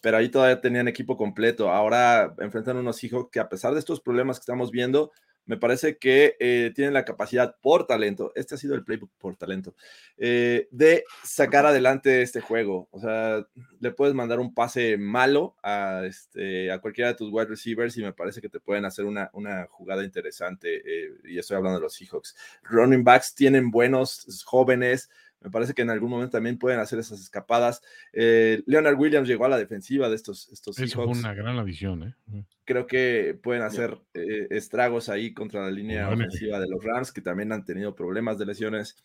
[0.00, 1.70] pero ahí todavía tenían equipo completo.
[1.70, 5.12] Ahora enfrentan unos hijos que a pesar de estos problemas que estamos viendo,
[5.50, 9.36] me parece que eh, tienen la capacidad por talento, este ha sido el playbook por
[9.36, 9.74] talento,
[10.16, 12.88] eh, de sacar adelante este juego.
[12.92, 13.44] O sea,
[13.80, 18.02] le puedes mandar un pase malo a, este, a cualquiera de tus wide receivers y
[18.02, 20.82] me parece que te pueden hacer una, una jugada interesante.
[20.84, 22.36] Eh, y estoy hablando de los Seahawks.
[22.62, 25.10] Running backs tienen buenos jóvenes,
[25.40, 27.82] me parece que en algún momento también pueden hacer esas escapadas.
[28.12, 32.02] Eh, Leonard Williams llegó a la defensiva de estos, estos Eso fue una gran adición,
[32.02, 32.44] ¿eh?
[32.64, 37.22] Creo que pueden hacer eh, estragos ahí contra la línea ofensiva de los Rams, que
[37.22, 38.96] también han tenido problemas de lesiones.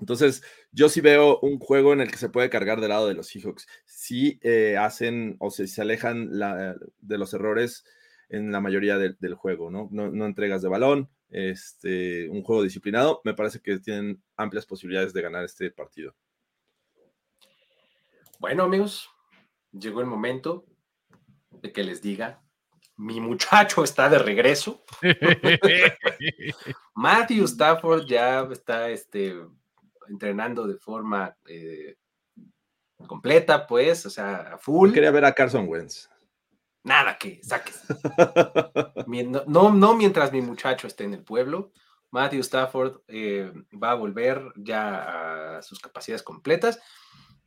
[0.00, 0.42] Entonces,
[0.72, 3.28] yo sí veo un juego en el que se puede cargar del lado de los
[3.28, 3.68] Seahawks.
[3.84, 7.84] Si eh, hacen o se, se alejan de los errores
[8.28, 9.88] en la mayoría del juego, ¿no?
[9.92, 10.10] ¿no?
[10.10, 10.26] ¿no?
[10.26, 15.44] entregas de balón, este, un juego disciplinado, me parece que tienen amplias posibilidades de ganar
[15.44, 16.14] este partido.
[18.38, 19.08] Bueno, amigos,
[19.72, 20.64] llegó el momento
[21.50, 22.42] de que les diga,
[22.96, 24.82] mi muchacho está de regreso.
[26.94, 29.34] Matthew Stafford ya está este,
[30.08, 31.96] entrenando de forma eh,
[33.06, 34.92] completa, pues, o sea, a full.
[34.92, 36.08] quería ver a Carson Wentz
[36.84, 37.82] nada que saques.
[39.46, 41.72] No, no mientras mi muchacho esté en el pueblo.
[42.10, 46.80] Matthew Stafford eh, va a volver ya a sus capacidades completas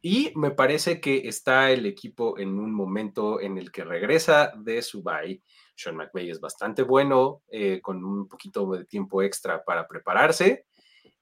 [0.01, 4.81] y me parece que está el equipo en un momento en el que regresa de
[4.81, 5.41] su bye.
[5.76, 10.65] Sean McVay es bastante bueno, eh, con un poquito de tiempo extra para prepararse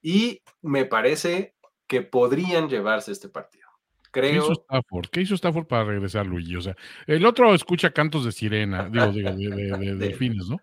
[0.02, 1.56] y me parece
[1.88, 3.71] que podrían llevarse este partido.
[4.12, 5.06] ¿Qué hizo Stafford?
[5.12, 6.56] ¿Qué hizo Stafford para regresar, Luigi?
[6.56, 6.76] O sea,
[7.08, 10.58] el otro escucha cantos de sirena, digo, de, de, delfines, ¿no?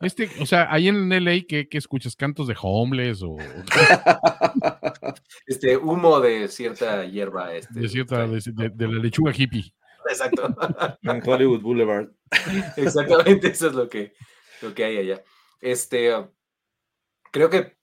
[0.00, 2.16] Este, o sea, ahí en LA, ¿qué, qué escuchas?
[2.16, 3.36] ¿Cantos de homeless o...?
[5.46, 7.54] Este, humo de cierta hierba.
[7.54, 9.74] Este, de cierta, de, la lechuga hippie.
[10.08, 10.54] Exacto.
[11.02, 12.08] En Hollywood Boulevard.
[12.76, 14.14] Exactamente, eso es lo que,
[14.62, 15.22] lo que hay allá.
[15.60, 16.12] Este,
[17.30, 17.76] creo que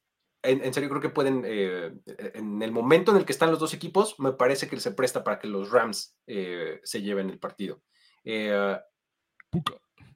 [0.43, 1.93] en, serio creo que pueden, eh,
[2.33, 5.23] en el momento en el que están los dos equipos, me parece que se presta
[5.23, 7.81] para que los Rams eh, se lleven el partido.
[8.23, 8.77] Eh,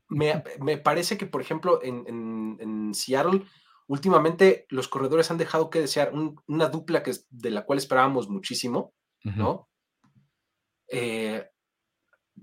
[0.10, 3.44] me, parece que, por ejemplo, en, Seattle,
[3.88, 6.12] últimamente los corredores han dejado que desear
[6.48, 8.94] una dupla que de la cual esperábamos muchísimo,
[9.24, 9.70] ¿no?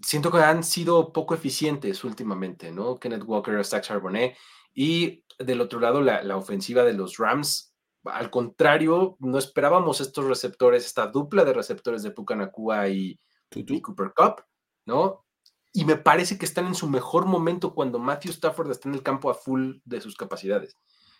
[0.02, 2.98] siento que han sido poco eficientes últimamente, ¿no?
[2.98, 4.36] Kenneth Walker, Zach Charbonnet,
[4.74, 7.71] y del otro lado, la, la ofensiva de los Rams
[8.04, 13.18] al contrario, no esperábamos estos receptores, esta dupla de receptores de Pucanacua y,
[13.54, 14.44] y Cooper Cup,
[14.86, 15.24] ¿no?
[15.72, 19.02] Y me parece que están en su mejor momento cuando Matthew Stafford está en el
[19.02, 20.76] campo a full de sus capacidades.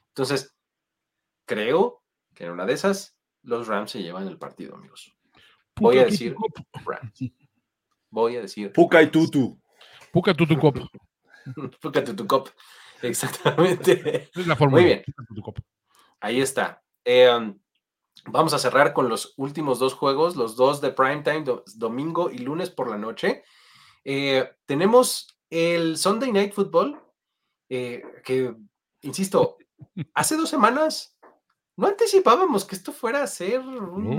[0.09, 0.55] Entonces,
[1.47, 2.03] creo
[2.35, 5.17] que en una de esas, los Rams se llevan el partido, amigos.
[5.81, 6.37] Voy a decir
[6.85, 7.33] Rams.
[8.11, 8.73] Voy a decir.
[8.73, 9.59] Puka y Tutu.
[10.13, 10.77] Puka Tutu Cop.
[11.81, 12.49] Puka Tutu Cop.
[13.01, 14.31] Exactamente.
[14.35, 14.83] Es la fórmula.
[14.83, 15.05] Muy bien.
[16.23, 16.81] Ahí está.
[17.05, 17.59] Em,
[18.27, 21.45] vamos a cerrar con los últimos dos juegos, los dos de primetime,
[21.75, 23.43] domingo y lunes por la noche.
[24.05, 27.03] Eh, tenemos el Sunday Night Football,
[27.69, 28.55] eh, que,
[29.01, 29.59] insisto,
[30.15, 31.19] hace dos semanas
[31.77, 33.61] no anticipábamos que esto fuera a ser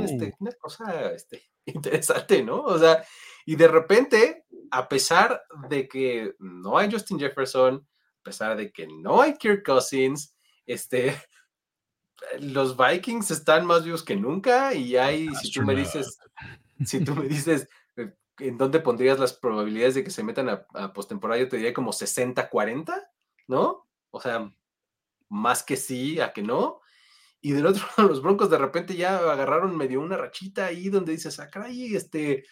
[0.03, 2.63] este, una cosa este, interesante, ¿no?
[2.63, 3.01] O sea,
[3.45, 8.87] y de repente, a pesar de que no hay Justin Jefferson, a pesar de que
[8.87, 10.35] no hay Kirk Cousins,
[10.65, 11.15] este,
[12.39, 16.19] los Vikings están más vivos que nunca y hay, si tú me dices,
[16.85, 17.67] si tú me dices
[18.39, 21.91] en dónde pondrías las probabilidades de que se metan a, postemporada, yo te diría como
[21.91, 23.09] 60-40,
[23.47, 23.87] ¿no?
[24.11, 24.51] O sea,
[25.29, 26.81] más que sí a que no.
[27.41, 31.11] Y del otro lado, los Broncos de repente ya agarraron medio una rachita ahí donde
[31.11, 32.45] dices, ah, caray, este,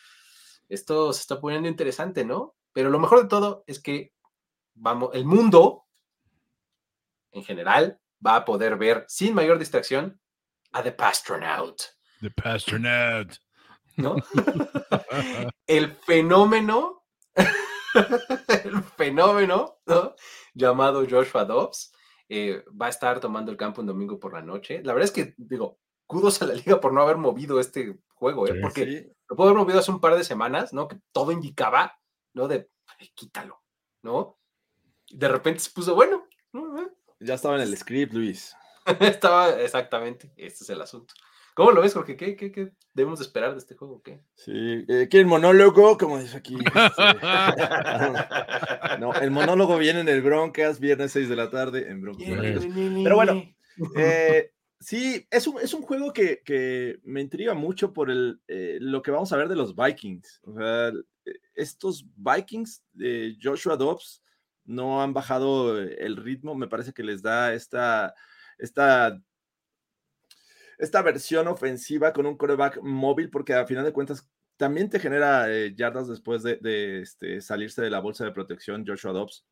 [0.70, 2.56] esto se está poniendo interesante, ¿no?
[2.74, 4.14] Pero lo mejor de todo es que,
[4.76, 5.86] vamos, el mundo
[7.32, 10.20] en general va a poder ver sin mayor distracción
[10.72, 11.82] a The Pastronaut.
[12.22, 13.38] The Pastronaut.
[13.98, 14.16] ¿no?
[15.68, 17.04] el fenómeno,
[18.64, 20.16] el fenómeno, ¿no?
[20.54, 21.94] Llamado Joshua Dobbs,
[22.30, 24.82] eh, va a estar tomando el campo un domingo por la noche.
[24.84, 28.48] La verdad es que, digo, kudos a la liga por no haber movido este juego,
[28.48, 28.60] ¿eh?
[28.62, 30.88] porque lo puedo haber movido hace un par de semanas, ¿no?
[30.88, 31.98] Que todo indicaba,
[32.34, 32.48] ¿no?
[32.48, 32.70] De,
[33.16, 33.62] quítalo,
[34.02, 34.38] ¿no?
[35.10, 36.28] De repente se puso, bueno.
[37.22, 38.56] Ya estaba en el script, Luis.
[39.00, 41.14] estaba, exactamente, este es el asunto.
[41.54, 42.16] ¿Cómo lo ves, Jorge?
[42.16, 44.02] ¿Qué, qué, qué debemos esperar de este juego?
[44.02, 44.22] ¿Qué?
[44.36, 45.98] Sí, eh, ¿quién monólogo?
[45.98, 46.58] Como dice aquí.
[47.58, 52.28] Este, no, el monólogo viene en el Broncas, viernes 6 de la tarde en Broncas.
[53.04, 53.44] Pero bueno,
[53.96, 58.78] eh, sí, es un, es un juego que, que, me intriga mucho por el, eh,
[58.80, 60.42] lo que vamos a ver de los Vikings.
[60.44, 60.92] O sea,
[61.54, 64.24] estos Vikings de Joshua Dobbs
[64.72, 68.16] no han bajado el ritmo, me parece que les da esta,
[68.58, 69.22] esta
[70.82, 74.28] esta versión ofensiva con un coreback móvil, porque a final de cuentas
[74.58, 78.84] también te genera eh, yardas después de, este, salirse de la bolsa de protección.
[78.86, 79.46] Joshua Dobbs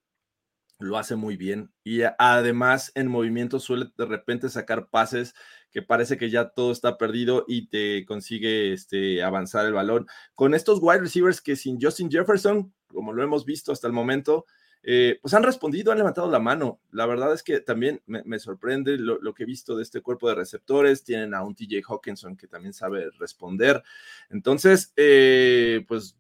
[0.80, 5.36] lo hace muy bien y además en movimiento suele de repente sacar pases
[5.72, 10.08] que parece que ya todo está perdido y te consigue este, avanzar el balón.
[10.34, 14.48] Con estos wide receivers que sin Justin Jefferson, como lo hemos visto hasta el momento,
[14.82, 16.80] eh, pues han respondido, han levantado la mano.
[16.92, 20.36] La verdad es que también me, sorprende lo, que he visto de este cuerpo de
[20.36, 21.04] receptores.
[21.04, 23.84] Tienen a un TJ Hawkinson que también sabe responder.
[24.30, 26.16] Entonces, eh, pues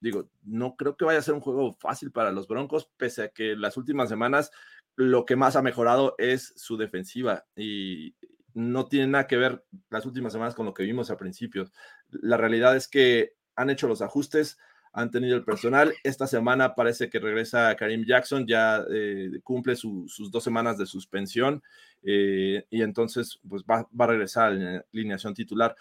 [0.00, 3.28] digo, no creo que vaya a ser un juego fácil para los Broncos, pese a
[3.28, 4.50] que las últimas semanas
[4.96, 8.16] lo que más ha mejorado es su defensiva y
[8.54, 11.72] no tiene nada que ver las últimas semanas con lo que vimos a principios.
[12.10, 14.58] La realidad es que han hecho los ajustes
[14.98, 15.94] han tenido el personal.
[16.02, 21.62] Esta semana parece que regresa Karim Jackson, ya eh, cumple sus dos semanas de suspensión
[22.02, 25.76] eh, y entonces pues va, a regresar a la alineación titular.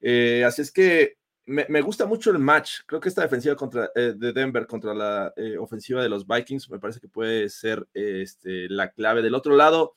[0.00, 2.80] Eh, así es que me, gusta mucho el match.
[2.86, 6.98] Creo que esta defensiva contra, de Denver contra la ofensiva de los Vikings me parece
[6.98, 9.22] que puede ser este, la clave.
[9.22, 9.94] Del otro lado,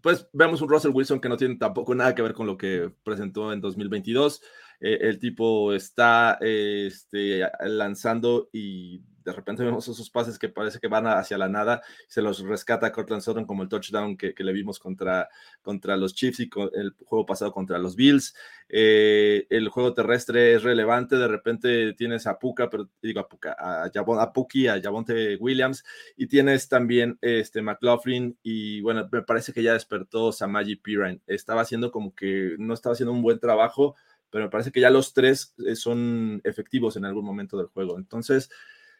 [0.00, 2.90] pues vemos un Russell Wilson que no tiene tampoco nada que ver con lo que
[3.04, 4.42] presentó en 2022.
[4.80, 10.88] Eh, el tipo está este, lanzando y de repente vemos esos pases que parece que
[10.88, 14.78] van hacia la nada, se los rescata Cortland Sutton como el touchdown que, le vimos
[14.78, 15.28] contra,
[15.60, 18.34] contra los Chiefs y el juego pasado contra los Bills.
[18.70, 23.54] Eh, el juego terrestre es relevante, de repente tienes a Puka, pero digo a Puka,
[23.58, 25.84] a, a Puki, a Javonte Williams,
[26.16, 31.60] y tienes también este McLaughlin, y bueno, me parece que ya despertó Samaji Piran, estaba
[31.60, 33.94] haciendo como que no estaba haciendo un buen trabajo,
[34.30, 37.98] pero me parece que ya los tres eh, son efectivos en algún momento del juego.
[37.98, 38.50] Entonces,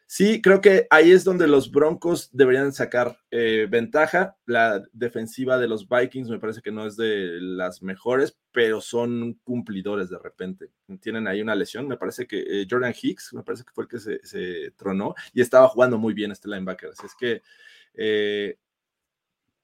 [0.07, 4.37] sí, creo que ahí es donde los Broncos deberían sacar eh, ventaja.
[4.45, 9.33] La defensiva de los Vikings me parece que no es de las mejores, pero son
[9.43, 10.71] cumplidores de repente.
[11.01, 13.89] Tienen ahí una lesión, me parece que eh, Jordan Hicks, me parece que fue el
[13.89, 16.89] que se, tronó y estaba jugando muy bien este linebacker.
[16.89, 17.41] Así es que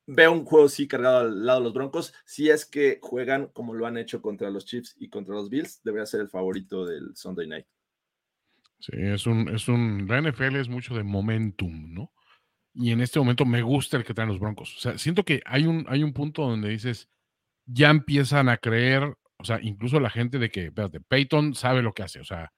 [0.07, 2.13] veo un juego sí cargado al lado de los Broncos.
[2.25, 5.81] Si es que juegan como lo han hecho contra los Chiefs y contra los Bills,
[5.83, 7.65] debería ser el favorito del Sunday night.
[8.79, 12.11] Sí, es un, es un, la NFL es mucho de momentum, ¿no?
[12.73, 14.75] Y en este momento me gusta el que traen los Broncos.
[14.75, 17.09] O sea, siento que hay un, hay un punto donde dices,
[17.65, 21.93] ya empiezan a creer, o sea, incluso la gente de que, espérate, Peyton sabe lo
[21.93, 22.51] que hace, o sea,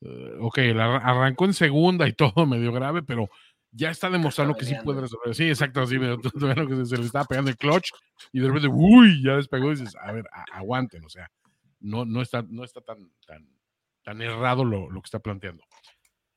[0.00, 3.28] uh, ok, arrancó en segunda y todo medio grave, pero
[3.70, 5.34] ya está demostrando que sí puede resolver.
[5.34, 5.96] Sí, exacto, así,
[6.68, 7.90] que se le estaba pegando el clutch
[8.32, 11.30] y de repente, uy, ya despegó y dices, a ver, aguanten, o sea,
[11.80, 13.46] no, no está, no está tan, tan,
[14.02, 15.64] tan errado lo, lo, que está planteando.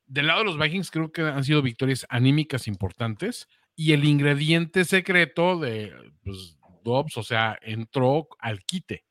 [0.05, 4.85] Del lado de los Vikings, creo que han sido victorias anímicas importantes y el ingrediente
[4.85, 5.93] secreto de
[6.23, 9.05] pues, Dobbs, o sea, entró al quite.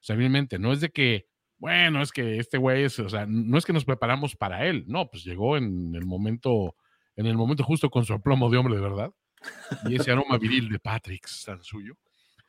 [0.00, 1.26] O sea, no es de que,
[1.56, 4.84] bueno, es que este güey es, o sea, no es que nos preparamos para él,
[4.86, 6.76] no, pues llegó en el momento
[7.16, 9.12] en el momento justo con su aplomo de hombre de verdad
[9.86, 11.96] y ese aroma viril de Patrick tan suyo.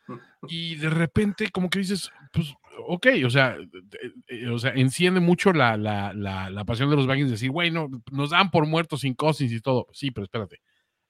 [0.47, 2.53] Y de repente, como que dices, pues,
[2.87, 3.57] ok, o sea,
[4.27, 7.89] eh, o sea enciende mucho la, la, la, pasión de los Vikings de decir, bueno,
[8.11, 9.87] nos dan por muertos sin Cousins y todo.
[9.93, 10.61] Sí, pero espérate.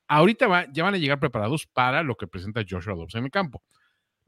[0.08, 3.32] Ahorita va, ya van a llegar preparados para lo que presenta Joshua Dobbs en el
[3.32, 3.62] campo.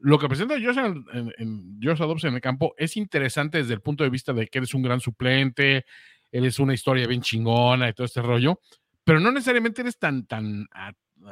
[0.00, 3.80] Lo que presenta Joshua, en, en Joshua Dobbs en el campo es interesante desde el
[3.80, 5.86] punto de vista de que eres un gran suplente,
[6.30, 8.60] él es una historia bien chingona y todo este rollo,
[9.08, 10.68] pero no necesariamente eres tan, tan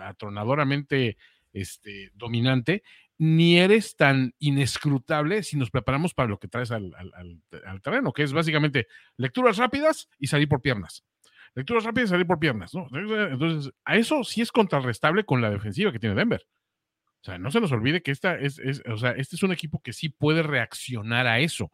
[0.00, 1.18] atronadoramente
[1.52, 2.82] este, dominante,
[3.18, 6.94] ni eres tan inescrutable si nos preparamos para lo que traes al,
[7.82, 8.86] terreno, que es básicamente
[9.18, 11.04] lecturas rápidas y salir por piernas.
[11.54, 12.88] Lecturas rápidas y salir por piernas, ¿no?
[12.94, 16.46] Entonces, a eso sí es contrarrestable con la defensiva que tiene Denver.
[17.20, 19.82] O sea, no se nos olvide que esta es, o sea, este es un equipo
[19.82, 21.72] que sí puede reaccionar a eso.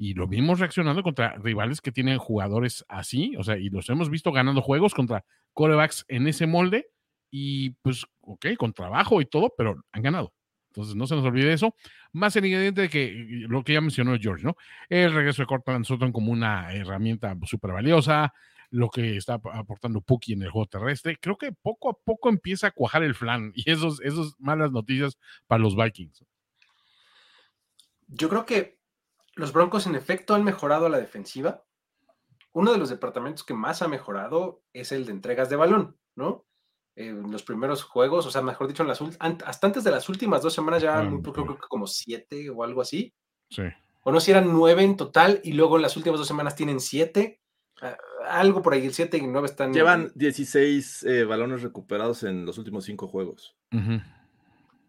[0.00, 4.08] Y lo vimos reaccionando contra rivales que tienen jugadores así, o sea, y los hemos
[4.08, 6.86] visto ganando juegos contra corebacks en ese molde
[7.30, 10.32] y pues, ok, con trabajo y todo, pero han ganado.
[10.70, 11.74] Entonces, no se nos olvide eso.
[12.12, 13.12] Más el ingrediente de que
[13.48, 14.54] lo que ya mencionó George, ¿no?
[14.88, 18.32] El regreso de Cortland Sutton como una herramienta súper valiosa,
[18.70, 21.16] lo que está aportando Puki en el juego terrestre.
[21.20, 25.18] Creo que poco a poco empieza a cuajar el flan y esos, esos malas noticias
[25.46, 26.24] para los Vikings.
[28.06, 28.77] Yo creo que
[29.38, 31.62] los Broncos en efecto han mejorado la defensiva.
[32.52, 36.44] Uno de los departamentos que más ha mejorado es el de entregas de balón, ¿no?
[36.96, 40.42] En los primeros juegos, o sea, mejor dicho, en las hasta antes de las últimas
[40.42, 43.14] dos semanas ya ah, creo, que como siete o algo así.
[43.48, 43.62] Sí.
[44.02, 46.80] O no si eran nueve en total y luego en las últimas dos semanas tienen
[46.80, 47.40] siete.
[47.80, 47.96] Ah,
[48.26, 49.72] algo por ahí, el 7 y 9 están.
[49.72, 53.56] Llevan 16 eh, balones recuperados en los últimos cinco juegos.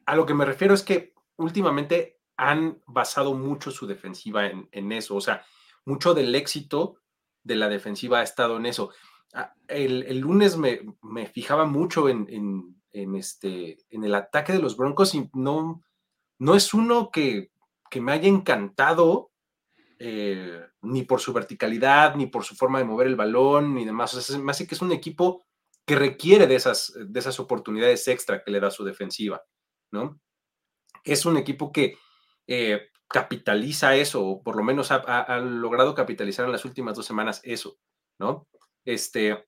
[0.06, 5.18] A lo que me refiero es que últimamente han basado mucho su defensiva en, eso.
[5.18, 5.46] O sea,
[5.84, 6.96] mucho del éxito
[7.44, 8.92] de la defensiva ha estado en eso.
[9.34, 10.80] Ah, el, lunes me,
[11.26, 15.84] fijaba mucho en, este, en el ataque de los Broncos y no,
[16.38, 17.52] no es uno que,
[17.92, 19.32] que me haya encantado
[20.00, 24.14] eh, ni por su verticalidad, ni por su forma de mover el balón, ni demás.
[24.14, 25.44] O sea, me hace que es un equipo
[25.86, 29.44] que requiere de esas, de esas oportunidades extra que le da su defensiva,
[29.92, 30.22] ¿no?
[31.04, 31.98] Es un equipo que
[32.52, 37.42] eh, capitaliza eso, o por lo menos ha, logrado capitalizar en las últimas dos semanas
[37.44, 37.78] eso,
[38.20, 38.48] ¿no?
[38.86, 39.48] Este,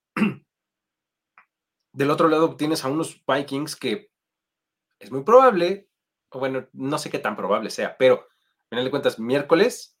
[1.92, 4.12] del otro lado tienes a unos Vikings que
[5.00, 5.88] es muy probable,
[6.30, 9.98] o bueno, no sé qué tan probable sea, pero a final de cuentas, miércoles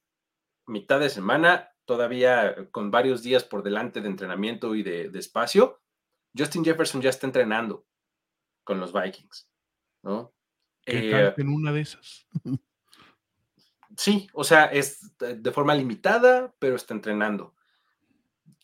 [0.68, 5.82] mitad de semana, todavía con varios días por delante de entrenamiento y de, espacio,
[6.38, 7.84] Justin Jefferson ya está entrenando
[8.62, 9.50] con los Vikings,
[10.04, 10.32] ¿no?
[10.86, 12.28] Eh, en una de esas?
[13.96, 17.54] sí, o sea, es de forma limitada, pero está entrenando.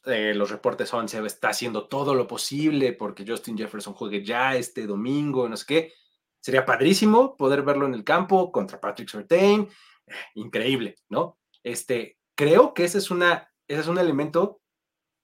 [0.05, 4.57] Eh, los reportes son, se está haciendo todo lo posible porque Justin Jefferson juegue ya
[4.57, 5.93] este domingo, no sé qué.
[6.41, 9.69] Sería padrísimo poder verlo en el campo contra Patrick Surtain.
[10.07, 11.39] Eh, increíble, ¿no?
[11.63, 14.63] Este, creo que ese es, una, ese es un elemento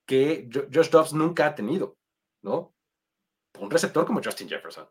[0.07, 1.97] que Josh Dobbs nunca ha tenido,
[2.43, 2.75] ¿no?
[3.59, 4.87] Un receptor como Justin Jefferson.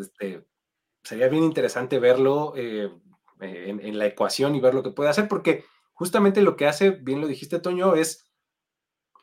[0.00, 0.44] este,
[1.04, 2.90] sería bien interesante verlo eh,
[3.42, 7.20] en, la ecuación y ver lo que puede hacer, porque justamente lo que hace, bien
[7.20, 8.30] lo dijiste, Toño, es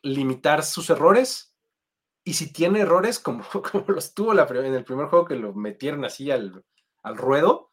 [0.03, 1.55] limitar sus errores.
[2.23, 6.05] Y si tiene errores, como, como los tuvo en el primer juego que lo metieron
[6.05, 6.65] así al,
[7.03, 7.71] al ruedo,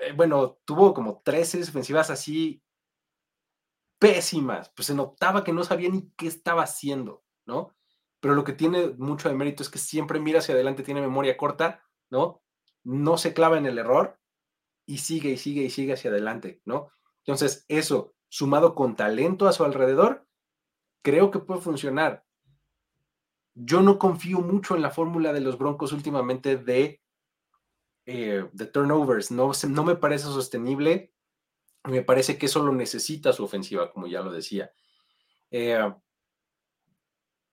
[0.00, 2.62] eh, bueno, tuvo como tres series ofensivas así
[3.98, 7.74] pésimas, pues se notaba que no sabía ni qué estaba haciendo, ¿no?
[8.20, 11.36] Pero lo que tiene mucho de mérito es que siempre mira hacia adelante, tiene memoria
[11.36, 12.42] corta, ¿no?
[12.82, 14.19] No se clava en el error
[14.90, 16.90] y sigue y sigue y sigue hacia adelante, ¿no?
[17.18, 20.26] Entonces, eso, sumado con talento a su alrededor,
[21.02, 22.24] creo que puede funcionar.
[23.54, 27.00] Yo no confío mucho en la fórmula de los Broncos últimamente de
[28.06, 29.30] eh, de turnovers.
[29.30, 31.12] No, no me parece sostenible.
[31.84, 34.72] Me parece que eso lo necesita su ofensiva, como ya lo decía.
[35.50, 35.78] Eh,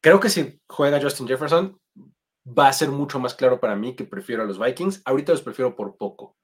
[0.02, 1.80] creo que si juega Justin Jefferson,
[2.48, 5.04] va a ser mucho más claro para mí que prefiero a los Vikings.
[5.06, 6.36] Ahorita los prefiero por poco.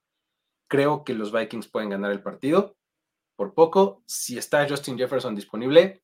[0.74, 2.76] Creo que los Vikings pueden ganar el partido
[3.36, 4.02] por poco.
[4.06, 6.02] Si está Justin Jefferson disponible,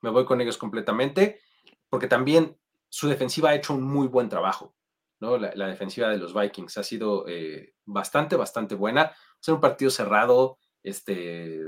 [0.00, 1.40] me voy con ellos completamente,
[1.88, 2.58] porque también
[2.88, 4.74] su defensiva ha hecho un muy buen trabajo.
[5.20, 9.12] La, defensiva de los Vikings ha sido eh, bastante, bastante buena.
[9.40, 11.60] Es un partido cerrado, este,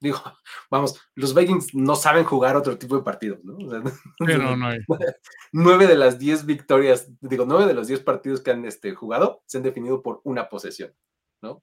[0.00, 0.18] digo,
[0.72, 3.56] vamos, los Vikings no saben jugar otro tipo de partido, ¿no?
[5.52, 9.44] Nueve de las diez victorias, digo, nueve de los diez partidos que han este, jugado
[9.46, 10.92] se han definido por una posesión,
[11.40, 11.62] ¿no?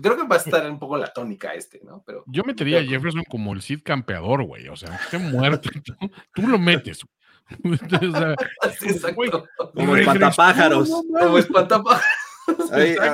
[0.00, 2.02] Creo que va a estar un poco la tónica este, ¿no?
[2.04, 2.24] Pero.
[2.26, 4.68] Yo metería a Jefferson como el Cid campeador, güey.
[4.68, 5.70] O sea, esté muerto.
[6.34, 7.04] tú, lo metes.
[9.74, 10.88] como espantapájaros.
[10.88, 12.06] como espantapájaros.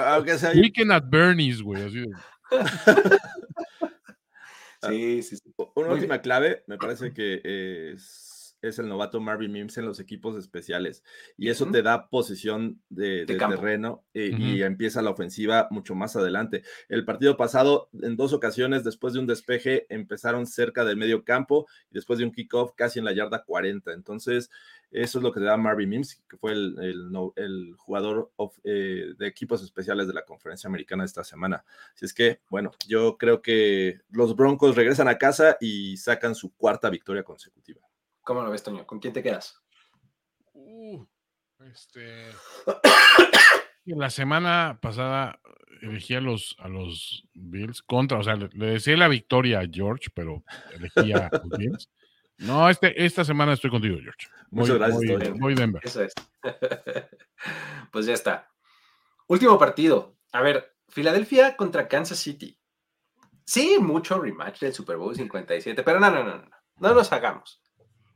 [0.07, 0.52] aunque sea...
[0.52, 1.82] Weekend at Bernie's, güey.
[1.82, 2.05] Así
[4.82, 5.55] Sí, sí, sí.
[5.74, 8.30] Una última clave, me parece que es
[8.62, 11.03] es el novato Marvin Mims en los equipos especiales.
[11.37, 16.62] Y eso te da posición de, terreno eh, y empieza la ofensiva mucho más adelante.
[16.89, 21.66] El partido pasado, en dos ocasiones, después de un despeje, empezaron cerca del medio campo
[21.91, 23.93] y después de un kickoff casi en la yarda 40.
[23.93, 24.51] Entonces,
[24.91, 26.77] eso es lo que te da Marvin Mims, que fue el,
[27.37, 28.32] el, jugador
[28.65, 31.65] eh, de equipos especiales de la conferencia americana esta semana.
[31.95, 36.53] Así es que, bueno, yo creo que los Broncos regresan a casa y sacan su
[36.55, 37.90] cuarta victoria consecutiva.
[38.23, 38.87] ¿Cómo lo ves, Toño?
[38.87, 39.57] ¿Con quién te quedas?
[40.53, 41.05] Uh,
[41.65, 42.31] este.
[43.85, 45.41] la semana pasada
[45.83, 49.69] elegí a los, a los Bills contra, o sea, le, le decía la victoria a
[49.71, 50.45] George, pero
[50.75, 51.91] elegí a los Bills.
[52.39, 54.29] No, este, esta semana estoy contigo, George.
[54.51, 55.35] Voy, Muchas gracias, voy- Toño.
[55.39, 55.83] voy Denver.
[55.85, 56.15] Eso es.
[57.93, 58.51] pues ya está.
[59.27, 60.17] Último partido.
[60.33, 62.59] A ver, Filadelfia contra Kansas City.
[63.45, 66.51] Sí, mucho rematch del Super Bowl 57, pero no, no, no, no.
[66.79, 67.63] No nos hagamos.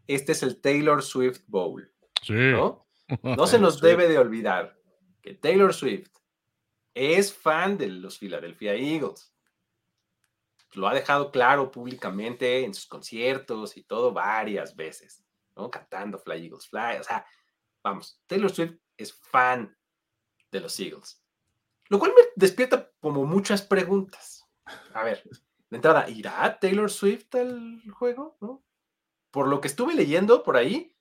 [0.07, 2.33] Este es el Taylor Swift Bowl, Sí.
[2.35, 2.87] ¿no?
[3.23, 4.79] No se nos debe de olvidar
[5.21, 6.11] que Taylor Swift
[6.95, 9.35] es fan de los Philadelphia Eagles.
[10.73, 15.25] Lo ha dejado claro públicamente en sus conciertos y todo varias veces,
[15.55, 15.71] ¿no?
[15.71, 16.97] Cantando Fly Eagles Fly.
[17.01, 17.27] O sea,
[17.83, 19.77] vamos, Taylor Swift es fan
[20.51, 21.23] de los Eagles.
[21.89, 24.45] Lo cual me despierta como muchas preguntas.
[24.95, 25.23] A ver,
[25.69, 28.37] de entrada, ¿irá Taylor Swift al juego?
[28.41, 28.65] ¿No?
[29.35, 30.95] Por lo que estuve leyendo por ahí,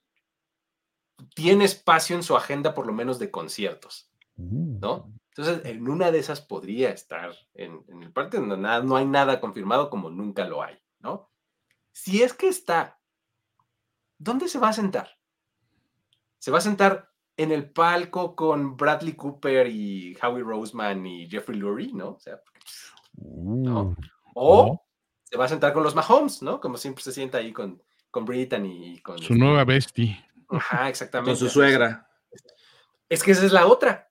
[1.36, 5.12] tiene espacio en su agenda por lo menos de conciertos, ¿no?
[5.30, 9.06] Entonces, en una de esas podría estar en, en el partido, no, nada- no hay
[9.06, 11.30] nada confirmado como nunca lo hay, ¿no?
[11.92, 13.00] Si es que está,
[14.18, 15.16] ¿dónde se va a sentar?
[16.40, 21.58] ¿Se va a sentar en el palco con Bradley Cooper y Howie Roseman y Jeffrey
[21.58, 22.10] Lurie, ¿no?
[22.10, 22.40] O sea,
[23.16, 23.94] Uh,
[24.34, 24.82] o No.
[25.22, 26.60] se va a sentar con los Mahomes, ¿no?
[26.60, 27.80] Como siempre se sienta ahí con,
[28.14, 29.18] con Brittany y con...
[29.18, 30.24] su este- nueva bestie.
[30.48, 31.32] Ajá, exactamente.
[31.32, 32.08] Con su suegra.
[33.08, 34.08] Es que esa es la otra.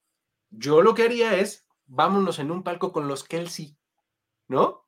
[0.49, 3.77] Yo lo que haría es, vámonos en un palco con los Kelsey,
[4.49, 4.85] ¿no?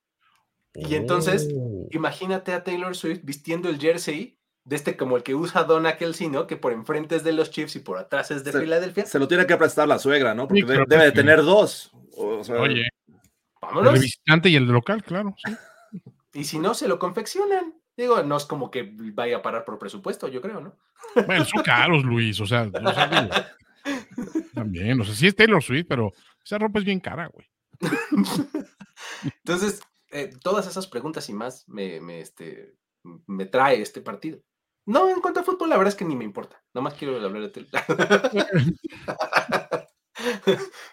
[0.73, 1.87] Y entonces, Oh.
[1.91, 6.27] Imagínate a Taylor Swift vistiendo el jersey de este como el que usa Donna Kelsey,
[6.27, 6.45] ¿no?
[6.45, 9.05] Que por enfrente es de los Chiefs y por atrás es de Se- Filadelfia.
[9.05, 10.47] Se lo tiene que prestar la suegra, ¿no?
[10.49, 11.91] Porque Sí, de- claro debe de tener dos.
[12.17, 13.15] O sea, Oye, el
[13.61, 13.93] Vámonos.
[13.93, 15.33] de visitante y el de local, claro.
[15.45, 15.53] sí.
[16.33, 17.75] Y si no, se lo confeccionan.
[17.97, 20.77] Digo, no es como que vaya a parar por presupuesto, yo creo, ¿no?
[21.25, 22.39] Bueno, son caros, Luis.
[22.41, 23.33] O sea, o sea, digo,
[24.53, 24.99] también.
[24.99, 26.13] O sea, sí es Taylor Swift, pero
[26.43, 27.47] esa ropa es bien cara, güey.
[29.23, 29.81] Entonces,
[30.11, 32.75] eh, todas esas preguntas y más me, me, este,
[33.27, 34.39] me trae este partido.
[34.85, 36.63] No, en cuanto a fútbol, la verdad es que ni me importa.
[36.73, 37.69] Nomás quiero hablar de tele.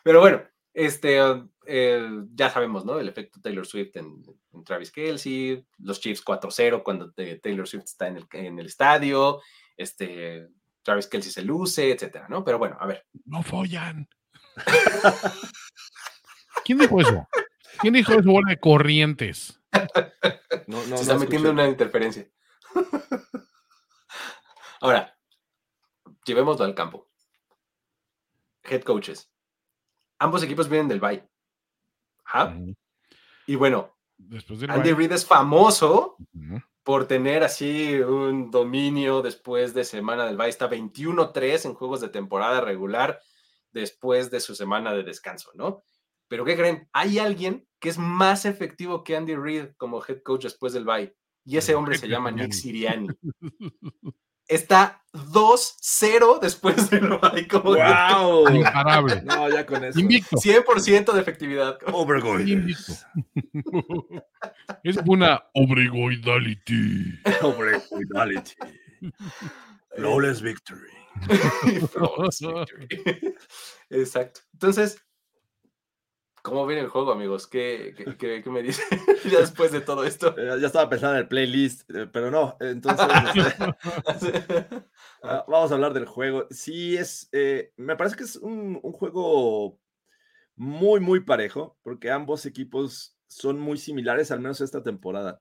[0.02, 0.42] Pero bueno,
[0.72, 1.20] este,
[1.66, 2.98] eh, ya sabemos, ¿no?
[2.98, 4.22] El efecto Taylor Swift en,
[4.52, 8.66] en Travis Kelsey, los Chiefs 4-0 cuando te- Taylor Swift está en el, en el
[8.66, 9.40] estadio,
[9.76, 10.48] este,
[10.82, 12.44] Travis Kelsey se luce, etcétera, ¿no?
[12.44, 13.06] Pero bueno, a ver.
[13.24, 14.08] No follan.
[16.64, 17.26] ¿Quién dijo eso?
[17.80, 18.22] ¿Quién dijo eso?
[18.30, 19.60] Bola de corrientes.
[20.66, 21.50] no, no, se está no metiendo escuché.
[21.50, 22.28] una interferencia.
[24.80, 25.16] Ahora,
[26.24, 27.08] llevémoslo al campo.
[28.64, 29.30] Head coaches.
[30.18, 31.22] Ambos equipos vienen del Bay.
[32.24, 32.56] Ajá.
[33.46, 33.92] Y bueno,
[34.28, 34.98] Después del Andy bye.
[34.98, 36.16] Reid es famoso
[36.82, 40.50] por tener así un dominio después de semana del Bay.
[40.50, 43.20] Está 21-3 en juegos de temporada regular
[43.72, 45.82] después de su semana de descanso, ¿no?
[46.28, 46.88] Pero ¿qué creen?
[46.92, 51.12] Hay alguien que es más efectivo que Andy Reid como head coach después del Bay.
[51.44, 52.52] Y ese hombre se llama Nick.
[52.52, 53.08] Siriani.
[54.48, 57.78] Está 2-0 después como head coach.
[57.78, 58.48] ¡Wow!
[58.48, 59.22] Imparable.
[59.22, 60.00] No, ya con eso.
[60.00, 60.36] Invicto.
[60.36, 61.78] 100% de efectividad.
[62.40, 62.92] Invicto.
[64.82, 67.20] Es una obrigoidality.
[67.42, 68.54] Obrigoidality.
[69.96, 70.90] Flawless victory.
[71.92, 73.34] Flawless victory.
[73.90, 74.40] Exacto.
[74.54, 75.02] Entonces,
[76.42, 77.46] ¿cómo viene el juego, amigos?
[77.46, 78.84] ¿Qué, qué, qué- qué me dicen
[79.30, 80.34] ya después de todo esto?
[80.36, 82.56] Eh, ya estaba pensando en el playlist, eh, pero no.
[82.60, 84.84] Entonces, este,
[85.22, 86.46] ah, vamos a hablar del juego.
[86.50, 87.28] Sí, es.
[87.32, 89.78] eh, me parece que es un, un juego
[90.56, 95.40] muy, muy parejo, porque ambos equipos son muy similares, al menos esta temporada.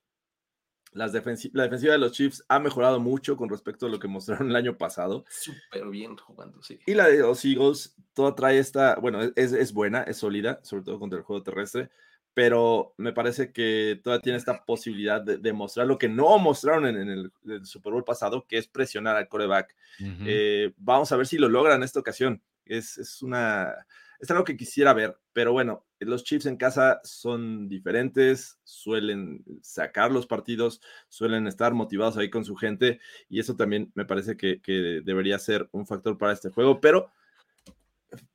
[0.93, 4.09] Las defensi- la defensiva de los Chiefs ha mejorado mucho con respecto a lo que
[4.09, 5.23] mostraron el año pasado.
[5.29, 6.79] Súper bien jugando, sí.
[6.85, 10.83] Y la de los Eagles, toda trae esta, bueno, es, es buena, es sólida, sobre
[10.83, 11.89] todo contra el juego terrestre,
[12.33, 16.85] pero me parece que todavía tiene esta posibilidad de, de mostrar lo que no mostraron
[16.87, 19.75] en, en el, el Super Bowl pasado, que es presionar al coreback.
[19.99, 20.23] Ujú.
[20.25, 22.41] Eh, vamos a ver si lo logran en esta ocasión.
[22.65, 23.75] Es, es una,
[24.19, 30.11] es algo que quisiera ver, pero bueno, los Chiefs en casa son diferentes, suelen sacar
[30.11, 32.99] los partidos, suelen estar motivados ahí con su gente
[33.29, 34.59] y eso también me parece que,
[35.03, 37.11] debería ser un factor para este juego, pero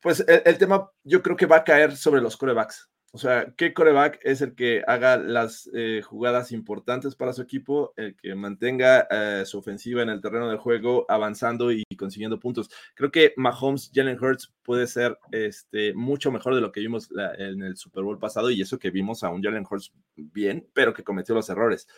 [0.00, 2.88] pues el, el tema yo creo que va a caer sobre los corebacks.
[3.12, 7.94] O sea, ¿qué coreback es el que haga las eh, jugadas importantes para su equipo,
[7.96, 12.68] el que mantenga eh, su ofensiva en el terreno de juego, avanzando y consiguiendo puntos?
[12.94, 17.08] Creo que Mahomes, Jalen Hurts puede ser este, mucho mejor de lo que vimos
[17.38, 20.92] en el Super Bowl pasado y eso que vimos a un Jalen Hurts bien, pero
[20.92, 21.88] que cometió los errores.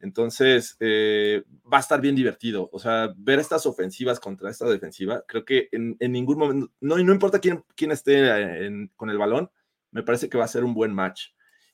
[0.00, 2.68] Entonces, eh, va a estar bien divertido.
[2.72, 7.12] O sea, ver estas ofensivas contra esta defensiva, creo que en, ningún momento, no, no
[7.12, 9.50] importa quién, quién esté con el balón,
[9.94, 11.28] me parece que va a ser un buen match.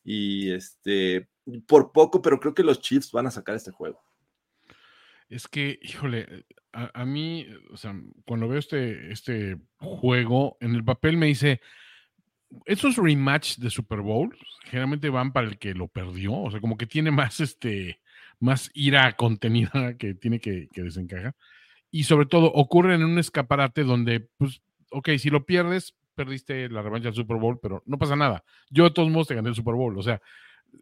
[0.04, 1.28] Y este,
[1.66, 4.00] por poco, pero creo que los Chiefs van a sacar este juego.
[5.28, 11.16] Es que, híjole, a, mí, o sea, cuando veo este, este juego, en el papel
[11.16, 11.60] me dice,
[12.66, 16.76] esos rematch de Super Bowl generalmente van para el que lo perdió, o sea, como
[16.76, 18.00] que tiene más, este,
[18.38, 21.34] más ira contenida que tiene que, que desencajar.
[21.90, 24.60] Y sobre todo ocurren en un escaparate donde, pues,
[24.90, 28.44] ok, si lo pierdes, perdiste la revancha del Super Bowl, pero no pasa nada.
[28.68, 30.20] Yo de todos modos te gané el Super Bowl, o sea,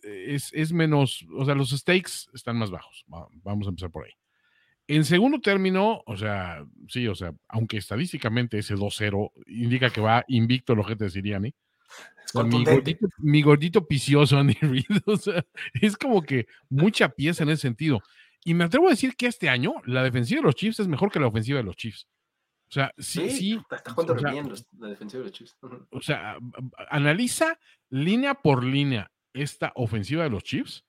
[0.02, 3.04] es, es menos, o sea, los stakes están más bajos.
[3.06, 4.12] Vamos a empezar por ahí.
[4.88, 10.24] En segundo término, o sea, sí, o sea, aunque estadísticamente ese 2-0 indica que va
[10.26, 11.54] invicto el ojete de Siriani.
[12.44, 15.44] mi, gordito, mi gordito picioso Andy Reid, o sea,
[15.80, 18.02] es como que mucha pieza en ese sentido.
[18.44, 21.12] Y me atrevo a decir que este año la defensiva de los Chiefs es mejor
[21.12, 22.08] que la ofensiva de los Chiefs.
[22.68, 23.60] O sea, sí, sí.
[23.70, 25.56] está jugando bien la defensiva de los Chiefs.
[25.90, 26.36] O sea,
[26.90, 27.58] analiza
[27.88, 30.84] línea por línea esta ofensiva de los Chiefs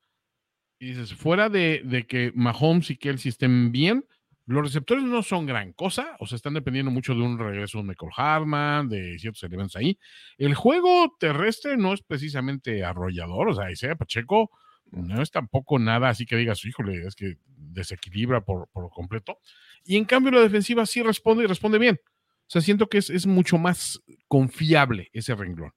[0.79, 4.05] y dices, fuera de, que Mahomes y Kelsey estén bien,
[4.45, 7.83] los receptores no son gran cosa, o sea, están dependiendo mucho de un regreso de
[7.85, 9.97] Michael Hartman, de ciertos elementos ahí.
[10.37, 14.51] El juego terrestre no es precisamente arrollador, o sea, Isaiah Pacheco
[14.91, 19.39] no es tampoco nada así que digas, híjole, es que desequilibra por, por completo.
[19.85, 21.99] Y en cambio la defensiva sí responde y responde bien.
[22.03, 25.71] O sea, siento que es, es mucho más confiable ese renglón.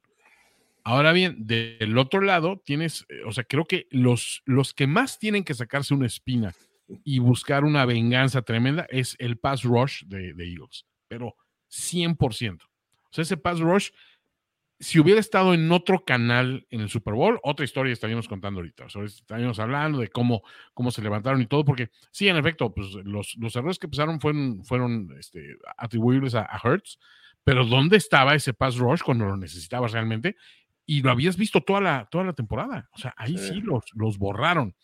[0.84, 5.18] Ahora bien, del otro lado tienes, eh, o sea, creo que los, los que más
[5.18, 6.54] tienen que sacarse una espina
[7.04, 11.36] y buscar una venganza tremenda es el pass rush de, Eagles, pero
[11.70, 12.62] 100%.
[12.62, 12.68] O
[13.10, 13.90] sea, ese pass rush,
[14.82, 18.84] si hubiera estado en otro canal en el Super Bowl, otra historia estaríamos contando ahorita.
[18.86, 20.42] O sea, estaríamos hablando de cómo,
[20.74, 24.20] cómo se levantaron y todo, porque sí, en efecto, pues los, los errores que empezaron
[24.20, 26.98] fueron, fueron este, atribuibles a, a Hertz,
[27.44, 30.36] pero ¿dónde estaba ese pass rush cuando lo necesitabas realmente?
[30.86, 32.88] y lo habías visto toda la, toda la temporada.
[32.92, 34.74] O sea, ahí sí, los, los borraron.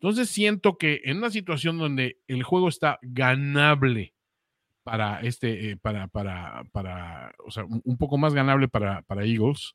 [0.00, 4.14] Entonces siento que en una situación donde el juego está ganable
[4.84, 9.74] para este, eh, para, para, para, o sea, un poco más ganable para, para Eagles,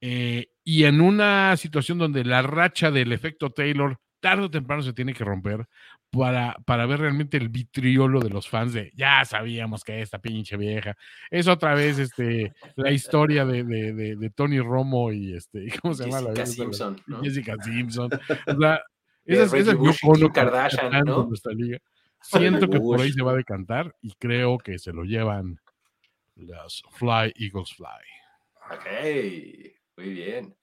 [0.00, 4.92] eh, y en una situación donde la racha del efecto Taylor tarde o temprano se
[4.92, 5.66] tiene que romper
[6.10, 10.56] para, para ver realmente el vitriolo de los fans de ya sabíamos que esta pinche
[10.56, 10.96] vieja
[11.30, 16.04] es otra vez este la historia de, de, de, Tony Romo y este ¿cómo se
[16.04, 18.10] llama Jessica Simpson Jessica Simpson.
[18.46, 18.82] O sea,
[19.24, 21.26] esa, es yo Kardashian ¿no?
[21.26, 21.78] nuestra liga
[22.20, 25.60] siento que por ahí se va a decantar y creo que se lo llevan
[26.36, 27.86] las Fly Eagles Fly
[28.70, 30.56] ok muy bien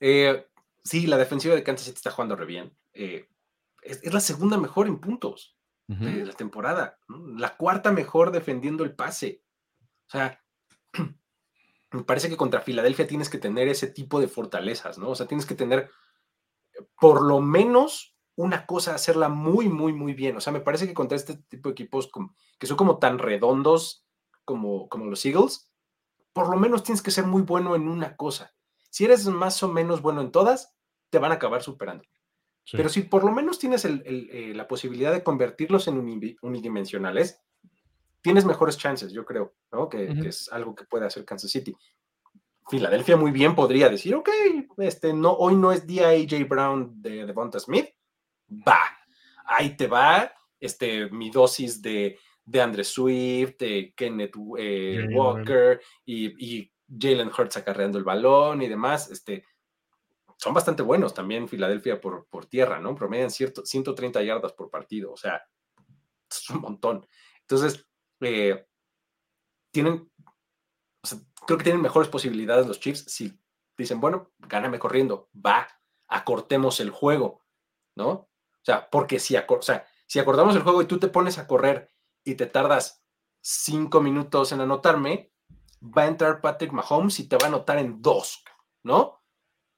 [0.00, 0.46] eh,
[0.84, 2.76] sí, la defensiva de Kansas City está jugando re bien.
[2.92, 3.28] Eh,
[3.82, 5.54] es, la segunda mejor en puntos
[5.86, 6.98] de la temporada.
[7.08, 9.42] La cuarta mejor defendiendo el pase.
[10.06, 10.44] O sea,
[11.92, 15.08] me parece que contra Filadelfia tienes que tener ese tipo de fortalezas, ¿no?
[15.08, 15.90] O sea, tienes que tener
[17.00, 20.36] por lo menos una cosa, hacerla muy, muy, muy bien.
[20.36, 22.08] O sea, me parece que contra este tipo de equipos
[22.58, 24.06] que son como tan redondos
[24.44, 25.72] como, como los Eagles,
[26.32, 28.54] por lo menos tienes que ser muy bueno en una cosa.
[28.90, 30.72] Si eres más o menos bueno en todas,
[31.10, 32.04] te van a acabar superando.
[32.70, 35.98] Pero si por lo menos tienes eh, la posibilidad de convertirlos en
[36.42, 37.42] unidimensionales,
[38.20, 39.88] tienes mejores chances, yo creo, ¿no?
[39.88, 41.74] Que, es algo que puede hacer Kansas City.
[42.68, 44.28] Filadelfia muy bien podría decir, ok,
[44.76, 47.88] este, no, hoy no es día AJ Brown de Devonta Smith,
[48.50, 48.80] va,
[49.44, 56.60] ahí te va este, mi dosis de, de Andre Swift, de Kenneth eh, Walker y,
[56.60, 59.44] y Jalen Hurts acarreando el balón y demás, este,
[60.36, 62.94] son bastante buenos también Filadelfia por, por tierra, ¿no?
[62.94, 65.42] Promedian cierto, 130 yardas por partido, o sea,
[66.30, 67.06] es un montón.
[67.40, 67.86] Entonces,
[68.20, 68.66] eh,
[69.70, 70.10] tienen,
[71.46, 73.38] creo que tienen mejores posibilidades los Chiefs si
[73.76, 75.68] dicen, bueno, gáname corriendo, va,
[76.06, 77.44] acortemos el juego,
[77.96, 78.27] ¿no?
[78.68, 81.46] O sea, porque si, o sea, si acordamos el juego y tú te pones a
[81.46, 81.90] correr
[82.22, 83.02] y te tardas
[83.40, 85.32] cinco minutos en anotarme,
[85.82, 88.44] va a entrar Patrick Mahomes y te va a anotar en dos,
[88.82, 89.22] ¿no?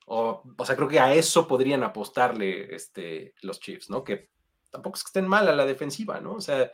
[0.07, 4.03] O, sea, creo que a eso podrían apostarle este, los Chiefs, ¿no?
[4.03, 4.31] Que
[4.73, 6.33] tampoco es que estén mal a la defensiva, ¿no?
[6.33, 6.73] O sea,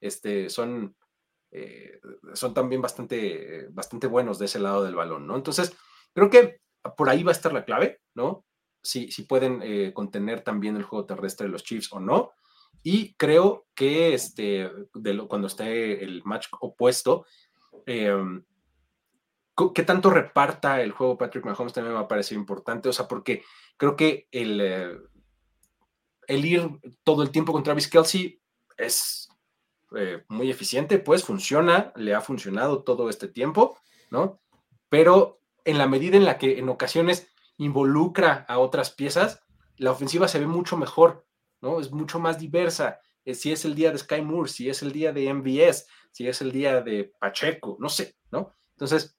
[0.00, 0.96] este, son,
[1.52, 2.00] eh,
[2.34, 5.36] son también bastante, bastante buenos de ese lado del balón, ¿no?
[5.36, 5.76] Entonces,
[6.12, 6.60] creo que
[6.96, 8.44] por ahí va a estar la clave, ¿no?
[8.82, 12.32] Si, si pueden eh, contener también el juego terrestre de los Chiefs o no.
[12.82, 17.26] Y creo que este, de cuando esté el match opuesto,
[17.86, 18.12] eh,
[19.74, 23.06] qué tanto reparta el juego Patrick Mahomes también me va a parecer importante, o sea,
[23.06, 23.44] porque
[23.76, 24.96] creo que el, eh,
[26.26, 26.70] el ir
[27.04, 28.40] todo el tiempo con Travis Kelsey
[28.76, 29.28] es
[29.96, 33.78] eh, muy eficiente, pues funciona, le ha funcionado todo este tiempo,
[34.10, 34.40] ¿no?
[34.88, 37.31] Pero en la medida en la que en ocasiones
[37.62, 39.42] involucra a otras piezas,
[39.76, 41.26] la ofensiva se ve mucho mejor,
[41.60, 41.80] ¿no?
[41.80, 43.00] Es mucho más diversa.
[43.24, 46.26] Eh, si es el día de Sky Moore, si es el día de MVS, si
[46.26, 48.54] es el día de Pacheco, no sé, ¿no?
[48.72, 49.16] Entonces,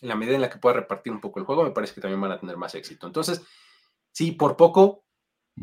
[0.00, 2.00] en la medida en la que pueda repartir un poco el juego, me parece que
[2.00, 3.06] también van a tener más éxito.
[3.06, 3.42] Entonces,
[4.12, 5.04] sí, por poco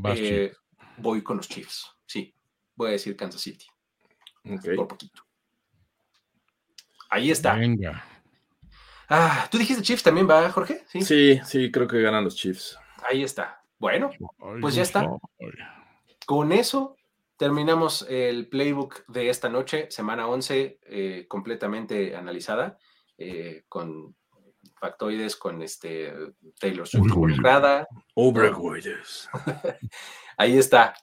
[0.04, 0.54] eh,
[0.98, 1.96] voy con los Chiefs.
[2.06, 2.36] Sí,
[2.76, 3.66] voy a decir Kansas City.
[4.76, 5.24] Por poquito.
[7.10, 7.56] Ahí está.
[7.56, 8.06] Venga.
[9.10, 10.84] Ah, ¿tú dijiste Chiefs también, va, Jorge?
[10.88, 12.78] Sí, sí, sí creo que ganan los Chiefs.
[13.10, 13.62] Ahí está.
[13.80, 14.12] Bueno,
[14.60, 15.08] pues ya está.
[16.26, 16.98] Con eso
[17.38, 22.78] terminamos el playbook de esta noche, semana 11, eh, completamente analizada,
[23.18, 24.16] eh, con
[24.76, 26.14] factoides, con este
[26.60, 27.88] Taylor Swift involucrada.
[30.38, 30.96] Ahí está.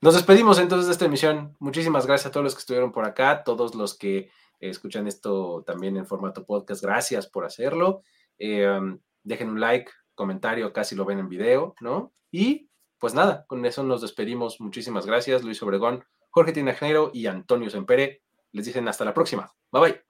[0.00, 1.56] Nos despedimos entonces de esta emisión.
[1.60, 5.96] Muchísimas gracias a todos los que estuvieron por acá, todos los que escuchan esto también
[5.96, 6.82] en formato podcast.
[6.82, 8.02] Gracias por hacerlo.
[8.38, 12.12] Eh, um, dejen un like, comentario, casi lo ven en video, ¿no?
[12.30, 12.68] Y
[12.98, 14.60] pues nada, con eso nos despedimos.
[14.60, 18.22] Muchísimas gracias, Luis Obregón, Jorge Tinajero y Antonio Sempere.
[18.52, 19.52] Les dicen hasta la próxima.
[19.70, 20.00] Bye bye.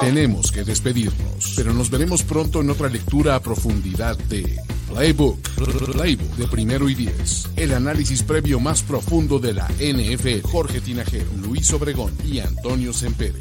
[0.00, 4.58] Tenemos que despedirnos, pero nos veremos pronto en otra lectura a profundidad de
[4.94, 5.40] Playbook,
[5.92, 7.48] Playbook de primero y diez.
[7.56, 10.42] El análisis previo más profundo de la NFL.
[10.48, 13.40] Jorge Tinajero, Luis Obregón y Antonio Sempere.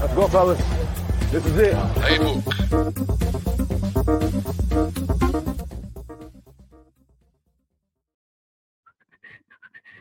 [0.00, 0.58] Let's go, fellas.
[1.32, 1.74] This is it.
[1.96, 2.44] Playbook.